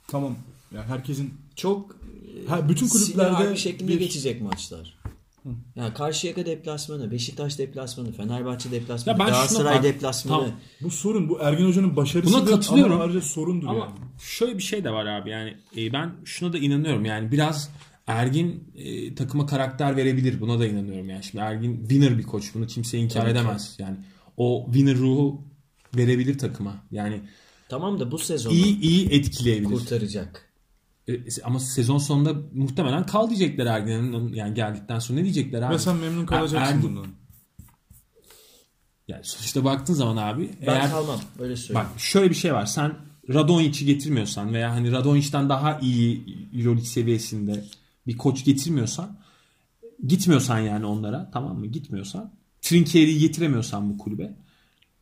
Tamam. 0.08 0.36
Ya 0.74 0.84
herkesin 0.84 1.34
Çok 1.56 1.96
ha, 2.48 2.68
bütün 2.68 2.88
kulüplerde 2.88 3.50
bir 3.52 3.56
şeklinde 3.56 3.92
bir- 3.92 3.98
geçecek 3.98 4.42
maçlar. 4.42 4.98
Yani 5.76 5.94
Karşıyaka 5.94 6.46
deplasmanı, 6.46 7.10
Beşiktaş 7.10 7.58
deplasmanı, 7.58 8.12
Fenerbahçe 8.12 8.70
deplasmanı, 8.70 9.18
Ya 9.18 9.26
ben 9.26 9.26
şuna 9.26 9.36
Galatasaray 9.36 9.76
bak- 9.76 9.82
deplasmanı. 9.84 10.38
Tamam. 10.42 10.52
bu 10.82 10.90
sorun 10.90 11.28
bu 11.28 11.38
Ergin 11.40 11.66
Hoca'nın 11.66 11.96
başarısı 11.96 12.32
Buna 12.34 12.44
katılıyorum. 12.44 12.92
ama 12.92 13.02
ayrıca 13.02 13.20
sorundur 13.20 13.66
Ama 13.66 13.78
yani. 13.78 13.90
şöyle 14.20 14.58
bir 14.58 14.62
şey 14.62 14.84
de 14.84 14.90
var 14.90 15.06
abi 15.06 15.30
yani 15.30 15.56
e, 15.76 15.92
ben 15.92 16.10
şuna 16.24 16.52
da 16.52 16.58
inanıyorum 16.58 17.04
yani 17.04 17.32
biraz 17.32 17.70
Ergin 18.06 18.72
e, 18.76 19.14
takıma 19.14 19.46
karakter 19.46 19.96
verebilir 19.96 20.40
buna 20.40 20.58
da 20.58 20.66
inanıyorum 20.66 21.08
yani 21.10 21.24
şimdi 21.24 21.44
Ergin 21.44 21.80
winner 21.80 22.18
bir 22.18 22.22
koç 22.22 22.54
bunu 22.54 22.66
kimse 22.66 22.98
inkar 22.98 23.24
ki. 23.24 23.30
edemez 23.30 23.76
yani 23.78 23.96
o 24.36 24.64
winner 24.66 24.96
ruhu 24.98 25.44
verebilir 25.96 26.38
takıma 26.38 26.84
yani 26.90 27.20
Tamam 27.68 28.00
da 28.00 28.10
bu 28.10 28.18
sezonu 28.18 28.54
iyi 28.54 28.80
iyi 28.80 29.08
etkileyebilir 29.08 29.68
kurtaracak. 29.70 30.48
E, 31.08 31.12
ama 31.44 31.60
sezon 31.60 31.98
sonunda 31.98 32.34
muhtemelen 32.54 33.06
kal 33.06 33.28
diyecekler 33.28 33.66
Ergin'in 33.66 34.32
yani 34.34 34.54
geldikten 34.54 34.98
sonra 34.98 35.18
ne 35.18 35.24
diyecekler 35.24 35.62
abi 35.62 35.74
Ve 35.74 35.78
sen 35.78 35.96
memnun 35.96 36.26
kalacaksın 36.26 36.74
Ergin- 36.76 36.82
bundan. 36.82 37.06
yani 39.08 39.24
sonuçta 39.24 39.64
baktığın 39.64 39.94
zaman 39.94 40.16
abi 40.16 40.50
Ben 40.66 40.66
eğer 40.74 40.90
kalmam. 40.90 41.20
Öyle 41.38 41.56
söyleyeyim. 41.56 41.88
Bak 41.92 42.00
şöyle 42.00 42.30
bir 42.30 42.34
şey 42.34 42.52
var. 42.54 42.66
Sen 42.66 42.94
Radonic'i 43.34 43.84
getirmiyorsan 43.86 44.54
veya 44.54 44.72
hani 44.72 44.92
Radonic'ten 44.92 45.48
daha 45.48 45.78
iyi 45.78 46.24
Euroleague 46.54 46.84
seviyesinde 46.84 47.64
bir 48.06 48.16
koç 48.16 48.44
getirmiyorsan 48.44 49.18
gitmiyorsan 50.06 50.58
yani 50.58 50.86
onlara 50.86 51.30
tamam 51.32 51.58
mı? 51.58 51.66
Gitmiyorsan 51.66 52.32
Trinkieri'yi 52.62 53.18
getiremiyorsan 53.18 53.90
bu 53.90 53.98
kulübe 53.98 54.36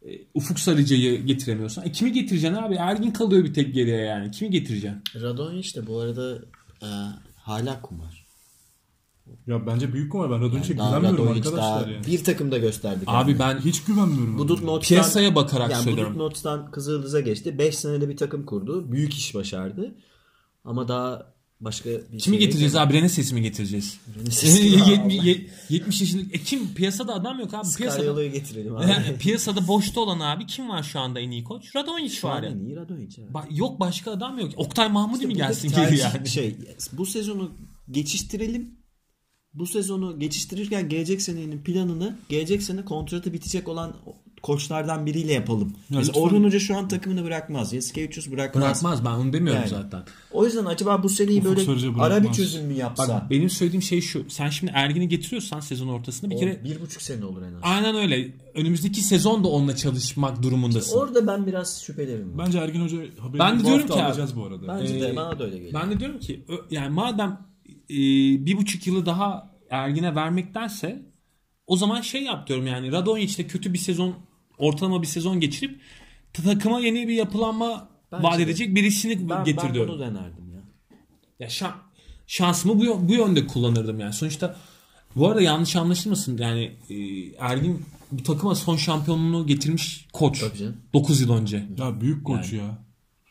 e, 0.03 0.09
Ufuk 0.34 0.61
Sarıcı'yı 0.61 1.26
getiremiyorsan 1.26 1.86
e, 1.86 1.92
kimi 1.92 2.12
getireceksin 2.12 2.57
abi? 2.62 2.74
Ergin 2.74 3.11
kalıyor 3.11 3.44
bir 3.44 3.55
tek 3.55 3.74
geriye 3.74 3.96
yani. 4.01 4.30
Kimi 4.30 4.51
getireceksin? 4.51 5.03
Radonjic 5.14 5.80
de 5.80 5.86
bu 5.86 5.98
arada 5.98 6.38
e, 6.82 6.88
hala 7.36 7.82
kumar. 7.82 8.26
Ya 9.46 9.66
bence 9.66 9.92
büyük 9.92 10.12
kumar. 10.12 10.30
Ben 10.30 10.40
Radonic'e 10.40 10.78
Daha 10.78 10.98
güvenmiyorum 10.98 11.24
Radonjic 11.24 11.57
daha 11.57 11.72
arkadaşlar 11.74 11.94
yani. 11.94 12.07
bir 12.07 12.24
takımda 12.24 12.59
gösterdi. 12.59 13.05
Abi 13.07 13.38
kendini. 13.38 13.38
ben 13.38 13.61
Hiç 13.61 13.84
güvenmiyorum. 13.84 14.38
Budut. 14.38 14.62
Not'tan, 14.62 14.88
piyasaya 14.88 15.34
bakarak 15.34 15.70
yani 15.70 15.84
söylüyorum. 15.84 16.14
Budut 16.14 16.22
Not'tan 16.22 16.70
Kızıldız'a 16.70 17.20
geçti. 17.20 17.59
5 17.59 17.78
senede 17.78 18.09
bir 18.09 18.16
takım 18.16 18.46
kurdu. 18.46 18.92
Büyük 18.92 19.14
iş 19.14 19.34
başardı. 19.34 19.94
Ama 20.64 20.88
daha 20.88 21.32
başka 21.61 21.90
bir 21.90 22.18
Kimi 22.18 22.36
şeye 22.36 22.38
getireceğiz 22.38 22.76
abi? 22.76 22.94
Reneses'i 22.94 23.34
mi 23.34 23.42
getireceğiz? 23.42 23.98
Reneses'i 24.20 24.62
mi? 24.70 24.90
70, 24.90 25.24
ye- 25.24 25.46
70 25.68 26.00
yaşındaki. 26.00 26.28
E 26.32 26.38
kim? 26.42 26.74
Piyasada 26.74 27.14
adam 27.14 27.40
yok 27.40 27.54
abi. 27.54 27.66
Piyasada, 27.76 28.26
getirelim 28.26 28.76
abi. 28.76 28.90
Yani 28.90 29.16
piyasada 29.18 29.68
boşta 29.68 30.00
olan 30.00 30.20
abi 30.20 30.46
kim 30.46 30.68
var 30.68 30.82
şu 30.82 31.00
anda 31.00 31.20
en 31.20 31.30
iyi 31.30 31.44
koç? 31.44 31.76
Radonjic 31.76 32.28
var 32.28 32.38
an 32.38 32.42
ya. 32.42 32.50
en 32.50 32.58
iyi 32.58 32.76
Radonjic. 32.76 33.22
Ba- 33.22 33.58
yok 33.58 33.80
başka 33.80 34.11
adam 34.11 34.38
yok. 34.38 34.52
Oktay 34.56 34.88
Mahmudi 34.88 35.26
mi 35.26 35.32
İşte 35.32 35.44
gelsin 35.46 35.70
buradaki 35.70 35.90
geri 35.90 36.00
tercih 36.00 36.14
yani? 36.14 36.28
Şey, 36.28 36.56
bu 36.92 37.06
sezonu 37.06 37.52
geçiştirelim. 37.90 38.80
Bu 39.54 39.66
sezonu 39.66 40.18
geçiştirirken 40.18 40.88
gelecek 40.88 41.22
senenin 41.22 41.58
planını 41.62 42.16
gelecek 42.28 42.62
sene 42.62 42.84
kontratı 42.84 43.32
bitecek 43.32 43.68
olan 43.68 43.96
koçlardan 44.43 45.07
biriyle 45.07 45.32
yapalım. 45.32 45.72
Mesela 45.91 46.07
lütfen. 46.07 46.20
Orhun 46.20 46.45
Hoca 46.45 46.59
şu 46.59 46.76
an 46.76 46.88
takımını 46.88 47.24
bırakmaz. 47.24 47.72
Yasikevicius 47.72 48.30
bırakmaz. 48.30 48.64
Bırakmaz 48.64 49.05
ben 49.05 49.11
onu 49.11 49.32
demiyorum 49.32 49.62
Yani. 49.62 49.82
zaten. 49.82 50.03
O 50.32 50.45
yüzden 50.45 50.64
acaba 50.64 51.03
bu 51.03 51.09
seneyi 51.09 51.41
Ufuk 51.41 51.57
böyle 51.57 52.03
ara 52.03 52.22
bir 52.22 52.32
çözüm 52.32 52.64
mü 52.66 52.72
yapsa? 52.74 53.09
Bak 53.09 53.30
benim 53.30 53.51
söylediğim 53.51 53.82
şey 53.82 54.01
şu. 54.01 54.24
Sen 54.30 54.49
şimdi 54.49 54.72
Ergin'i 54.74 55.09
getiriyorsan 55.09 55.61
sezon 55.61 55.88
ortasında 55.88 56.30
bir 56.30 56.36
O 56.36 56.38
kere 56.41 56.64
bir 56.64 56.80
buçuk 56.80 57.03
sene 57.03 57.24
olur 57.24 57.43
en 57.43 57.53
az. 57.55 57.61
aynen 57.62 57.97
öyle. 57.97 58.28
Önümüzdeki 58.55 59.01
sezon 59.01 59.45
da 59.45 59.49
onunla 59.49 59.76
çalışmak 59.76 60.43
durumundasın. 60.43 60.99
Orada 60.99 61.26
ben 61.26 61.47
biraz 61.47 61.82
şüphelerim. 61.82 62.38
Bence 62.38 62.59
Ergin 62.59 62.80
Hoca 62.82 62.97
haberini 62.99 63.38
Ben 63.38 63.59
de 63.59 63.61
bu 63.62 63.66
diyorum 63.66 63.80
hafta 63.82 63.95
ki 63.95 64.01
abi- 64.01 64.07
alacağız 64.09 64.36
bu 64.36 64.45
arada. 64.45 64.68
Bence 64.68 64.97
Ee, 64.97 65.01
de 65.01 65.16
bana 65.16 65.38
da 65.38 65.45
öyle 65.45 65.59
geliyor. 65.59 65.80
Ben 65.82 65.91
de 65.91 66.01
diyorum 66.01 66.18
ki 66.20 66.45
yani 66.70 66.88
madem 66.95 67.38
e, 67.91 67.97
bir 68.47 68.57
buçuk 68.57 68.86
yılı 68.86 69.07
daha 69.07 69.51
Ergin'e 69.70 70.14
vermektense 70.14 71.03
o 71.66 71.76
zaman 71.76 72.01
şey 72.01 72.22
yap 72.22 72.47
diyorum 72.49 72.66
yani 72.66 72.93
Radonjic'te 72.93 73.47
kötü 73.47 73.72
bir 73.72 73.78
sezon 73.78 74.14
ortalama 74.61 75.02
bir 75.02 75.06
sezon 75.06 75.40
geçirip 75.40 75.80
takıma 76.32 76.80
yeni 76.80 77.08
bir 77.08 77.14
yapılanma 77.14 77.88
Bence 78.12 78.24
vaat 78.24 78.38
de. 78.38 78.42
edecek 78.42 78.74
birisini 78.74 79.28
ben, 79.28 79.44
getir 79.44 79.68
ben 79.74 79.88
bunu 79.88 80.00
denerdim 80.00 80.52
ya. 80.54 80.61
Ya 81.40 81.48
şan, 81.48 81.72
şansımı 82.26 82.80
bu, 82.80 83.08
bu 83.08 83.14
yönde 83.14 83.46
kullanırdım 83.46 84.00
yani. 84.00 84.12
Sonuçta 84.12 84.56
bu 85.16 85.28
arada 85.28 85.42
yanlış 85.42 85.76
anlaşılmasın 85.76 86.38
yani 86.38 86.72
e, 86.90 86.96
Ergin 87.38 87.84
bu 88.12 88.22
takıma 88.22 88.54
son 88.54 88.76
şampiyonluğunu 88.76 89.46
getirmiş 89.46 90.06
koç. 90.12 90.40
Tabii 90.40 90.58
canım. 90.58 90.76
9 90.92 91.20
yıl 91.20 91.32
önce. 91.32 91.66
Ya 91.78 92.00
büyük 92.00 92.24
koç 92.24 92.52
ya. 92.52 92.78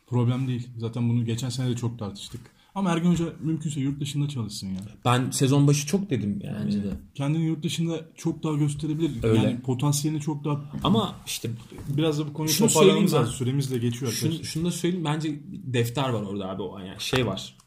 Problem 0.07 0.47
değil. 0.47 0.67
Zaten 0.77 1.09
bunu 1.09 1.25
geçen 1.25 1.49
sene 1.49 1.69
de 1.69 1.75
çok 1.75 1.99
tartıştık. 1.99 2.41
Ama 2.79 2.91
Ergin 2.91 3.11
Hoca 3.11 3.25
mümkünse 3.41 3.79
yurt 3.79 4.01
dışında 4.01 4.29
çalışsın 4.29 4.67
ya. 4.67 4.79
Ben 5.05 5.31
sezon 5.31 5.67
başı 5.67 5.87
çok 5.87 6.09
dedim 6.09 6.39
yani. 6.43 6.65
Bence 6.65 6.83
de. 6.83 6.89
Kendini 7.15 7.45
yurt 7.45 7.63
dışında 7.63 8.05
çok 8.15 8.43
daha 8.43 8.53
gösterebilir. 8.53 9.23
Öyle. 9.23 9.37
Yani 9.43 9.61
potansiyelini 9.61 10.21
çok 10.21 10.45
daha... 10.45 10.61
Ama 10.83 11.15
işte 11.25 11.49
Biraz 11.97 12.19
da 12.19 12.27
bu 12.27 12.33
konuyu 12.33 12.53
Şunu 12.53 12.67
toparlamamız 12.67 13.11
söyleyeyim 13.11 13.25
lazım. 13.27 13.37
Süremiz 13.37 13.71
de 13.71 13.77
geçiyor 13.77 14.11
Şunu, 14.11 14.29
arkadaşlar. 14.29 14.51
şunu 14.51 14.65
da 14.65 14.71
söyleyeyim 14.71 15.05
bence 15.05 15.39
defter 15.47 16.09
var 16.09 16.21
orada 16.21 16.49
abi 16.49 16.61
o 16.61 16.79
yani 16.79 17.01
şey 17.01 17.25
var. 17.25 17.57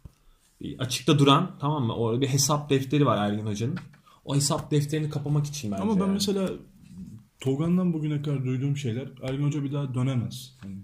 Açıkta 0.78 1.18
duran 1.18 1.50
tamam 1.60 1.84
mı? 1.84 1.94
Orada 1.94 2.20
bir 2.20 2.28
hesap 2.28 2.70
defteri 2.70 3.06
var 3.06 3.30
Ergin 3.30 3.46
Hoca'nın. 3.46 3.78
O 4.24 4.36
hesap 4.36 4.70
defterini 4.70 5.10
kapamak 5.10 5.46
için 5.46 5.72
bence. 5.72 5.82
Ama 5.82 5.94
ben 5.94 6.00
yani. 6.00 6.12
mesela 6.12 6.50
Togan'dan 7.40 7.92
bugüne 7.92 8.22
kadar 8.22 8.44
duyduğum 8.44 8.76
şeyler 8.76 9.08
Ergin 9.22 9.44
Hoca 9.46 9.64
bir 9.64 9.72
daha 9.72 9.94
dönemez. 9.94 10.58
Yani 10.64 10.76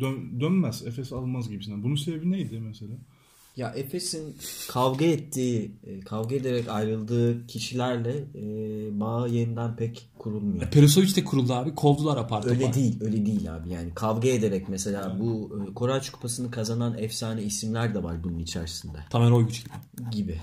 dön- 0.00 0.40
dönmez. 0.40 0.86
Efes 0.86 1.12
almaz 1.12 1.48
gibisinden. 1.50 1.82
Bunun 1.82 1.94
sebebi 1.94 2.30
neydi 2.30 2.60
mesela? 2.60 2.92
Ya 3.56 3.72
Efes'in 3.76 4.36
kavga 4.68 5.04
ettiği, 5.04 5.72
e, 5.86 6.00
kavga 6.00 6.34
ederek 6.36 6.68
ayrıldığı 6.68 7.46
kişilerle 7.46 8.16
e, 8.34 8.44
bağ 9.00 9.28
yeniden 9.28 9.76
pek 9.76 10.08
kurulmuyor. 10.18 10.70
Perisovic 10.70 11.16
de 11.16 11.24
kuruldu 11.24 11.52
abi. 11.52 11.74
Kovdular 11.74 12.16
apar. 12.16 12.46
Öyle 12.46 12.74
değil, 12.74 12.98
öyle 13.00 13.26
değil 13.26 13.54
abi. 13.54 13.70
Yani 13.70 13.94
kavga 13.94 14.28
ederek 14.28 14.68
mesela 14.68 15.16
bu 15.20 15.58
e, 15.70 15.74
Koraç 15.74 16.10
Kupası'nı 16.10 16.50
kazanan 16.50 16.98
efsane 16.98 17.42
isimler 17.42 17.94
de 17.94 18.02
var 18.02 18.24
bunun 18.24 18.38
içerisinde 18.38 18.98
Tamer 19.10 19.30
Oyguç 19.30 19.64
gibi. 19.64 20.10
gibi. 20.10 20.40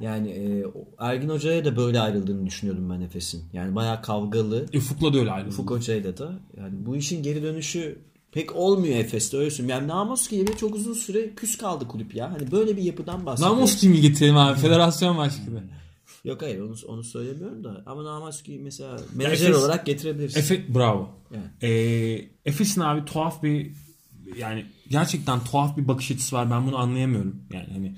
Yani 0.00 0.30
e, 0.30 0.64
Ergin 0.98 1.28
Hoca'ya 1.28 1.64
da 1.64 1.76
böyle 1.76 2.00
ayrıldığını 2.00 2.46
düşünüyordum 2.46 2.90
ben 2.90 3.00
Efes'in. 3.00 3.42
Yani 3.52 3.74
bayağı 3.74 4.02
kavgalı. 4.02 4.66
E, 4.72 4.78
Ufuk'la 4.78 5.14
da 5.14 5.18
öyle 5.18 5.30
ayrıldı. 5.30 5.50
Ufuk 5.54 5.70
Hoca'yla 5.70 6.18
da. 6.18 6.38
Yani 6.56 6.86
bu 6.86 6.96
işin 6.96 7.22
geri 7.22 7.42
dönüşü 7.42 7.98
Pek 8.34 8.56
olmuyor 8.56 8.96
Efes'te 8.96 9.36
öyle 9.36 9.50
söyleyeyim. 9.50 9.80
Yani 9.80 9.88
Namoski 9.88 10.36
ile 10.36 10.56
çok 10.56 10.74
uzun 10.74 10.94
süre 10.94 11.34
küs 11.34 11.58
kaldı 11.58 11.88
kulüp 11.88 12.14
ya. 12.14 12.32
Hani 12.32 12.50
böyle 12.50 12.76
bir 12.76 12.82
yapıdan 12.82 13.26
bahsediyoruz. 13.26 13.56
Namus 13.56 13.76
kimi 13.76 14.00
getirelim 14.00 14.36
abi? 14.36 14.60
Federasyon 14.60 15.18
başkanı. 15.18 15.62
Yok 16.24 16.42
hayır 16.42 16.60
onu, 16.60 16.74
onu 16.88 17.04
söylemiyorum 17.04 17.64
da. 17.64 17.82
Ama 17.86 18.04
Namoski 18.04 18.60
mesela 18.62 18.96
menajer 19.14 19.50
Efes- 19.50 19.58
olarak 19.58 19.86
getirebilirsin. 19.86 20.40
Efe 20.40 20.74
bravo. 20.74 21.08
Yani. 21.34 21.72
Ee, 21.72 22.28
Efes'in 22.44 22.80
abi 22.80 23.04
tuhaf 23.04 23.42
bir 23.42 23.72
yani 24.38 24.66
gerçekten 24.88 25.44
tuhaf 25.44 25.76
bir 25.76 25.88
bakış 25.88 26.10
açısı 26.10 26.36
var. 26.36 26.50
Ben 26.50 26.66
bunu 26.66 26.78
anlayamıyorum. 26.78 27.42
Yani 27.52 27.68
hani 27.72 27.96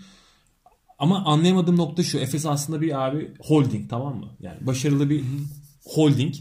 ama 0.98 1.24
anlayamadığım 1.24 1.76
nokta 1.76 2.02
şu. 2.02 2.18
Efes 2.18 2.46
aslında 2.46 2.80
bir 2.80 3.06
abi 3.06 3.30
holding 3.40 3.90
tamam 3.90 4.16
mı? 4.16 4.28
Yani 4.40 4.66
başarılı 4.66 5.10
bir 5.10 5.24
holding. 5.84 6.34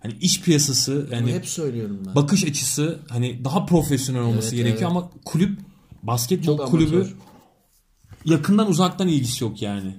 Hani 0.00 0.14
iş 0.20 0.40
piyasası 0.42 1.06
Bunu 1.06 1.14
yani 1.14 1.32
hep 1.32 1.46
söylüyorum 1.46 2.02
ben. 2.06 2.14
bakış 2.14 2.44
açısı 2.44 2.98
hani 3.08 3.44
daha 3.44 3.66
profesyonel 3.66 4.22
olması 4.22 4.48
Evet, 4.56 4.64
gerekiyor 4.64 4.90
evet. 4.90 5.02
ama 5.02 5.10
kulüp 5.24 5.58
basketbol 6.02 6.56
Çok 6.56 6.68
kulübü 6.68 6.96
amatör. 6.96 7.16
yakından 8.24 8.68
uzaktan 8.70 9.08
ilgisi 9.08 9.44
yok 9.44 9.62
yani. 9.62 9.96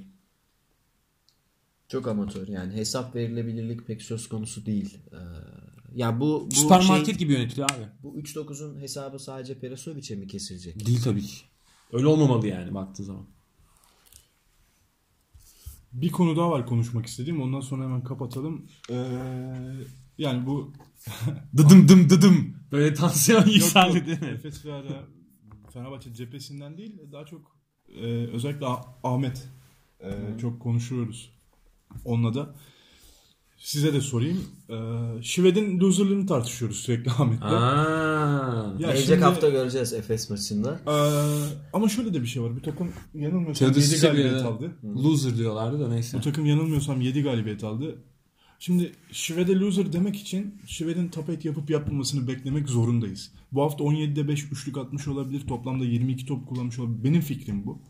Çok 1.88 2.08
amatör 2.08 2.48
yani 2.48 2.74
hesap 2.74 3.16
verilebilirlik 3.16 3.88
pek 3.88 4.02
söz 4.02 4.30
konusu 4.30 4.66
değil. 4.66 4.98
Ee, 5.12 5.18
ya 5.96 6.20
bu 6.20 6.48
bu 6.52 6.56
Süpermarket 6.56 7.06
şey, 7.06 7.16
gibi 7.16 7.34
yönetiliyor 7.34 7.70
abi. 7.72 7.84
bu 8.04 8.18
3-9'un 8.20 8.80
hesabı 8.82 9.20
sadece 9.20 9.60
Perasovic'e 9.60 10.16
mi 10.16 10.28
kesilecek? 10.28 10.86
Değil 10.86 11.02
tabii 11.04 11.22
ki. 11.22 11.36
Öyle 11.94 12.08
olmamalı 12.08 12.48
yani 12.48 12.74
baktığı 12.74 13.04
zaman. 13.04 13.26
Bir 15.94 16.12
konu 16.12 16.36
daha 16.38 16.52
var 16.52 16.66
konuşmak 16.66 17.06
istediğim. 17.06 17.42
Ondan 17.42 17.60
sonra 17.60 17.84
hemen 17.84 18.04
kapatalım. 18.04 18.66
Ee, 18.90 18.96
yani 20.18 20.46
bu 20.46 20.74
Dıdım 21.58 21.88
dım 21.88 22.10
dıdım. 22.10 22.56
Böyle 22.72 22.94
tansiyon 22.94 23.46
yükseldi 23.46 24.06
değil 24.06 24.22
mi? 24.22 24.28
Efes 24.28 24.66
ve 24.66 24.74
ara 24.74 25.08
Fenerbahçe 25.74 26.14
cephesinden 26.14 26.78
değil 26.78 27.00
daha 27.12 27.26
çok 27.26 27.58
e, 27.96 28.06
özellikle 28.28 28.66
Ah- 28.66 28.86
Ahmet 29.04 29.50
e, 30.00 30.10
çok 30.42 30.60
konuşuyoruz 30.62 31.34
onunla 32.06 32.34
da. 32.34 32.56
Size 33.62 33.94
de 33.94 34.02
sorayım. 34.02 34.44
E, 34.70 34.76
Şived'in 35.24 35.80
loserlığını 35.80 36.26
tartışıyoruz 36.28 36.78
sürekli 36.78 37.12
Ahmet'le. 37.20 37.42
Aa. 37.42 38.74
Ya 38.80 38.88
Gelecek 38.88 39.06
şimdi- 39.06 39.20
hafta 39.24 39.50
göreceğiz 39.50 39.94
Efes 39.94 40.30
maçında. 40.30 40.80
E, 40.88 40.94
ama 41.74 41.90
şöyle 41.90 42.14
de 42.14 42.22
bir 42.22 42.28
şey 42.28 42.44
var. 42.44 42.56
Bir 42.56 42.62
takım 42.64 42.90
yanılmıyorsam 43.14 43.68
7 43.68 43.80
Teodosic 43.80 44.08
galibiyet 44.08 44.46
aldı. 44.46 44.72
loser 44.84 45.38
diyorlardı 45.38 45.80
da 45.80 45.88
neyse. 45.90 46.18
Bu 46.18 46.22
takım 46.22 46.46
yanılmıyorsam 46.46 47.02
7 47.02 47.22
galibiyet 47.24 47.64
aldı. 47.64 47.96
Şimdi 48.60 48.92
Şived'e 49.12 49.56
loser 49.60 49.94
demek 49.94 50.16
için 50.16 50.56
Şived'in 50.68 51.12
8 51.16 51.46
yapıp 51.46 51.70
yapmamasını 51.70 52.28
beklemek 52.28 52.70
zorundayız. 52.70 53.32
Bu 53.52 53.62
hafta 53.62 53.84
17'de 53.84 54.28
5 54.28 54.44
üçlük 54.52 54.78
atmış 54.78 55.08
olabilir. 55.08 55.48
Toplamda 55.48 55.86
22 55.86 56.26
top 56.26 56.48
kullanmış 56.48 56.80
olabilir. 56.80 57.04
Benim 57.04 57.22
fikrim 57.22 57.66
bu. 57.66 57.82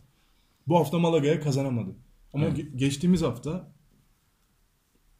Bu 0.67 0.77
hafta 0.79 0.99
Malaga'ya 0.99 1.41
kazanamadı. 1.41 1.89
Ama 2.33 2.45
ge- 2.47 2.77
geçtiğimiz 2.77 3.21
hafta 3.21 3.71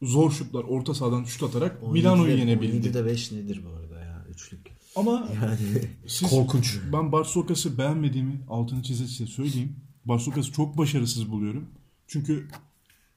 zor 0.02 0.30
şutlar 0.30 0.64
orta 0.64 0.94
sahadan 0.94 1.24
şut 1.24 1.42
atarak 1.42 1.82
Milano'yu 1.92 2.32
17'de 2.32 2.40
yenebildi. 2.40 2.88
17'de 2.88 3.06
5 3.06 3.32
nedir 3.32 3.60
bu 3.64 3.76
arada 3.76 4.00
ya 4.04 4.26
üçlük. 4.30 4.60
Ama 4.96 5.28
Yani 5.42 5.58
siz, 6.06 6.30
Korkunç. 6.30 6.78
ben 6.92 7.12
Barsokas'ı 7.12 7.78
beğenmediğimi 7.78 8.40
altını 8.48 8.82
çize 8.82 9.06
çize 9.06 9.26
söyleyeyim. 9.26 9.76
Barsokas'ı 10.04 10.52
çok 10.52 10.78
başarısız 10.78 11.30
buluyorum. 11.30 11.68
Çünkü 12.06 12.48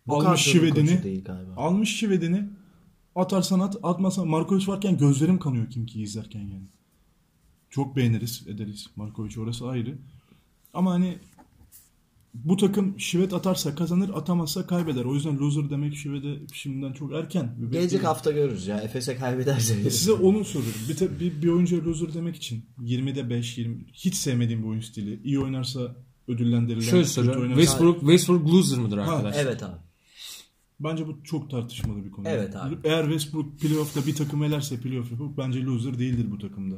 bu 0.07 0.15
almış 0.15 0.41
Şived'ini. 0.41 1.21
Almış 1.57 1.95
Şived'ini 1.95 2.43
atarsan 3.15 3.59
at 3.59 3.75
atmasan 3.83 4.27
Markovic 4.27 4.67
varken 4.67 4.97
gözlerim 4.97 5.39
kanıyor 5.39 5.69
kim 5.69 5.85
ki 5.85 6.01
izlerken 6.01 6.39
yani. 6.39 6.67
Çok 7.69 7.95
beğeniriz 7.95 8.47
ederiz 8.47 8.87
Markovic 8.95 9.41
orası 9.41 9.67
ayrı. 9.67 9.97
Ama 10.73 10.91
hani 10.91 11.17
bu 12.43 12.57
takım 12.57 12.99
Şivet 12.99 13.33
atarsa 13.33 13.75
kazanır 13.75 14.09
atamazsa 14.15 14.67
kaybeder. 14.67 15.05
O 15.05 15.13
yüzden 15.15 15.37
loser 15.37 15.69
demek 15.69 15.95
Şivet'e 15.95 16.53
şimdiden 16.53 16.93
çok 16.93 17.13
erken. 17.13 17.55
Gelecek 17.59 17.83
bekleyin. 17.83 18.03
hafta 18.03 18.31
görürüz 18.31 18.67
ya. 18.67 18.77
Efes'e 18.81 19.15
kaybederse. 19.15 19.89
Size 19.89 20.11
onu 20.11 20.45
soruyorum. 20.45 20.81
Bir, 20.89 20.95
te- 20.95 21.19
bir, 21.19 21.41
bir 21.41 21.47
oyuncuya 21.47 21.83
loser 21.85 22.13
demek 22.13 22.35
için 22.35 22.65
20'de 22.81 23.29
5, 23.29 23.57
20 23.57 23.85
hiç 23.93 24.15
sevmediğim 24.15 24.63
bir 24.63 24.67
oyun 24.67 24.81
stili. 24.81 25.19
İyi 25.23 25.39
oynarsa 25.39 25.95
ödüllendirilen. 26.27 26.81
Şöyle 26.81 27.01
kötü 27.03 27.13
soruyorum. 27.13 27.41
oynarsa- 27.41 27.55
Westbrook, 27.61 27.99
Westbrook 27.99 28.47
loser 28.53 28.79
mıdır 28.79 28.97
arkadaşlar? 28.97 29.43
Evet 29.43 29.63
abi. 29.63 29.75
Bence 30.79 31.07
bu 31.07 31.23
çok 31.23 31.49
tartışmalı 31.51 32.05
bir 32.05 32.11
konu. 32.11 32.27
Evet 32.29 32.55
abi. 32.55 32.75
Eğer 32.83 33.03
Westbrook 33.03 33.59
playoff'ta 33.59 34.05
bir 34.07 34.15
takım 34.15 34.43
elerse 34.43 34.79
playoff 34.79 35.11
yapıp 35.11 35.37
bence 35.37 35.63
loser 35.63 35.99
değildir 35.99 36.25
bu 36.31 36.37
takımda. 36.39 36.75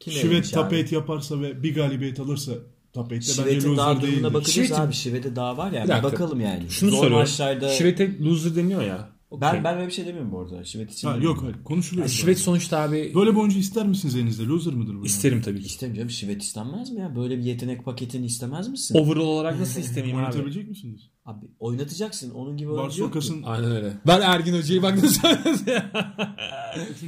Kim 0.00 0.12
Şivet 0.12 0.52
top 0.52 0.64
abi? 0.64 0.76
8 0.76 0.92
yaparsa 0.92 1.40
ve 1.40 1.62
bir 1.62 1.74
galibiyet 1.74 2.20
alırsa 2.20 2.52
top 2.96 3.12
8'te 3.12 3.14
bence 3.14 3.32
Şivet'in 3.32 3.76
daha 3.76 3.94
loser 3.94 4.02
durumuna 4.10 4.34
bakacağız 4.34 4.68
Şivet'in- 4.68 4.80
abi. 4.86 4.92
Şivet'e 4.92 5.36
daha 5.36 5.56
var 5.56 5.72
ya. 5.72 5.84
Bir 5.84 5.88
dakika. 5.88 6.12
bakalım 6.12 6.40
yani. 6.40 6.70
Şunu 6.70 6.90
Zor 6.90 6.96
soruyorum. 6.96 7.18
maçlarda... 7.18 7.68
Şivet'e 7.68 8.18
loser 8.24 8.56
deniyor 8.56 8.82
ya. 8.82 9.16
Ben, 9.40 9.64
ben 9.64 9.76
öyle 9.76 9.86
bir 9.86 9.92
şey 9.92 10.06
demiyorum 10.06 10.32
bu 10.32 10.40
arada. 10.40 10.64
Şivet 10.64 10.92
için. 10.92 11.08
Ha, 11.08 11.14
demiyorum. 11.14 11.36
yok 11.36 11.44
hayır 11.44 11.64
konuşuluyor. 11.64 12.06
Yani 12.06 12.14
Şivet 12.14 12.38
sonuçta 12.38 12.78
abi 12.78 13.12
Böyle 13.14 13.30
bir 13.30 13.36
oyuncu 13.36 13.58
ister 13.58 13.86
misiniz 13.86 14.14
elinizde? 14.16 14.44
Loser 14.46 14.74
mıdır 14.74 14.92
bu? 14.92 14.96
yani? 14.96 15.06
isterim 15.06 15.42
tabii 15.42 15.60
ki. 15.60 15.66
İstemiyorum. 15.66 16.10
Şivet 16.10 16.42
istenmez 16.42 16.90
mi 16.90 17.00
ya? 17.00 17.16
Böyle 17.16 17.38
bir 17.38 17.42
yetenek 17.42 17.84
paketini 17.84 18.26
istemez 18.26 18.68
misin? 18.68 18.98
Overall 18.98 19.20
olarak 19.20 19.58
nasıl 19.60 19.80
istemeyeyim 19.80 20.16
abi? 20.18 20.24
Oynatabilecek 20.24 20.68
misiniz? 20.68 21.00
Abi 21.24 21.46
oynatacaksın. 21.58 22.30
Onun 22.30 22.56
gibi 22.56 22.70
oyuncu 22.70 23.02
yok 23.02 23.12
ki. 23.12 23.16
Barsokas'ın 23.18 23.42
Aynen 23.42 23.70
öyle. 23.76 23.92
Ben 24.06 24.20
Ergin 24.20 24.58
Hoca'yı 24.58 24.82
bak 24.82 24.94
nasıl 25.02 25.20
söyledi 25.20 25.70
ya. 25.70 25.90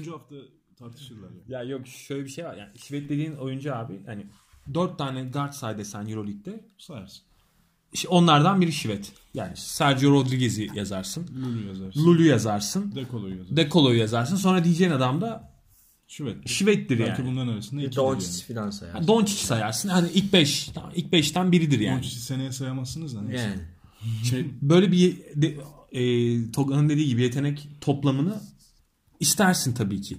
3. 0.00 0.08
hafta 0.08 0.34
tartışırlar. 0.78 1.28
ya. 1.48 1.58
Ya 1.58 1.68
yok 1.70 1.86
şöyle 1.86 2.24
bir 2.24 2.30
şey 2.30 2.44
var. 2.44 2.56
Yani 2.56 2.78
Şivet 2.78 3.08
dediğin 3.08 3.34
oyuncu 3.34 3.74
abi 3.74 4.00
hani 4.06 4.26
4 4.74 4.98
tane 4.98 5.24
guard 5.24 5.52
say 5.52 5.78
desen 5.78 6.06
Euroleague'de 6.06 6.64
Sayarsın. 6.78 7.22
işte 7.92 8.08
onlardan 8.08 8.60
biri 8.60 8.72
Şivet. 8.72 9.12
Yani 9.34 9.56
Sergio 9.56 10.10
Rodriguez'i 10.10 10.70
yazarsın. 10.74 11.28
Lulu 11.42 11.68
yazarsın. 11.68 12.04
Lulu 12.04 12.22
yazarsın. 12.22 12.94
Dekolo'yu 12.94 13.34
yazarsın. 13.34 13.56
Dekolo'yu 13.56 13.98
yazarsın. 13.98 14.36
Sonra 14.36 14.64
diyeceğin 14.64 14.90
adam 14.90 15.20
da 15.20 15.52
Şivet. 16.08 16.48
Şivet'tir 16.48 16.98
Belki 16.98 17.22
yani. 17.22 17.30
bunların 17.30 17.52
arasında 17.52 17.82
ikidir 17.82 17.96
Doncic 17.96 18.44
yani. 18.48 18.54
falan 18.58 18.70
sayar. 18.70 18.94
Yani 18.94 19.06
Doncic 19.06 19.38
sayarsın. 19.38 19.88
Hani 19.88 20.08
ilk 20.14 20.32
5 20.32 20.68
tamam, 20.68 20.92
ilk 20.94 21.12
5'ten 21.12 21.52
biridir 21.52 21.80
yani. 21.80 21.96
Doncic'i 21.96 22.20
seneye 22.20 22.52
sayamazsınız 22.52 23.16
da 23.16 23.22
neyse. 23.22 23.42
Yani. 23.44 23.60
Şimdi 24.24 24.54
böyle 24.62 24.92
bir 24.92 25.16
de, 25.34 25.56
e, 25.92 26.52
Toga'nın 26.52 26.88
dediği 26.88 27.08
gibi 27.08 27.22
yetenek 27.22 27.68
toplamını 27.80 28.40
istersin 29.20 29.74
tabii 29.74 30.00
ki. 30.00 30.18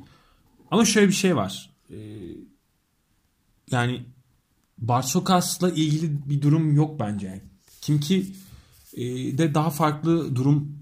Ama 0.72 0.86
şöyle 0.86 1.08
bir 1.08 1.14
şey 1.14 1.36
var. 1.36 1.70
E, 1.90 1.98
yani 3.72 4.06
Barsokas'la 4.82 5.70
ilgili 5.70 6.30
bir 6.30 6.42
durum 6.42 6.76
yok 6.76 7.00
bence. 7.00 7.28
Yani. 7.28 7.42
Kim 7.82 8.00
ki 8.00 8.26
e, 8.94 9.04
de 9.38 9.54
daha 9.54 9.70
farklı 9.70 10.36
durum 10.36 10.80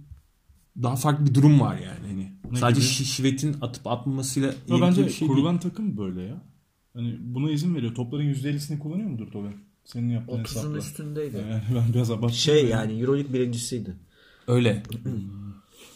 daha 0.84 0.96
farklı 0.96 1.26
bir 1.26 1.34
durum 1.34 1.60
var 1.60 1.78
yani. 1.78 2.08
Hani 2.08 2.32
Ne 2.52 2.60
sadece 2.60 2.80
gibi? 2.82 2.90
Şi- 2.90 3.04
Şivet'in 3.04 3.56
atıp 3.62 3.88
atmamasıyla 3.88 4.54
ilgili 4.68 4.82
bence 4.82 5.06
bir 5.06 5.10
şey 5.12 5.28
kurulan 5.28 5.60
takım 5.60 5.98
böyle 5.98 6.22
ya. 6.22 6.42
Hani 6.94 7.18
buna 7.22 7.52
izin 7.52 7.76
veriyor. 7.76 7.96
Topların 7.96 8.34
%50'sini 8.34 8.80
kullanıyor 8.80 9.10
mudur 9.10 9.32
Toga? 9.32 9.50
Senin 9.86 10.10
yaptığın 10.10 10.34
30'un 10.36 10.44
hesapla. 10.44 10.78
üstündeydi. 10.78 11.36
Yani 11.38 11.62
ben 11.76 11.94
biraz 11.94 12.12
abarttım. 12.12 12.38
Şey 12.38 12.66
yani 12.68 13.00
Euroleague 13.02 13.34
birincisiydi. 13.34 13.86
değil. 13.86 13.98
Öyle. 14.48 14.84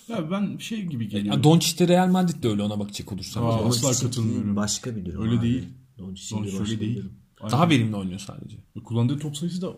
Ya 0.08 0.32
ben 0.32 0.58
şey 0.58 0.86
gibi 0.86 1.08
geliyor. 1.08 1.36
Ya 1.36 1.44
Doncic 1.44 1.80
de 1.80 1.88
Real 1.88 2.08
Madrid 2.08 2.44
de 2.44 2.48
öyle 2.48 2.64
ona 2.64 2.80
bakacak 2.80 3.12
olursan. 3.12 3.44
Aa, 3.44 3.66
asla 3.66 4.08
katılmıyorum. 4.08 4.56
Başka 4.56 4.96
bir 4.96 5.06
durum 5.06 5.22
Öyle 5.24 5.34
abi. 5.40 5.42
değil. 5.42 5.66
Doncic'in 5.98 6.38
Doncic 6.38 6.52
öyle 6.52 6.64
başka 6.64 6.80
değil. 6.80 7.04
Aynen. 7.42 7.52
Daha 7.52 7.70
verimli 7.70 7.96
oynuyor 7.96 8.20
sadece. 8.20 8.58
Kullandığı 8.84 9.20
top 9.20 9.38
sayısı 9.38 9.62
da 9.62 9.74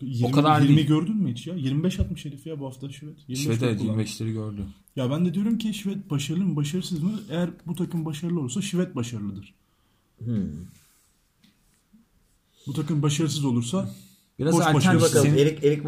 20, 0.00 0.32
kadar 0.32 0.60
20 0.60 0.76
değil. 0.76 0.88
gördün 0.88 1.16
mü 1.16 1.32
hiç 1.32 1.46
ya? 1.46 1.54
25 1.54 2.00
atmış 2.00 2.24
herif 2.24 2.46
ya 2.46 2.60
bu 2.60 2.66
hafta 2.66 2.90
Şivet. 2.90 3.16
25 3.28 3.38
Şivet 3.38 3.62
evet 3.62 3.78
kullandı. 3.80 4.02
25'leri 4.02 4.32
gördü. 4.32 4.66
Ya 4.96 5.10
ben 5.10 5.26
de 5.26 5.34
diyorum 5.34 5.58
ki 5.58 5.74
Şivet 5.74 6.10
başarılı 6.10 6.44
mı 6.44 6.56
başarısız 6.56 7.02
mı? 7.02 7.20
Eğer 7.30 7.50
bu 7.66 7.74
takım 7.74 8.04
başarılı 8.04 8.40
olursa 8.40 8.62
Şivet 8.62 8.96
başarılıdır. 8.96 9.54
Hmm. 10.18 10.48
Bu 12.66 12.72
takım 12.72 13.02
başarısız 13.02 13.44
olursa 13.44 13.90
Biraz 14.38 14.54
Boş 14.54 14.74
boş 14.74 14.86
Bakalım 14.86 15.08
senin, 15.08 15.38
Erik 15.38 15.64
Erik 15.64 15.82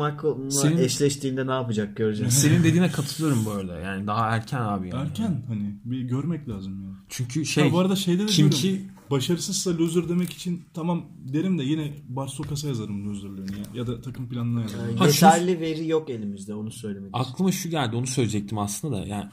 Senin- 0.53 0.79
eşleştiğinde 0.79 1.47
ne 1.47 1.51
yapacak 1.51 1.97
göreceğiz. 1.97 2.35
senin 2.35 2.59
dediğine 2.65 2.91
katılıyorum 2.91 3.45
bu 3.45 3.51
arada. 3.51 3.81
Yani 3.81 4.07
daha 4.07 4.37
erken 4.37 4.61
abi 4.61 4.89
yani. 4.89 5.09
erken 5.09 5.45
hani 5.49 5.75
bir 5.85 6.01
görmek 6.01 6.49
lazım 6.49 6.83
yani. 6.83 6.97
Çünkü 7.09 7.45
Şey, 7.47 7.65
şey 7.65 7.73
bu 7.73 7.79
arada 7.79 7.97
şeyde 7.97 8.23
de 8.23 8.27
kim 8.27 8.51
diyorum, 8.51 8.59
ki 8.59 8.91
başarısızsa 9.11 9.79
loser 9.79 10.09
demek 10.09 10.33
için 10.33 10.65
tamam 10.75 11.07
derim 11.33 11.59
de 11.59 11.63
yine 11.63 11.95
Barsokas'a 12.09 12.69
yazarım 12.69 13.09
loserlığını 13.09 13.53
ya. 13.53 13.65
Ya 13.75 13.87
da 13.87 14.01
takım 14.01 14.29
planına 14.29 14.63
yazarım. 14.63 14.97
Ha, 14.97 15.07
Yeterli 15.07 15.61
veri 15.61 15.89
yok 15.89 16.11
elimizde 16.11 16.55
onu 16.55 16.71
söylemek 16.71 17.07
istiyorum. 17.07 17.31
aklıma 17.33 17.53
şu 17.53 17.69
geldi 17.71 17.97
onu 17.97 18.07
söyleyecektim 18.07 18.59
aslında 18.59 18.97
da. 18.97 19.07
Yani 19.07 19.31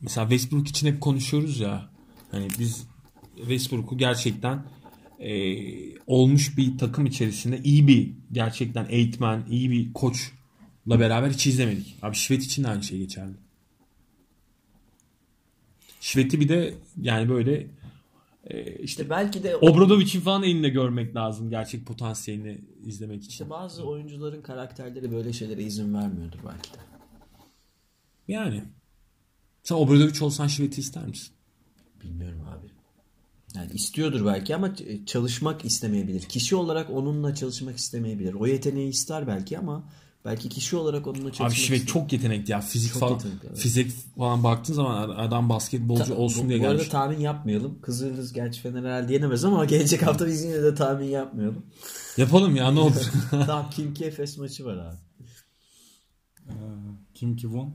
mesela 0.00 0.28
Westbrook 0.28 0.68
için 0.68 0.86
hep 0.86 1.00
konuşuyoruz 1.00 1.60
ya. 1.60 1.90
Hani 2.30 2.48
biz 2.58 2.86
Westbrook'u 3.36 3.98
gerçekten 3.98 4.66
e, 5.20 5.98
olmuş 6.06 6.56
bir 6.56 6.78
takım 6.78 7.06
içerisinde 7.06 7.60
iyi 7.62 7.88
bir 7.88 8.12
gerçekten 8.32 8.86
eğitmen, 8.88 9.44
iyi 9.50 9.70
bir 9.70 9.92
koçla 9.92 10.30
beraber 10.86 11.30
hiç 11.30 11.46
izlemedik. 11.46 11.96
Abi 12.02 12.16
Şivet 12.16 12.42
için 12.42 12.64
de 12.64 12.68
aynı 12.68 12.82
şey 12.82 12.98
geçerli. 12.98 13.34
Şivet'i 16.00 16.40
bir 16.40 16.48
de 16.48 16.74
yani 17.00 17.28
böyle 17.28 17.66
e, 18.44 18.64
işte 18.64 18.82
İşte 18.82 19.10
belki 19.10 19.42
de 19.42 19.56
Obradovic'in 19.56 20.20
falan 20.20 20.42
elinde 20.42 20.68
görmek 20.68 21.16
lazım 21.16 21.50
gerçek 21.50 21.86
potansiyelini 21.86 22.58
izlemek 22.84 23.18
için. 23.18 23.30
işte 23.30 23.50
bazı 23.50 23.84
oyuncuların 23.84 24.42
karakterleri 24.42 25.12
böyle 25.12 25.32
şeylere 25.32 25.62
izin 25.62 25.94
vermiyordur 25.94 26.38
belki 26.46 26.74
de. 26.74 26.78
Yani. 28.28 28.62
Sen 29.62 29.74
Obradovic 29.74 30.24
olsan 30.24 30.46
Şivet'i 30.46 30.80
ister 30.80 31.06
misin? 31.06 31.34
Bilmiyorum 32.02 32.40
abi. 32.48 32.75
Yani 33.56 33.72
istiyordur 33.72 34.26
belki 34.26 34.56
ama 34.56 34.70
çalışmak 35.06 35.64
istemeyebilir. 35.64 36.20
Kişi 36.22 36.56
olarak 36.56 36.90
onunla 36.90 37.34
çalışmak 37.34 37.76
istemeyebilir. 37.76 38.34
O 38.34 38.46
yeteneği 38.46 38.88
ister 38.90 39.26
belki 39.26 39.58
ama 39.58 39.84
belki 40.24 40.48
kişi 40.48 40.76
olarak 40.76 41.06
onunla 41.06 41.28
çalışmak 41.32 41.48
Abi 41.50 41.54
Şivet 41.56 41.78
istemez. 41.80 41.92
çok 41.92 42.12
yetenekli 42.12 42.52
ya. 42.52 42.60
Fizik 42.60 42.92
Çok 42.92 43.00
falan. 43.00 43.12
yetenekli, 43.12 43.46
evet. 43.48 43.58
Fizik 43.58 43.92
falan 44.18 44.44
baktığın 44.44 44.74
zaman 44.74 45.08
adam 45.10 45.48
basketbolcu 45.48 46.04
Ta- 46.04 46.14
olsun 46.14 46.44
bu, 46.44 46.48
diye 46.48 46.58
bu 46.58 46.62
gelmiş. 46.62 46.80
arada 46.80 46.90
tahmin 46.90 47.20
yapmayalım. 47.20 47.78
Kızıldız 47.82 48.32
gerçi 48.32 48.60
Fener 48.60 48.82
herhalde 48.84 49.12
yenemez 49.12 49.44
ama 49.44 49.64
gelecek 49.74 50.06
hafta 50.06 50.26
biz 50.26 50.44
yine 50.44 50.62
de 50.62 50.74
tahmin 50.74 51.06
yapmayalım. 51.08 51.62
Yapalım 52.16 52.56
ya 52.56 52.70
ne 52.70 52.80
olur. 52.80 53.02
Tamam 53.30 53.70
Kimki 53.76 54.04
Efes 54.04 54.38
maçı 54.38 54.64
var 54.64 54.76
abi. 54.76 54.96
Ee, 56.48 56.52
Kim 57.14 57.36
Ki 57.36 57.42
Won. 57.42 57.72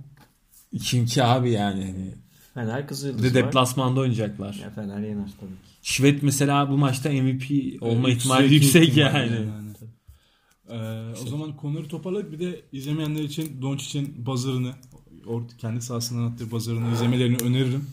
Kim 0.84 1.06
ki 1.06 1.24
abi 1.24 1.52
yani. 1.52 1.84
Hani 1.84 2.16
Fener 2.54 2.82
Bir 2.84 2.88
Kızıldız 2.88 3.24
de 3.24 3.40
var. 3.42 3.48
deplasmanda 3.48 4.00
oynayacaklar. 4.00 4.54
Ya 4.54 4.70
Fener 4.70 5.00
yener 5.00 5.30
tabii 5.40 5.50
ki. 5.50 5.71
Şivet 5.82 6.24
mesela 6.24 6.70
bu 6.70 6.78
maçta 6.78 7.10
MVP 7.10 7.44
olma 7.84 8.10
Ee, 8.10 8.12
ihtimali 8.12 8.54
yüksek 8.54 8.90
ihtimal 8.90 9.14
yani. 9.14 9.50
Ee, 10.70 10.76
o 11.24 11.28
zaman 11.28 11.58
konuları 11.58 11.88
toparladık. 11.88 12.32
Bir 12.32 12.40
de 12.40 12.62
izlemeyenler 12.72 13.24
için 13.24 13.62
Doncic'in 13.62 14.26
buzzer'ını 14.26 14.72
or- 15.26 15.58
kendi 15.58 15.82
sahasından 15.82 16.32
attığı 16.32 16.52
buzzer'ını 16.52 16.94
izlemelerini 16.94 17.38
öneririm. 17.44 17.86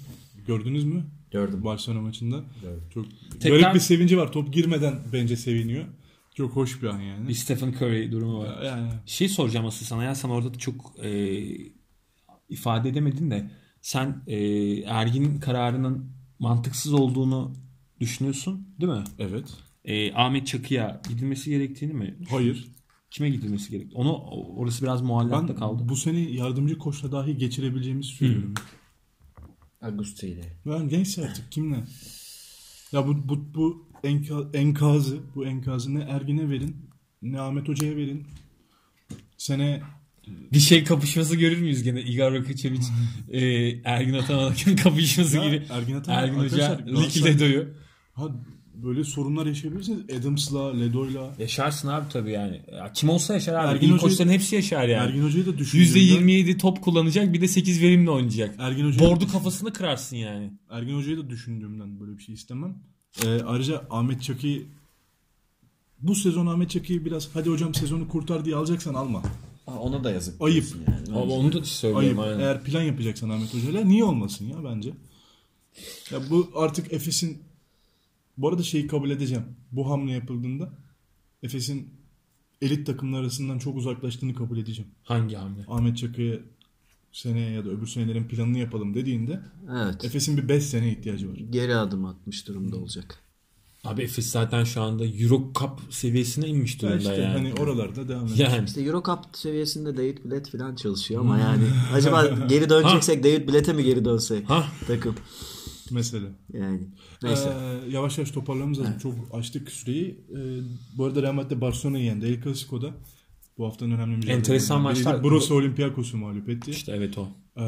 Gördünüz 0.47 0.85
mü? 0.85 1.05
Gördüm. 1.31 1.65
Barcelona 1.65 2.01
maçında. 2.01 2.45
Gördüm. 2.63 2.83
Çok 2.95 3.07
Tekrar- 3.41 3.61
garip 3.61 3.75
bir 3.75 3.81
sevinci 3.81 4.19
var. 4.19 4.33
Top 4.33 4.53
girmeden 4.55 4.95
bence 5.13 5.37
seviniyor. 5.37 5.85
Çok 6.35 6.57
hoş 6.57 6.83
bir 6.83 6.87
an 6.89 7.01
yani. 7.01 7.29
Bir 7.29 7.35
Stephen 7.35 7.69
Curry 7.73 8.13
durumu 8.13 8.39
var. 8.39 8.63
Yani 8.63 8.91
Şey 9.07 9.29
soracağım 9.29 9.67
asıl 9.67 9.87
sana 9.87 10.05
ya 10.05 10.15
sen 10.15 10.29
orada 10.29 10.55
da 10.55 10.59
çok 10.59 10.95
e, 11.05 11.41
ifade 12.49 12.89
edemedin 12.89 13.31
de 13.31 13.51
sen 13.81 14.23
e, 14.27 14.37
Ergin'in 14.81 15.41
kararının 15.41 16.11
mantıksız 16.39 16.93
olduğunu 16.93 17.53
düşünüyorsun 18.01 18.69
değil 18.81 18.93
mi? 18.93 19.05
evet. 19.19 19.45
E, 19.85 20.13
Ahmet 20.13 20.47
Çakı'ya 20.47 21.03
gidilmesi 21.09 21.51
gerektiğini 21.51 21.93
mi? 21.93 22.17
Hayır. 22.31 22.69
Kime 23.11 23.31
gidilmesi 23.31 23.71
gerek? 23.71 23.93
Onu 23.95 24.17
orası 24.57 24.83
biraz 24.85 25.03
muallakta 25.03 25.49
Ben 25.49 25.57
kaldı. 25.57 25.83
bu 25.89 25.97
sene 25.97 26.21
yardımcı 26.21 26.79
koçla 26.79 27.13
dahi 27.13 27.37
geçirebileceğimizi 27.37 28.09
söylüyorum. 28.09 28.55
Augusto 29.83 30.27
ile. 30.27 30.43
Ben 30.67 30.89
neyse 30.89 31.25
artık 31.25 31.53
kimle? 31.53 31.85
Ya 32.93 33.07
bu 33.07 33.29
bu 33.29 33.55
bu 33.55 33.89
enka, 34.05 34.35
enkazı, 34.55 35.19
bu 35.35 35.47
enkazı 35.47 35.95
ne 35.95 36.01
Ergin'e 36.03 36.51
verin, 36.51 36.77
ne 37.23 37.41
Ahmet 37.41 37.69
Hoca'ya 37.69 37.97
verin. 37.97 38.27
Sene 39.37 39.83
Bir 40.53 40.59
şey 40.61 40.85
kapışması 40.85 41.37
görür 41.37 41.59
müyüz 41.59 41.83
gene? 41.83 42.03
Igor 42.03 42.33
Rakicevic 42.33 42.81
e, 43.31 43.41
Ergin 43.85 44.13
Ataman'ın 44.15 44.77
kapışması 44.77 45.37
Ya, 45.37 45.45
gibi. 45.47 45.63
Ergin 45.71 45.95
Ataman 45.95 46.23
Ergin 46.25 46.39
Hoca 46.39 46.57
Galatasaray- 46.57 47.25
Ledo'yu. 47.25 47.69
Ha 48.19 48.29
böyle 48.75 49.05
sorunlar 49.05 49.47
yaşayabilirsiniz. 49.47 50.01
Adams'la, 50.21 50.73
Ledo'yla. 50.77 51.35
Yaşarsın 51.39 51.89
abi 51.89 52.09
tabii 52.13 52.33
yani. 52.33 52.61
Ya 52.73 52.93
kim 52.93 53.09
olsa 53.09 53.35
yaşar 53.35 53.55
abi. 53.55 53.69
Ergin 53.69 53.87
İyi 53.87 53.93
Hoca'yı- 53.93 54.01
koçların 54.11 54.31
hepsi 54.31 54.55
yaşar 54.55 54.89
yani. 54.89 55.09
Ergin 55.09 55.23
Hoca'yı 55.23 55.47
da 55.47 55.59
düşündüğümde 55.59 55.99
%27 55.99 56.59
top 56.59 56.83
kullanacak 56.83 57.33
bir 57.33 57.41
de 57.41 57.49
8 57.49 57.83
verimle 57.83 58.11
oynayacak. 58.11 58.55
Ergin 58.59 58.87
Hoca'yı 58.87 59.11
Bordu 59.11 59.29
kafasını 59.29 59.73
kırarsın 59.73 60.17
yani. 60.17 60.51
Ergin 60.71 60.97
Hoca'yı 60.97 61.19
da 61.19 61.31
düşündüğümden 61.31 62.01
böyle 62.01 62.19
bir 62.19 62.23
şey 62.23 62.35
istemem. 62.35 62.75
Ee, 63.25 63.41
ayrıca 63.43 63.83
Ahmet 63.91 64.23
Çakı'yı 64.23 64.63
bu 66.01 66.15
sezon 66.15 66.47
Ahmet 66.47 66.71
Çakı'yı 66.71 67.05
biraz 67.05 67.29
hadi 67.35 67.51
hocam 67.51 67.75
sezonu 67.75 68.09
kurtar 68.09 68.45
diye 68.45 68.57
alacaksan 68.57 68.95
alma. 68.95 69.23
Aa, 69.67 69.79
ona 69.79 70.05
da 70.05 70.11
yazık. 70.11 70.43
Ayıp. 70.43 70.65
Yani. 71.07 71.19
Abi 71.19 71.33
onu 71.33 71.53
da 71.53 71.65
söylüyorum 71.65 72.19
Ayıp. 72.19 72.33
aynen. 72.33 72.41
Eğer 72.45 72.63
plan 72.65 72.83
yapacaksan 72.83 73.29
Ahmet 73.31 73.55
Hoca'yla 73.55 73.85
niye 73.85 74.05
olmasın 74.05 74.45
ya 74.47 74.57
bence. 74.65 74.91
Ya 76.11 76.19
bu 76.31 76.51
artık 76.55 76.93
Efes'in 76.93 77.39
bu 78.39 78.49
arada 78.49 78.63
şeyi 78.63 78.87
kabul 78.87 79.11
edeceğim. 79.11 79.45
Bu 79.73 79.91
hamle 79.91 80.13
yapıldığında 80.13 80.73
Efes'in 81.43 81.89
elit 82.63 82.87
takımlar 82.87 83.21
arasından 83.21 83.59
çok 83.59 83.77
uzaklaştığını 83.77 84.35
kabul 84.35 84.59
edeceğim. 84.59 84.91
Hangi 85.03 85.37
hamle? 85.37 85.65
Ahmet 85.69 85.97
Çakı'ya 85.97 86.37
seneye 87.13 87.51
ya 87.51 87.65
da 87.65 87.69
öbür 87.71 87.87
senelerin 87.87 88.25
planını 88.25 88.59
yapalım 88.59 88.95
dediğinde 88.95 89.41
Evet. 89.85 90.05
Efes'in 90.05 90.37
bir 90.37 90.49
5 90.49 90.65
sene 90.65 90.93
ihtiyacı 90.93 91.31
var. 91.31 91.37
Geri 91.51 91.77
adım 91.77 92.05
atmış 92.05 92.49
durumda 92.49 92.77
olacak. 92.77 93.19
Abi 93.85 94.03
Efes 94.03 94.31
zaten 94.31 94.65
şu 94.65 94.83
anda 94.83 95.05
Euro 95.07 95.53
Cup 95.59 95.71
seviyesine 95.95 96.47
inmiş 96.49 96.75
Ya 96.75 96.81
durumda 96.81 96.97
işte 96.99 97.15
yani. 97.23 97.33
hani 97.33 97.55
oralarda 97.55 98.09
devam 98.09 98.27
ediyor. 98.27 98.51
yani. 98.51 98.65
İşte 98.67 98.81
Euro 98.83 99.03
Cup 99.03 99.19
seviyesinde 99.37 99.97
David 99.97 100.19
Blatt 100.25 100.51
falan 100.51 100.75
çalışıyor 100.77 101.21
ama 101.21 101.39
yani 101.39 101.65
acaba 101.95 102.27
geri 102.49 102.71
döneceksek 102.71 103.25
David 103.25 103.49
Blatt'e 103.49 103.73
mi 103.73 103.85
geri 103.85 104.05
dönsek 104.05 104.51
Ha 104.51 104.67
takım 104.87 105.15
Mesela. 105.91 106.29
yani 106.53 106.81
neyse. 107.23 107.53
Ee, 107.61 107.91
yavaş 107.91 108.19
yavaş 108.19 108.31
toparlamamız 108.31 108.81
lazım. 108.81 108.99
Çok 108.99 109.15
açtık 109.33 109.71
süreyi. 109.71 110.21
Ee, 110.33 110.61
bu 110.97 111.05
arada 111.05 111.23
Real 111.23 111.33
Madrid 111.33 111.61
Barcelona'yı 111.61 112.05
yendi. 112.05 112.27
El 112.27 112.43
Clasico'da. 112.43 112.95
Bu 113.59 113.67
haftanın 113.67 113.91
önemli 113.91 114.17
mücadelelerinden 114.17 114.39
Enteresan 114.39 114.81
maçlar. 114.81 115.23
Burası 115.23 115.55
Olympiakos'u 115.55 116.17
mağlup 116.17 116.49
etti. 116.49 116.71
işte 116.71 116.93
evet 116.97 117.19
o. 117.19 117.29
Ee, 117.57 117.63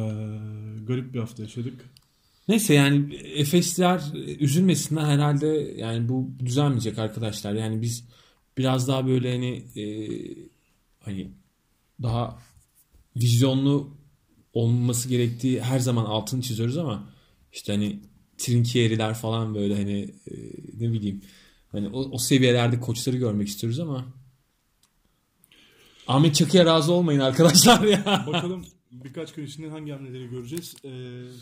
garip 0.87 1.15
bir 1.15 1.19
hafta 1.19 1.43
yaşadık. 1.43 1.85
Neyse 2.49 2.75
yani 2.75 3.15
Efesliler 3.15 4.03
üzülmesinler 4.41 5.05
herhalde 5.05 5.47
yani 5.77 6.09
bu 6.09 6.31
düzelmeyecek 6.39 6.99
arkadaşlar. 6.99 7.53
Yani 7.53 7.83
biz 7.83 8.09
biraz 8.59 8.89
daha 8.89 9.07
böyle 9.07 9.33
hani 9.33 9.65
e, 9.77 9.85
hani 11.01 11.31
daha 12.03 12.39
vizyonlu 13.17 13.97
olması 14.53 15.09
gerektiği 15.09 15.61
her 15.61 15.79
zaman 15.79 16.05
altını 16.05 16.43
çiziyoruz 16.43 16.77
ama 16.79 17.09
işte 17.53 17.73
hani 17.73 18.01
Trinkieri'ler 18.41 19.15
falan 19.15 19.55
böyle 19.55 19.75
hani 19.77 20.01
e, 20.31 20.35
ne 20.81 20.93
bileyim 20.93 21.23
hani 21.73 21.89
o, 21.89 21.99
o 22.11 22.19
seviyelerde 22.19 22.81
koçları 22.81 23.17
görmek 23.17 23.49
istiyoruz 23.49 23.81
ama 23.81 24.05
Ahmet 26.09 26.35
Çakı'ya 26.35 26.65
razı 26.67 26.93
olmayın 26.93 27.21
arkadaşlar 27.21 27.83
ya. 27.83 28.25
Bakalım 28.33 28.65
birkaç 28.93 29.33
gün 29.35 29.47
içinde 29.47 29.69
hangi 29.69 29.93
hamleleri 29.93 30.31
göreceğiz. 30.31 30.75
Ee, 30.85 30.89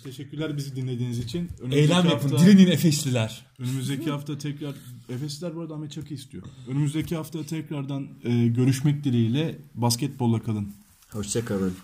teşekkürler 0.05 0.57
bizi 0.57 0.77
dinlediğiniz 0.77 1.19
için. 1.19 1.39
Önümüzdeki 1.61 1.81
Eylem 1.93 2.07
yapın. 2.07 2.29
hafta- 2.29 2.47
Direnin 2.47 2.71
Efesliler. 2.71 3.47
Önümüzdeki 3.59 4.11
hafta 4.11 4.39
tekrar 4.39 4.75
Efesliler 5.09 5.57
bu 5.57 5.61
arada 5.61 5.75
Ahmet 5.75 5.93
Çakı 5.93 6.15
istiyor. 6.15 6.43
Önümüzdeki 6.69 7.17
hafta 7.17 7.47
tekrardan 7.47 8.09
e, 8.25 8.47
görüşmek 8.47 9.05
dileğiyle 9.05 9.59
basketbolla 9.75 10.43
kalın. 10.43 10.73
Hoşçakalın. 11.11 11.75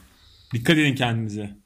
Dikkat 0.55 0.79
edin 0.79 0.95
kendinize. 0.95 1.57